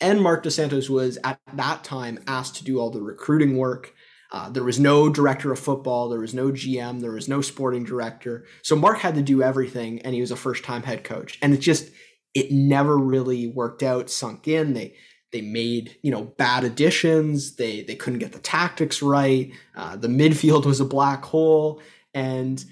[0.00, 3.94] And Marc Dos Santos was at that time asked to do all the recruiting work.
[4.32, 7.82] Uh, there was no director of football, there was no GM, there was no sporting
[7.82, 8.44] director.
[8.62, 11.38] So Marc had to do everything, and he was a first time head coach.
[11.42, 11.90] And it just
[12.34, 14.74] it never really worked out, sunk in.
[14.74, 14.94] They
[15.32, 17.56] they made you know bad additions.
[17.56, 19.52] They they couldn't get the tactics right.
[19.74, 21.80] Uh, the midfield was a black hole,
[22.14, 22.64] and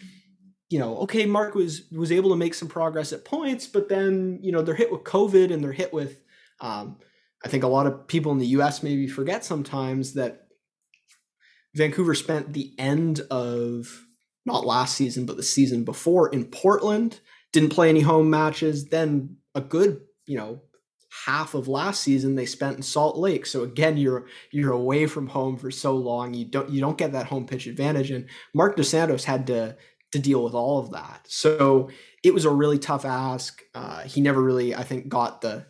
[0.70, 4.38] you know, okay, Marc was was able to make some progress at points, but then
[4.42, 6.20] you know they're hit with COVID and they're hit with.
[6.60, 6.98] Um,
[7.44, 8.82] I think a lot of people in the U.S.
[8.82, 10.47] maybe forget sometimes that
[11.74, 14.06] Vancouver spent the end of
[14.46, 17.20] not last season but the season before in Portland,
[17.52, 18.86] didn't play any home matches.
[18.86, 20.60] Then a good you know
[21.24, 23.46] half of last season they spent in Salt Lake.
[23.46, 26.34] So again, you're you're away from home for so long.
[26.34, 28.10] You don't you don't get that home pitch advantage.
[28.10, 29.76] And Marc Dos Santos had to
[30.12, 31.26] to deal with all of that.
[31.28, 31.90] So
[32.24, 33.62] it was a really tough ask.
[33.74, 35.66] Uh, he never really, I think, got the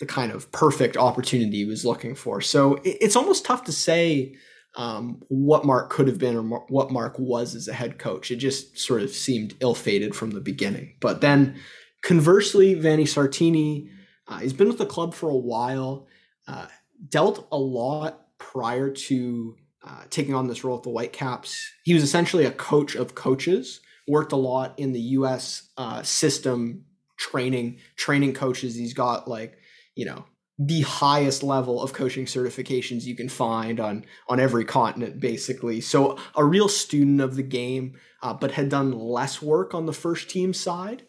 [0.00, 2.40] the kind of perfect opportunity he was looking for.
[2.40, 4.36] So it, it's almost tough to say
[4.76, 8.30] um, what Marc could have been or what Marc was as a head coach.
[8.30, 10.94] It just sort of seemed ill-fated from the beginning.
[11.00, 11.58] But then,
[12.02, 13.90] conversely, Vanni Sartini,
[14.28, 16.06] uh, he's been with the club for a while,
[16.46, 16.66] uh,
[17.08, 21.70] dealt a lot prior to uh, taking on this role at the Whitecaps.
[21.84, 23.80] He was essentially a coach of coaches.
[24.06, 25.68] Worked a lot in the U.S.
[25.76, 26.84] Uh, system,
[27.18, 28.74] training training coaches.
[28.74, 29.58] He's got like
[29.94, 30.24] you know
[30.58, 36.18] the highest level of coaching certifications you can find on on every continent basically so
[36.34, 40.28] a real student of the game uh, but had done less work on the first
[40.28, 41.04] team side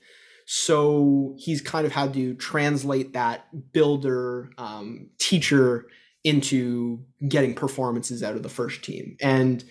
[0.51, 5.85] so he's kind of had to translate that builder um, teacher
[6.23, 9.15] into getting performances out of the first team.
[9.21, 9.63] And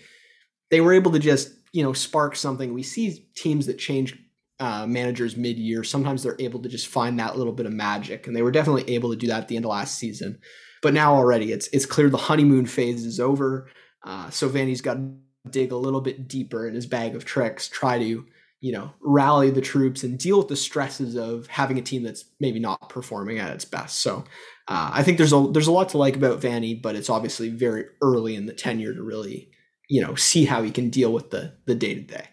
[0.71, 2.73] they were able to just, you know, spark something.
[2.73, 4.17] We see teams that change
[4.61, 5.85] uh, managers mid-year.
[5.85, 8.95] Sometimes they're able to just find that little bit of magic, and they were definitely
[8.95, 10.39] able to do that at the end of last season.
[10.83, 13.69] But now already, it's it's clear the honeymoon phase is over.
[14.05, 15.15] Uh, so Vanni's got to
[15.51, 18.25] dig a little bit deeper in his bag of tricks, try to
[18.61, 22.25] you know, rally the troops and deal with the stresses of having a team that's
[22.41, 24.01] maybe not performing at its best.
[24.01, 24.25] So
[24.67, 27.51] uh, I think there's a there's a lot to like about Vanni, but it's obviously
[27.51, 29.51] very early in the tenure to really,
[29.89, 32.27] you know, see how he can deal with the the day to day.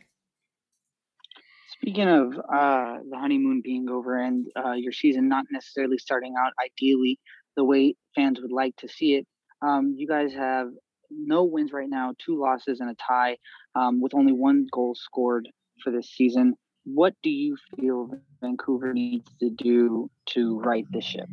[1.82, 6.54] Speaking of uh, the honeymoon being over and uh, your season not necessarily starting out
[6.64, 7.20] ideally
[7.56, 9.28] the way fans would like to see it,
[9.62, 10.68] um, you guys have
[11.12, 13.38] no wins right now, two losses and a tie,
[13.76, 15.48] um, with only one goal scored
[15.84, 16.56] for this season.
[16.86, 18.10] What do you feel
[18.42, 21.28] Vancouver needs to do to right the ship?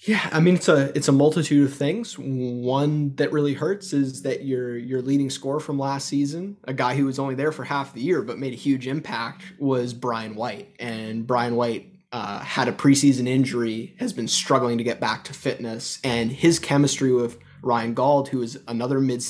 [0.00, 2.16] Yeah, I mean it's a it's a multitude of things.
[2.18, 6.94] One that really hurts is that your your leading scorer from last season, a guy
[6.94, 10.34] who was only there for half the year but made a huge impact, was Brian
[10.34, 10.74] White.
[10.78, 15.32] And Brian White uh, had a preseason injury, has been struggling to get back to
[15.34, 19.24] fitness, and his chemistry with Ryan Gauld, who is another mid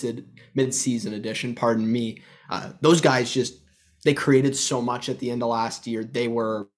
[0.54, 3.60] mid season addition, pardon me, uh, those guys just
[4.04, 6.02] they created so much at the end of last year.
[6.04, 6.68] They were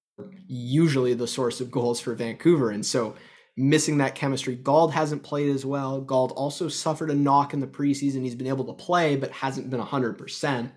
[0.47, 3.15] usually the source of goals for Vancouver, and so
[3.59, 4.55] missing that chemistry.
[4.55, 5.99] Gauld hasn't played as well.
[6.01, 8.23] Gauld also suffered a knock in the preseason.
[8.23, 10.71] He's been able to play, but hasn't been 100%.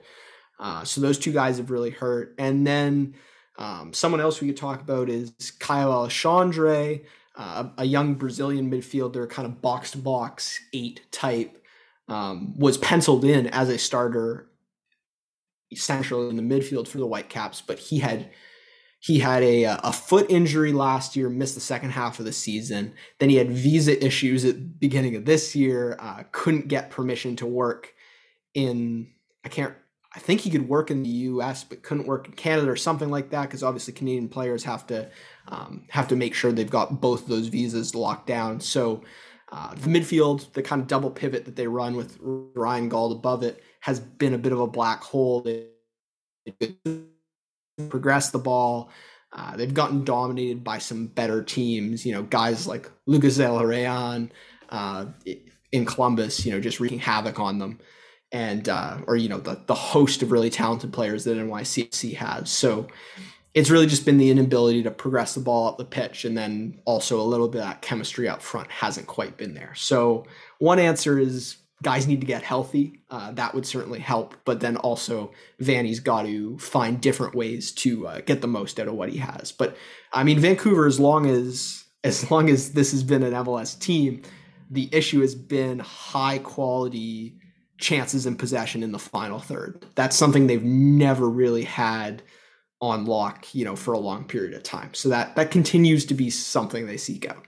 [0.59, 2.35] Uh, so those two guys have really hurt.
[2.39, 3.15] And then
[3.57, 7.01] um, someone else we could talk about is Caio Alexandre,
[7.37, 11.65] uh, a young Brazilian midfielder, kind of box to box eight type,
[12.09, 14.49] um, was penciled in as a starter
[15.75, 18.31] central in the midfield for the Whitecaps, but he had
[19.03, 22.95] he had a, a foot injury last year, missed the second half of the season.
[23.19, 27.35] Then he had visa issues at the beginning of this year, uh, couldn't get permission
[27.37, 27.95] to work
[28.55, 29.09] in,
[29.45, 29.75] I can't,
[30.15, 33.11] I think he could work in the US, but couldn't work in Canada or something
[33.11, 35.11] like that, because obviously Canadian players have to
[35.49, 38.61] um, have to make sure they've got both those visas locked down.
[38.61, 39.03] So
[39.51, 43.43] uh, the midfield, the kind of double pivot that they run with Ryan Gauld above
[43.43, 45.41] it, has been a bit of a black hole.
[45.41, 45.67] They,
[47.89, 48.91] progress the ball.
[49.33, 54.31] Uh, they've gotten dominated by some better teams, you know, guys like Lucas Zelarayan
[54.69, 55.07] uh,
[55.71, 57.81] in Columbus, you know, just wreaking havoc on them.
[58.31, 62.51] And, uh, or, you know, the, the host of really talented players that NYCFC has.
[62.51, 62.89] So
[63.55, 66.25] it's really just been the inability to progress the ball up the pitch.
[66.25, 69.75] And then also a little bit of that chemistry up front hasn't quite been there.
[69.75, 70.25] So
[70.59, 73.01] one answer is guys need to get healthy.
[73.11, 74.35] Uh, that would certainly help.
[74.45, 78.89] But then also, Vanni's got to find different ways to uh, get the most out
[78.89, 79.53] of what he has.
[79.53, 79.77] But
[80.13, 84.23] I mean, Vancouver, as long as as long as this has been an MLS team,
[84.71, 87.37] the issue has been high quality
[87.79, 89.85] chances in possession in the final third.
[89.95, 92.23] That's something they've never really had
[92.81, 94.95] on lock, you know, for a long period of time.
[94.95, 97.47] So that that continues to be something they seek out.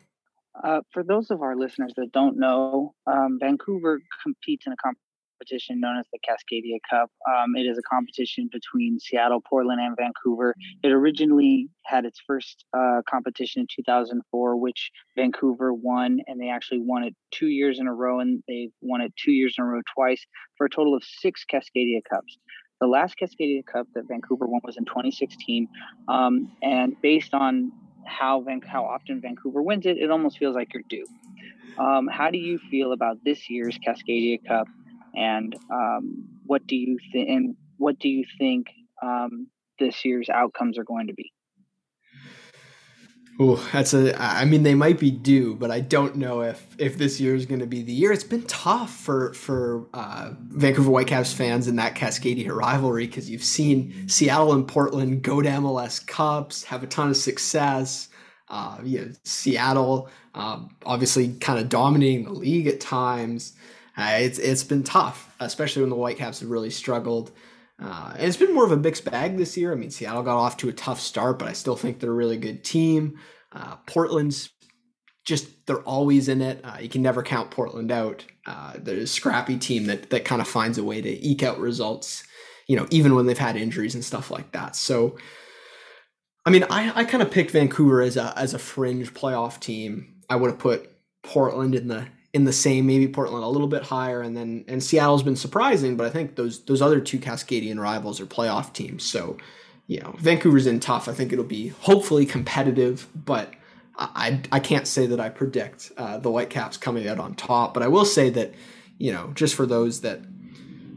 [0.62, 5.80] Uh, for those of our listeners that don't know, um, Vancouver competes in a competition
[5.80, 7.10] known as the Cascadia Cup.
[7.28, 10.54] Um, it is a competition between Seattle, Portland, and Vancouver.
[10.82, 16.80] It originally had its first uh, competition in 2004, which Vancouver won, and they actually
[16.80, 19.66] won it two years in a row, and they've won it two years in a
[19.66, 20.24] row twice
[20.56, 22.38] for a total of six Cascadia Cups.
[22.80, 25.68] The last Cascadia Cup that Vancouver won was in 2016,
[26.08, 27.72] um, and based on
[28.06, 31.06] how Van- how often Vancouver wins it, it almost feels like you're due.
[31.78, 34.68] Um, how do you feel about this year's Cascadia Cup,
[35.14, 37.28] and um, what do you think?
[37.28, 38.68] And what do you think
[39.02, 39.48] um,
[39.78, 41.33] this year's outcomes are going to be?
[43.40, 44.20] Oh, that's a.
[44.20, 47.46] I mean, they might be due, but I don't know if if this year is
[47.46, 48.12] going to be the year.
[48.12, 53.42] It's been tough for for uh, Vancouver Whitecaps fans in that Cascadia rivalry because you've
[53.42, 58.08] seen Seattle and Portland go to MLS Cups, have a ton of success.
[58.48, 63.54] Uh, you know, Seattle um, obviously kind of dominating the league at times.
[63.96, 67.32] Uh, it's it's been tough, especially when the Whitecaps have really struggled.
[67.82, 69.72] Uh, and it's been more of a mixed bag this year.
[69.72, 72.14] I mean, Seattle got off to a tough start, but I still think they're a
[72.14, 73.18] really good team.
[73.52, 74.50] Uh, Portland's
[75.24, 76.60] just they're always in it.
[76.62, 78.24] Uh, you can never count Portland out.
[78.46, 81.58] Uh, they're a scrappy team that that kind of finds a way to eke out
[81.58, 82.24] results.
[82.68, 84.74] You know, even when they've had injuries and stuff like that.
[84.76, 85.18] So,
[86.46, 90.22] I mean, I, I kind of picked Vancouver as a as a fringe playoff team.
[90.30, 90.90] I would have put
[91.22, 94.82] Portland in the in the same, maybe Portland a little bit higher, and then and
[94.82, 99.04] Seattle's been surprising, but I think those those other two Cascadian rivals are playoff teams.
[99.04, 99.38] So,
[99.86, 101.08] you know, Vancouver's in tough.
[101.08, 103.54] I think it'll be hopefully competitive, but
[103.96, 107.72] I I can't say that I predict uh, the Whitecaps coming out on top.
[107.72, 108.52] But I will say that
[108.98, 110.20] you know, just for those that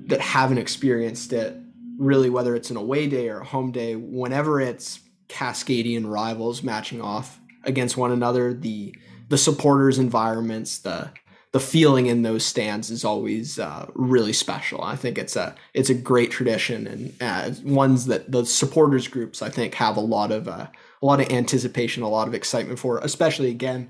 [0.07, 1.55] that haven't experienced it,
[1.99, 6.99] really, whether it's an away day or a home day, whenever it's Cascadian rivals matching
[6.99, 8.95] off against one another, the
[9.29, 11.11] the supporters environments, the
[11.53, 14.83] the feeling in those stands is always uh, really special.
[14.83, 19.41] I think it's a it's a great tradition and uh, ones that the supporters groups
[19.41, 20.67] I think have a lot of uh,
[21.01, 23.89] a lot of anticipation, a lot of excitement for, especially again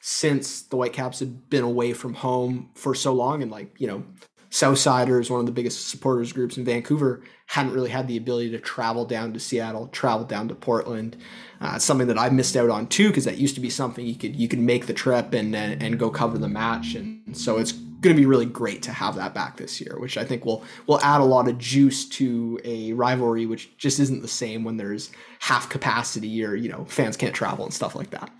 [0.00, 4.04] since the Whitecaps had been away from home for so long and like you know
[4.50, 8.58] Southsiders, one of the biggest supporters groups in Vancouver, hadn't really had the ability to
[8.58, 11.16] travel down to Seattle, travel down to Portland.
[11.60, 14.14] Uh, something that I missed out on too, because that used to be something you
[14.14, 17.58] could you could make the trip and and, and go cover the match, and so
[17.58, 20.44] it's going to be really great to have that back this year, which I think
[20.44, 24.64] will will add a lot of juice to a rivalry, which just isn't the same
[24.64, 25.10] when there's
[25.40, 28.30] half capacity or you know fans can't travel and stuff like that.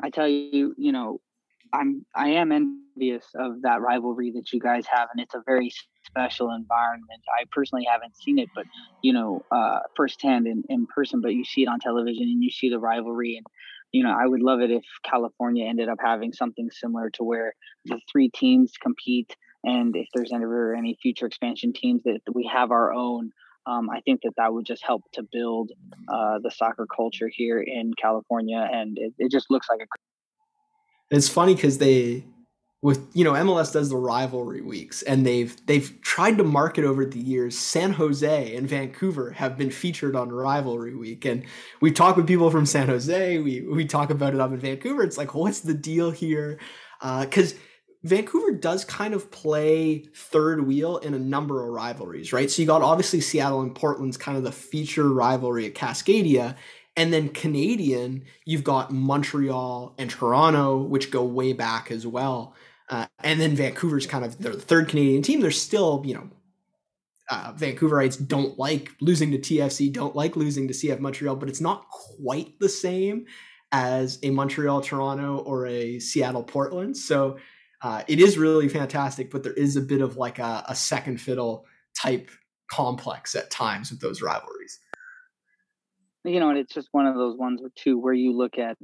[0.00, 1.20] I tell you, you know,
[1.72, 2.50] I'm I am
[2.96, 5.72] envious of that rivalry that you guys have, and it's a very
[6.06, 7.20] special environment.
[7.38, 8.64] I personally haven't seen it, but
[9.02, 11.20] you know, uh, firsthand in, in person.
[11.20, 13.46] But you see it on television, and you see the rivalry, and
[13.92, 17.54] you know, I would love it if California ended up having something similar to where
[17.84, 22.70] the three teams compete, and if there's ever any future expansion teams that we have
[22.70, 23.30] our own.
[23.64, 25.70] Um, I think that that would just help to build
[26.12, 29.86] uh, the soccer culture here in California, and it, it just looks like a
[31.12, 32.24] it's funny because they
[32.82, 37.06] with you know MLS does the rivalry weeks and they've they've tried to market over
[37.06, 37.56] the years.
[37.56, 41.44] San Jose and Vancouver have been featured on rivalry week and
[41.80, 43.38] we talk with people from San Jose.
[43.38, 45.04] We we talk about it up in Vancouver.
[45.04, 46.58] It's like what's the deal here?
[47.00, 47.56] Because uh,
[48.02, 52.50] Vancouver does kind of play third wheel in a number of rivalries right?
[52.50, 56.56] So you got obviously Seattle and Portland's kind of the feature rivalry at Cascadia
[56.96, 62.54] and then Canadian, you've got Montreal and Toronto, which go way back as well.
[62.92, 65.40] Uh, and then Vancouver's kind of the third Canadian team.
[65.40, 66.28] They're still, you know,
[67.30, 71.60] uh, Vancouverites don't like losing to TFC, don't like losing to CF Montreal, but it's
[71.60, 73.24] not quite the same
[73.72, 76.94] as a Montreal Toronto or a Seattle Portland.
[76.94, 77.38] So
[77.80, 81.18] uh, it is really fantastic, but there is a bit of like a, a second
[81.18, 81.64] fiddle
[81.98, 82.30] type
[82.70, 84.78] complex at times with those rivalries
[86.24, 88.78] you know, and it's just one of those ones or two where you look at,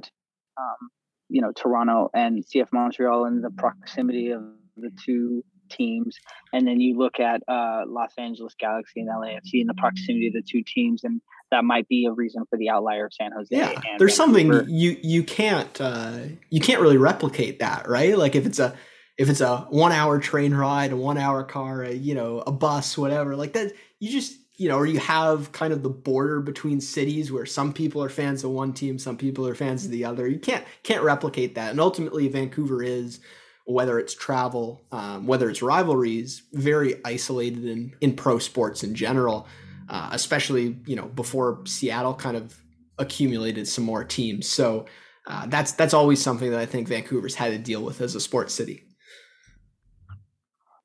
[0.57, 0.89] um,
[1.29, 4.43] you know, Toronto and CF Montreal and the proximity of
[4.77, 6.17] the two teams,
[6.51, 10.33] and then you look at uh, Los Angeles Galaxy and LAFC and the proximity of
[10.33, 13.47] the two teams, and that might be a reason for the outlier of San Jose.
[13.51, 14.63] Yeah, there's Vancouver.
[14.63, 16.19] something you you can't uh,
[16.49, 18.17] you can't really replicate that, right?
[18.17, 18.75] Like if it's a
[19.17, 22.51] if it's a one hour train ride, a one hour car, a, you know, a
[22.51, 26.41] bus, whatever, like that, you just you know, or you have kind of the border
[26.41, 29.91] between cities where some people are fans of one team, some people are fans of
[29.91, 30.27] the other.
[30.27, 31.71] You can't can't replicate that.
[31.71, 33.21] And ultimately, Vancouver is
[33.63, 39.47] whether it's travel, um, whether it's rivalries, very isolated in in pro sports in general.
[39.87, 42.61] Uh, especially you know before Seattle kind of
[42.97, 44.45] accumulated some more teams.
[44.45, 44.87] So
[45.25, 48.19] uh, that's that's always something that I think Vancouver's had to deal with as a
[48.19, 48.83] sports city.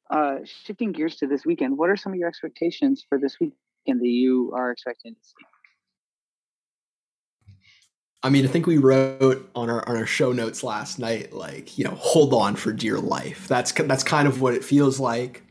[0.08, 3.54] Uh, shifting gears to this weekend, what are some of your expectations for this week?
[3.86, 5.44] That you are expecting to see?
[8.24, 11.76] I mean, I think we wrote on our on our show notes last night, like
[11.76, 13.46] you know, hold on for dear life.
[13.48, 15.42] That's that's kind of what it feels like.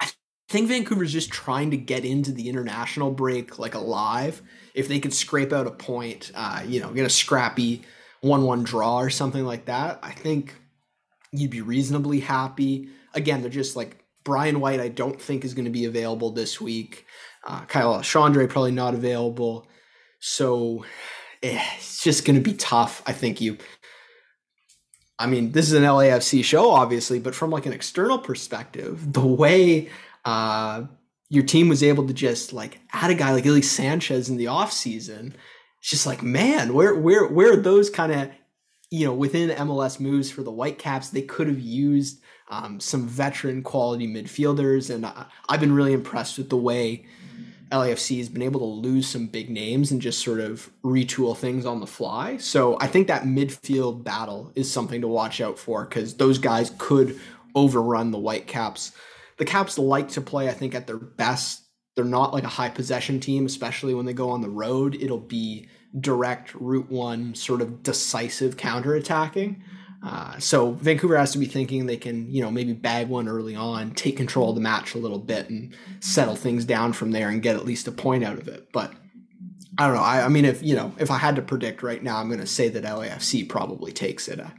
[0.00, 0.08] I
[0.48, 4.42] think Vancouver's just trying to get into the international break like alive.
[4.74, 7.82] If they could scrape out a point, uh, you know, get a scrappy
[8.20, 10.54] one-one draw or something like that, I think
[11.32, 12.90] you'd be reasonably happy.
[13.12, 14.80] Again, they're just like Brian White.
[14.80, 17.06] I don't think is going to be available this week.
[17.46, 19.68] Uh, Caio Alexandre probably not available.
[20.18, 20.84] So
[21.42, 23.02] eh, it's just going to be tough.
[23.06, 23.58] I think you.
[25.18, 29.24] I mean, this is an LAFC show, obviously, but from like an external perspective, the
[29.24, 29.88] way
[30.24, 30.84] uh,
[31.28, 34.46] your team was able to just like add a guy like Ilie Sanchez in the
[34.46, 35.34] offseason,
[35.78, 38.30] it's just like, man, where where where are those kind of
[38.90, 41.10] you know within MLS moves for the Whitecaps?
[41.10, 46.38] They could have used um, some veteran quality midfielders, and I, I've been really impressed
[46.38, 47.06] with the way
[47.70, 51.66] LAFC has been able to lose some big names and just sort of retool things
[51.66, 52.36] on the fly.
[52.36, 56.72] So I think that midfield battle is something to watch out for because those guys
[56.78, 57.18] could
[57.54, 58.92] overrun the Whitecaps.
[59.38, 61.62] The Caps like to play, I think, at their best.
[61.96, 64.96] They're not like a high possession team, especially when they go on the road.
[65.00, 65.68] It'll be
[65.98, 69.60] direct, route one, sort of decisive counterattacking.
[70.04, 73.56] Uh, so Vancouver has to be thinking they can, you know, maybe bag one early
[73.56, 77.30] on, take control of the match a little bit, and settle things down from there
[77.30, 78.68] and get at least a point out of it.
[78.70, 78.92] But
[79.78, 80.02] I don't know.
[80.02, 82.40] I, I mean, if you know, if I had to predict right now, I'm going
[82.40, 84.40] to say that LAFC probably takes it.
[84.40, 84.50] Uh,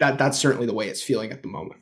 [0.00, 1.80] that that's certainly the way it's feeling at the moment.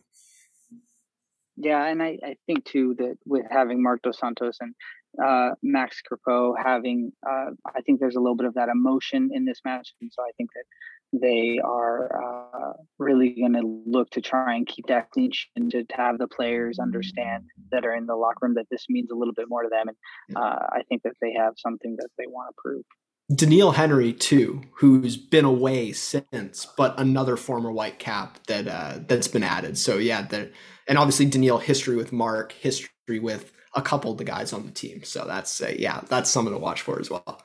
[1.57, 4.75] Yeah, and I, I think too that with having Marc Dos Santos and
[5.23, 9.45] uh, Max Crepeau having, uh, I think there's a little bit of that emotion in
[9.45, 9.93] this match.
[10.01, 10.65] And so I think that
[11.13, 15.85] they are uh, really going to look to try and keep that clinch and to
[15.93, 19.35] have the players understand that are in the locker room that this means a little
[19.35, 19.89] bit more to them.
[19.89, 22.85] And uh, I think that they have something that they want to prove.
[23.31, 29.29] Doneil Henry too, who's been away since, but another former white cap that uh, that's
[29.29, 29.79] been added.
[29.79, 30.53] So yeah, that
[30.87, 34.73] and obviously Doneil history with Marc, history with a couple of the guys on the
[34.73, 35.03] team.
[35.05, 37.43] So that's uh, yeah, that's something to watch for as well.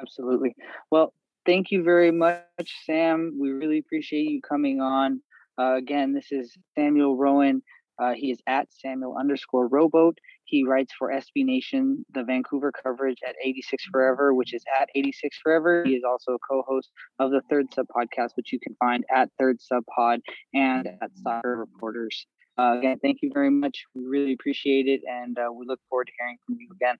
[0.00, 0.54] Absolutely.
[0.90, 1.12] Well,
[1.46, 2.44] thank you very much,
[2.84, 3.36] Sam.
[3.40, 5.20] We really appreciate you coming on.
[5.58, 7.62] Uh, again, this is Samuel Rowan.
[8.00, 10.16] Uh, he is at Samuel underscore rowboat.
[10.44, 15.36] He writes for SB Nation, the Vancouver coverage at 86 Forever, which is at 86
[15.42, 15.84] Forever.
[15.84, 19.28] He is also a co-host of the Third Sub podcast, which you can find at
[19.38, 20.20] Third Sub Pod
[20.54, 22.26] and at Soccer Reporters.
[22.58, 23.84] Uh, again, thank you very much.
[23.94, 26.96] We really appreciate it, and uh, we look forward to hearing from you again.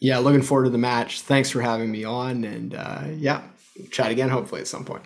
[0.00, 1.22] Yeah, looking forward to the match.
[1.22, 3.42] Thanks for having me on, and uh, yeah,
[3.90, 5.04] chat again hopefully at some point.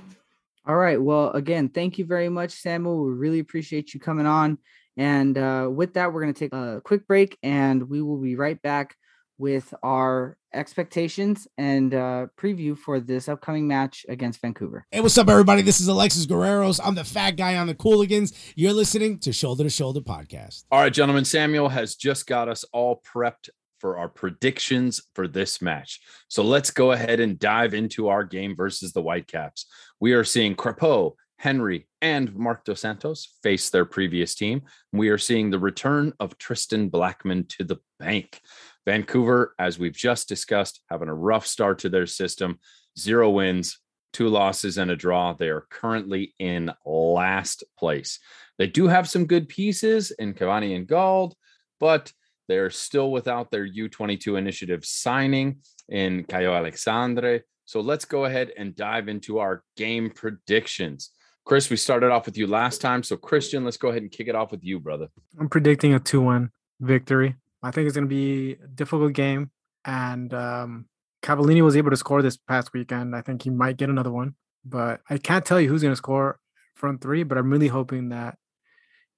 [0.66, 1.00] All right.
[1.00, 3.04] Well, again, thank you very much, Samuel.
[3.04, 4.58] We really appreciate you coming on.
[4.96, 8.36] And uh, with that, we're going to take a quick break and we will be
[8.36, 8.94] right back
[9.38, 14.86] with our expectations and uh, preview for this upcoming match against Vancouver.
[14.92, 15.62] Hey, what's up, everybody?
[15.62, 16.78] This is Alexis Guerreros.
[16.84, 18.32] I'm the fat guy on the Cooligans.
[18.54, 20.64] You're listening to Shoulder to Shoulder Podcast.
[20.70, 21.24] All right, gentlemen.
[21.24, 23.48] Samuel has just got us all prepped
[23.82, 26.00] for our predictions for this match.
[26.28, 29.66] So let's go ahead and dive into our game versus the Whitecaps.
[29.98, 34.62] We are seeing Crepeau, Henry, and Marc Dos Santos face their previous team.
[34.92, 38.40] We are seeing the return of Tristan Blackmon to the Banc.
[38.86, 42.60] Vancouver, as we've just discussed, having a rough start to their system,
[42.96, 43.80] zero wins,
[44.12, 45.32] two losses, and a draw.
[45.32, 48.20] They are currently in last place.
[48.58, 51.34] They do have some good pieces in Cavani and Gauld,
[51.80, 52.12] but
[52.48, 55.58] they're still without their U22 initiative signing
[55.88, 57.44] in Caio Alexandre.
[57.64, 61.10] So let's go ahead and dive into our game predictions.
[61.44, 63.02] Chris, we started off with you last time.
[63.02, 65.08] So, Christian, let's go ahead and kick it off with you, brother.
[65.38, 66.50] I'm predicting a 2 1
[66.80, 67.34] victory.
[67.62, 69.50] I think it's going to be a difficult game.
[69.84, 70.86] And um,
[71.22, 73.16] Cavallini was able to score this past weekend.
[73.16, 74.34] I think he might get another one.
[74.64, 76.38] But I can't tell you who's going to score
[76.74, 78.36] front three, but I'm really hoping that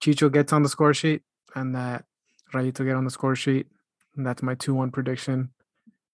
[0.03, 1.23] Chicho gets on the score sheet
[1.55, 2.05] and that
[2.55, 3.67] Rayito get on the score sheet.
[4.17, 5.51] And that's my 2 1 prediction.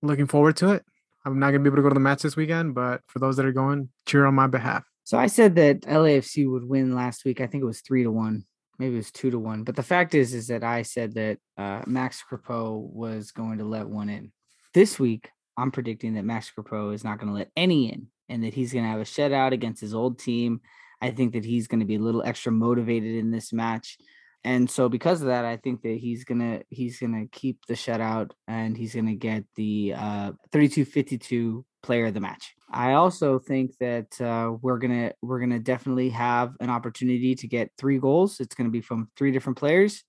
[0.03, 0.85] Looking forward to it.
[1.25, 3.19] I'm not going to be able to go to the match this weekend, but for
[3.19, 4.85] those that are going, cheer on my behalf.
[5.05, 7.41] So I said that LAFC would win last week.
[7.41, 8.45] I think it was three to one,
[8.79, 9.65] maybe it was two to one.
[9.65, 13.65] But the fact is, is that I said that uh, Max Crepeau was going to
[13.65, 14.33] let one in.
[14.73, 18.45] This week, I'm predicting that Max Crepeau is not going to let any in, and
[18.45, 20.61] that he's going to have a shutout against his old team.
[21.03, 23.99] I think that he's going to be a little extra motivated in this match.
[24.43, 28.31] And so because of that, I think that he's gonna he's gonna keep the shutout
[28.49, 32.55] and he's gonna get the uh 32-52 player of the match.
[32.71, 37.73] I also think that uh, we're gonna we're gonna definitely have an opportunity to get
[37.77, 38.41] three goals.
[38.41, 40.05] It's gonna be from three different players,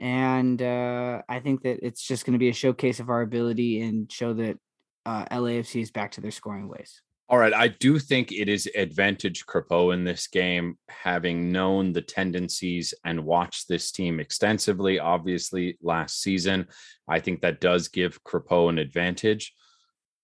[0.00, 4.10] and uh, I think that it's just gonna be a showcase of our ability and
[4.10, 4.58] show that
[5.06, 7.02] uh, LAFC is back to their scoring ways.
[7.30, 12.00] All right, I do think it is advantage Crepeau in this game, having known the
[12.00, 14.98] tendencies and watched this team extensively.
[14.98, 16.68] Obviously, last season,
[17.06, 19.52] I think that does give Crepeau an advantage.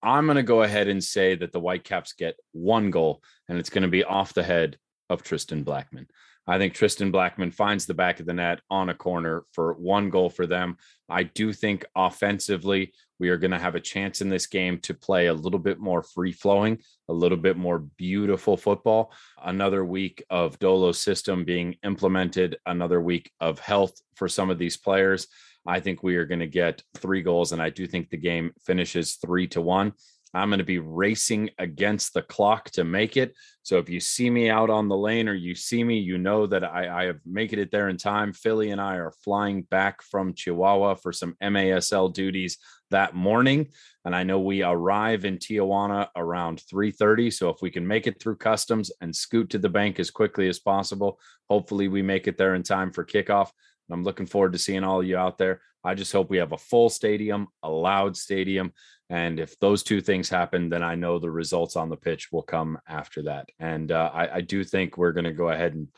[0.03, 3.71] I'm going to go ahead and say that the Whitecaps get one goal, and it's
[3.71, 4.79] going to be off the head
[5.11, 6.07] of Tristan Blackmon.
[6.47, 10.09] I think Tristan Blackmon finds the back of the net on a corner for one
[10.09, 10.79] goal for them.
[11.09, 14.95] I do think offensively, we are going to have a chance in this game to
[14.95, 16.79] play a little bit more free flowing,
[17.09, 19.13] a little bit more beautiful football.
[19.43, 24.77] Another week of Dolo system being implemented, another week of health for some of these
[24.77, 25.29] players.
[25.67, 28.53] I think we are going to get three goals, and I do think the game
[28.67, 29.93] finishes three to one.
[30.35, 33.35] I'm going to be racing against the clock to make it.
[33.63, 36.47] So if you see me out on the lane or you see me, you know
[36.49, 38.33] that I, I have making it there in time.
[38.33, 42.59] Philly and I are flying back from Chihuahua for some MASL duties
[42.91, 43.69] that morning,
[44.05, 47.31] and I know we arrive in Tijuana around 3:30.
[47.33, 50.49] So if we can make it through customs and scoot to the Banc as quickly
[50.49, 53.51] as possible, hopefully we make it there in time for kickoff.
[53.89, 55.61] And I'm looking forward to seeing all of you out there.
[55.83, 58.73] I just hope we have a full stadium, a loud stadium.
[59.11, 62.43] And if those two things happen, then I know the results on the pitch will
[62.43, 63.51] come after that.
[63.59, 65.89] And uh, I, I do think we're going to go ahead and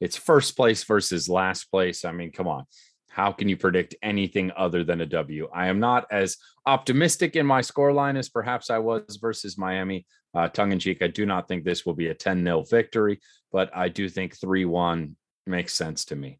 [0.00, 2.04] it's first place versus last place.
[2.04, 2.66] I mean, come on.
[3.12, 5.46] How can you predict anything other than a W?
[5.54, 10.06] I am not as optimistic in my scoreline as perhaps I was versus Miami.
[10.34, 13.20] Uh, tongue in cheek, I do not think this will be a 10 0 victory,
[13.52, 15.14] but I do think 3 1
[15.46, 16.38] makes sense to me.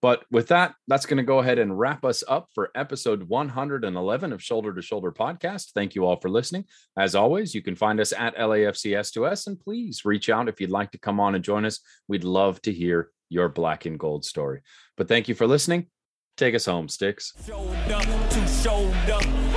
[0.00, 4.32] But with that, that's going to go ahead and wrap us up for episode 111
[4.32, 5.72] of Shoulder to Shoulder podcast.
[5.72, 6.66] Thank you all for listening.
[6.96, 10.92] As always, you can find us at LAFCS2S and please reach out if you'd like
[10.92, 11.80] to come on and join us.
[12.06, 14.60] We'd love to hear your black and gold story.
[14.96, 15.88] But thank you for listening.
[16.36, 17.30] Take us home, Sticks.
[17.30, 17.52] To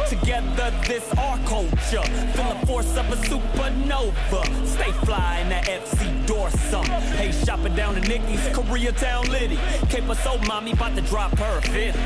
[0.07, 2.03] together this our culture.
[2.33, 4.67] Feel the force of a supernova.
[4.67, 6.85] Stay fly in that FC Dorsum.
[7.15, 9.57] Hey, shopping down to Nikki's, Koreatown Liddy.
[9.89, 11.99] Cape so mommy about to drop her 50.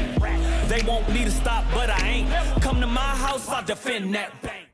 [0.67, 2.61] They want me to stop, but I ain't.
[2.61, 4.61] Come to my house, I'll defend that bank.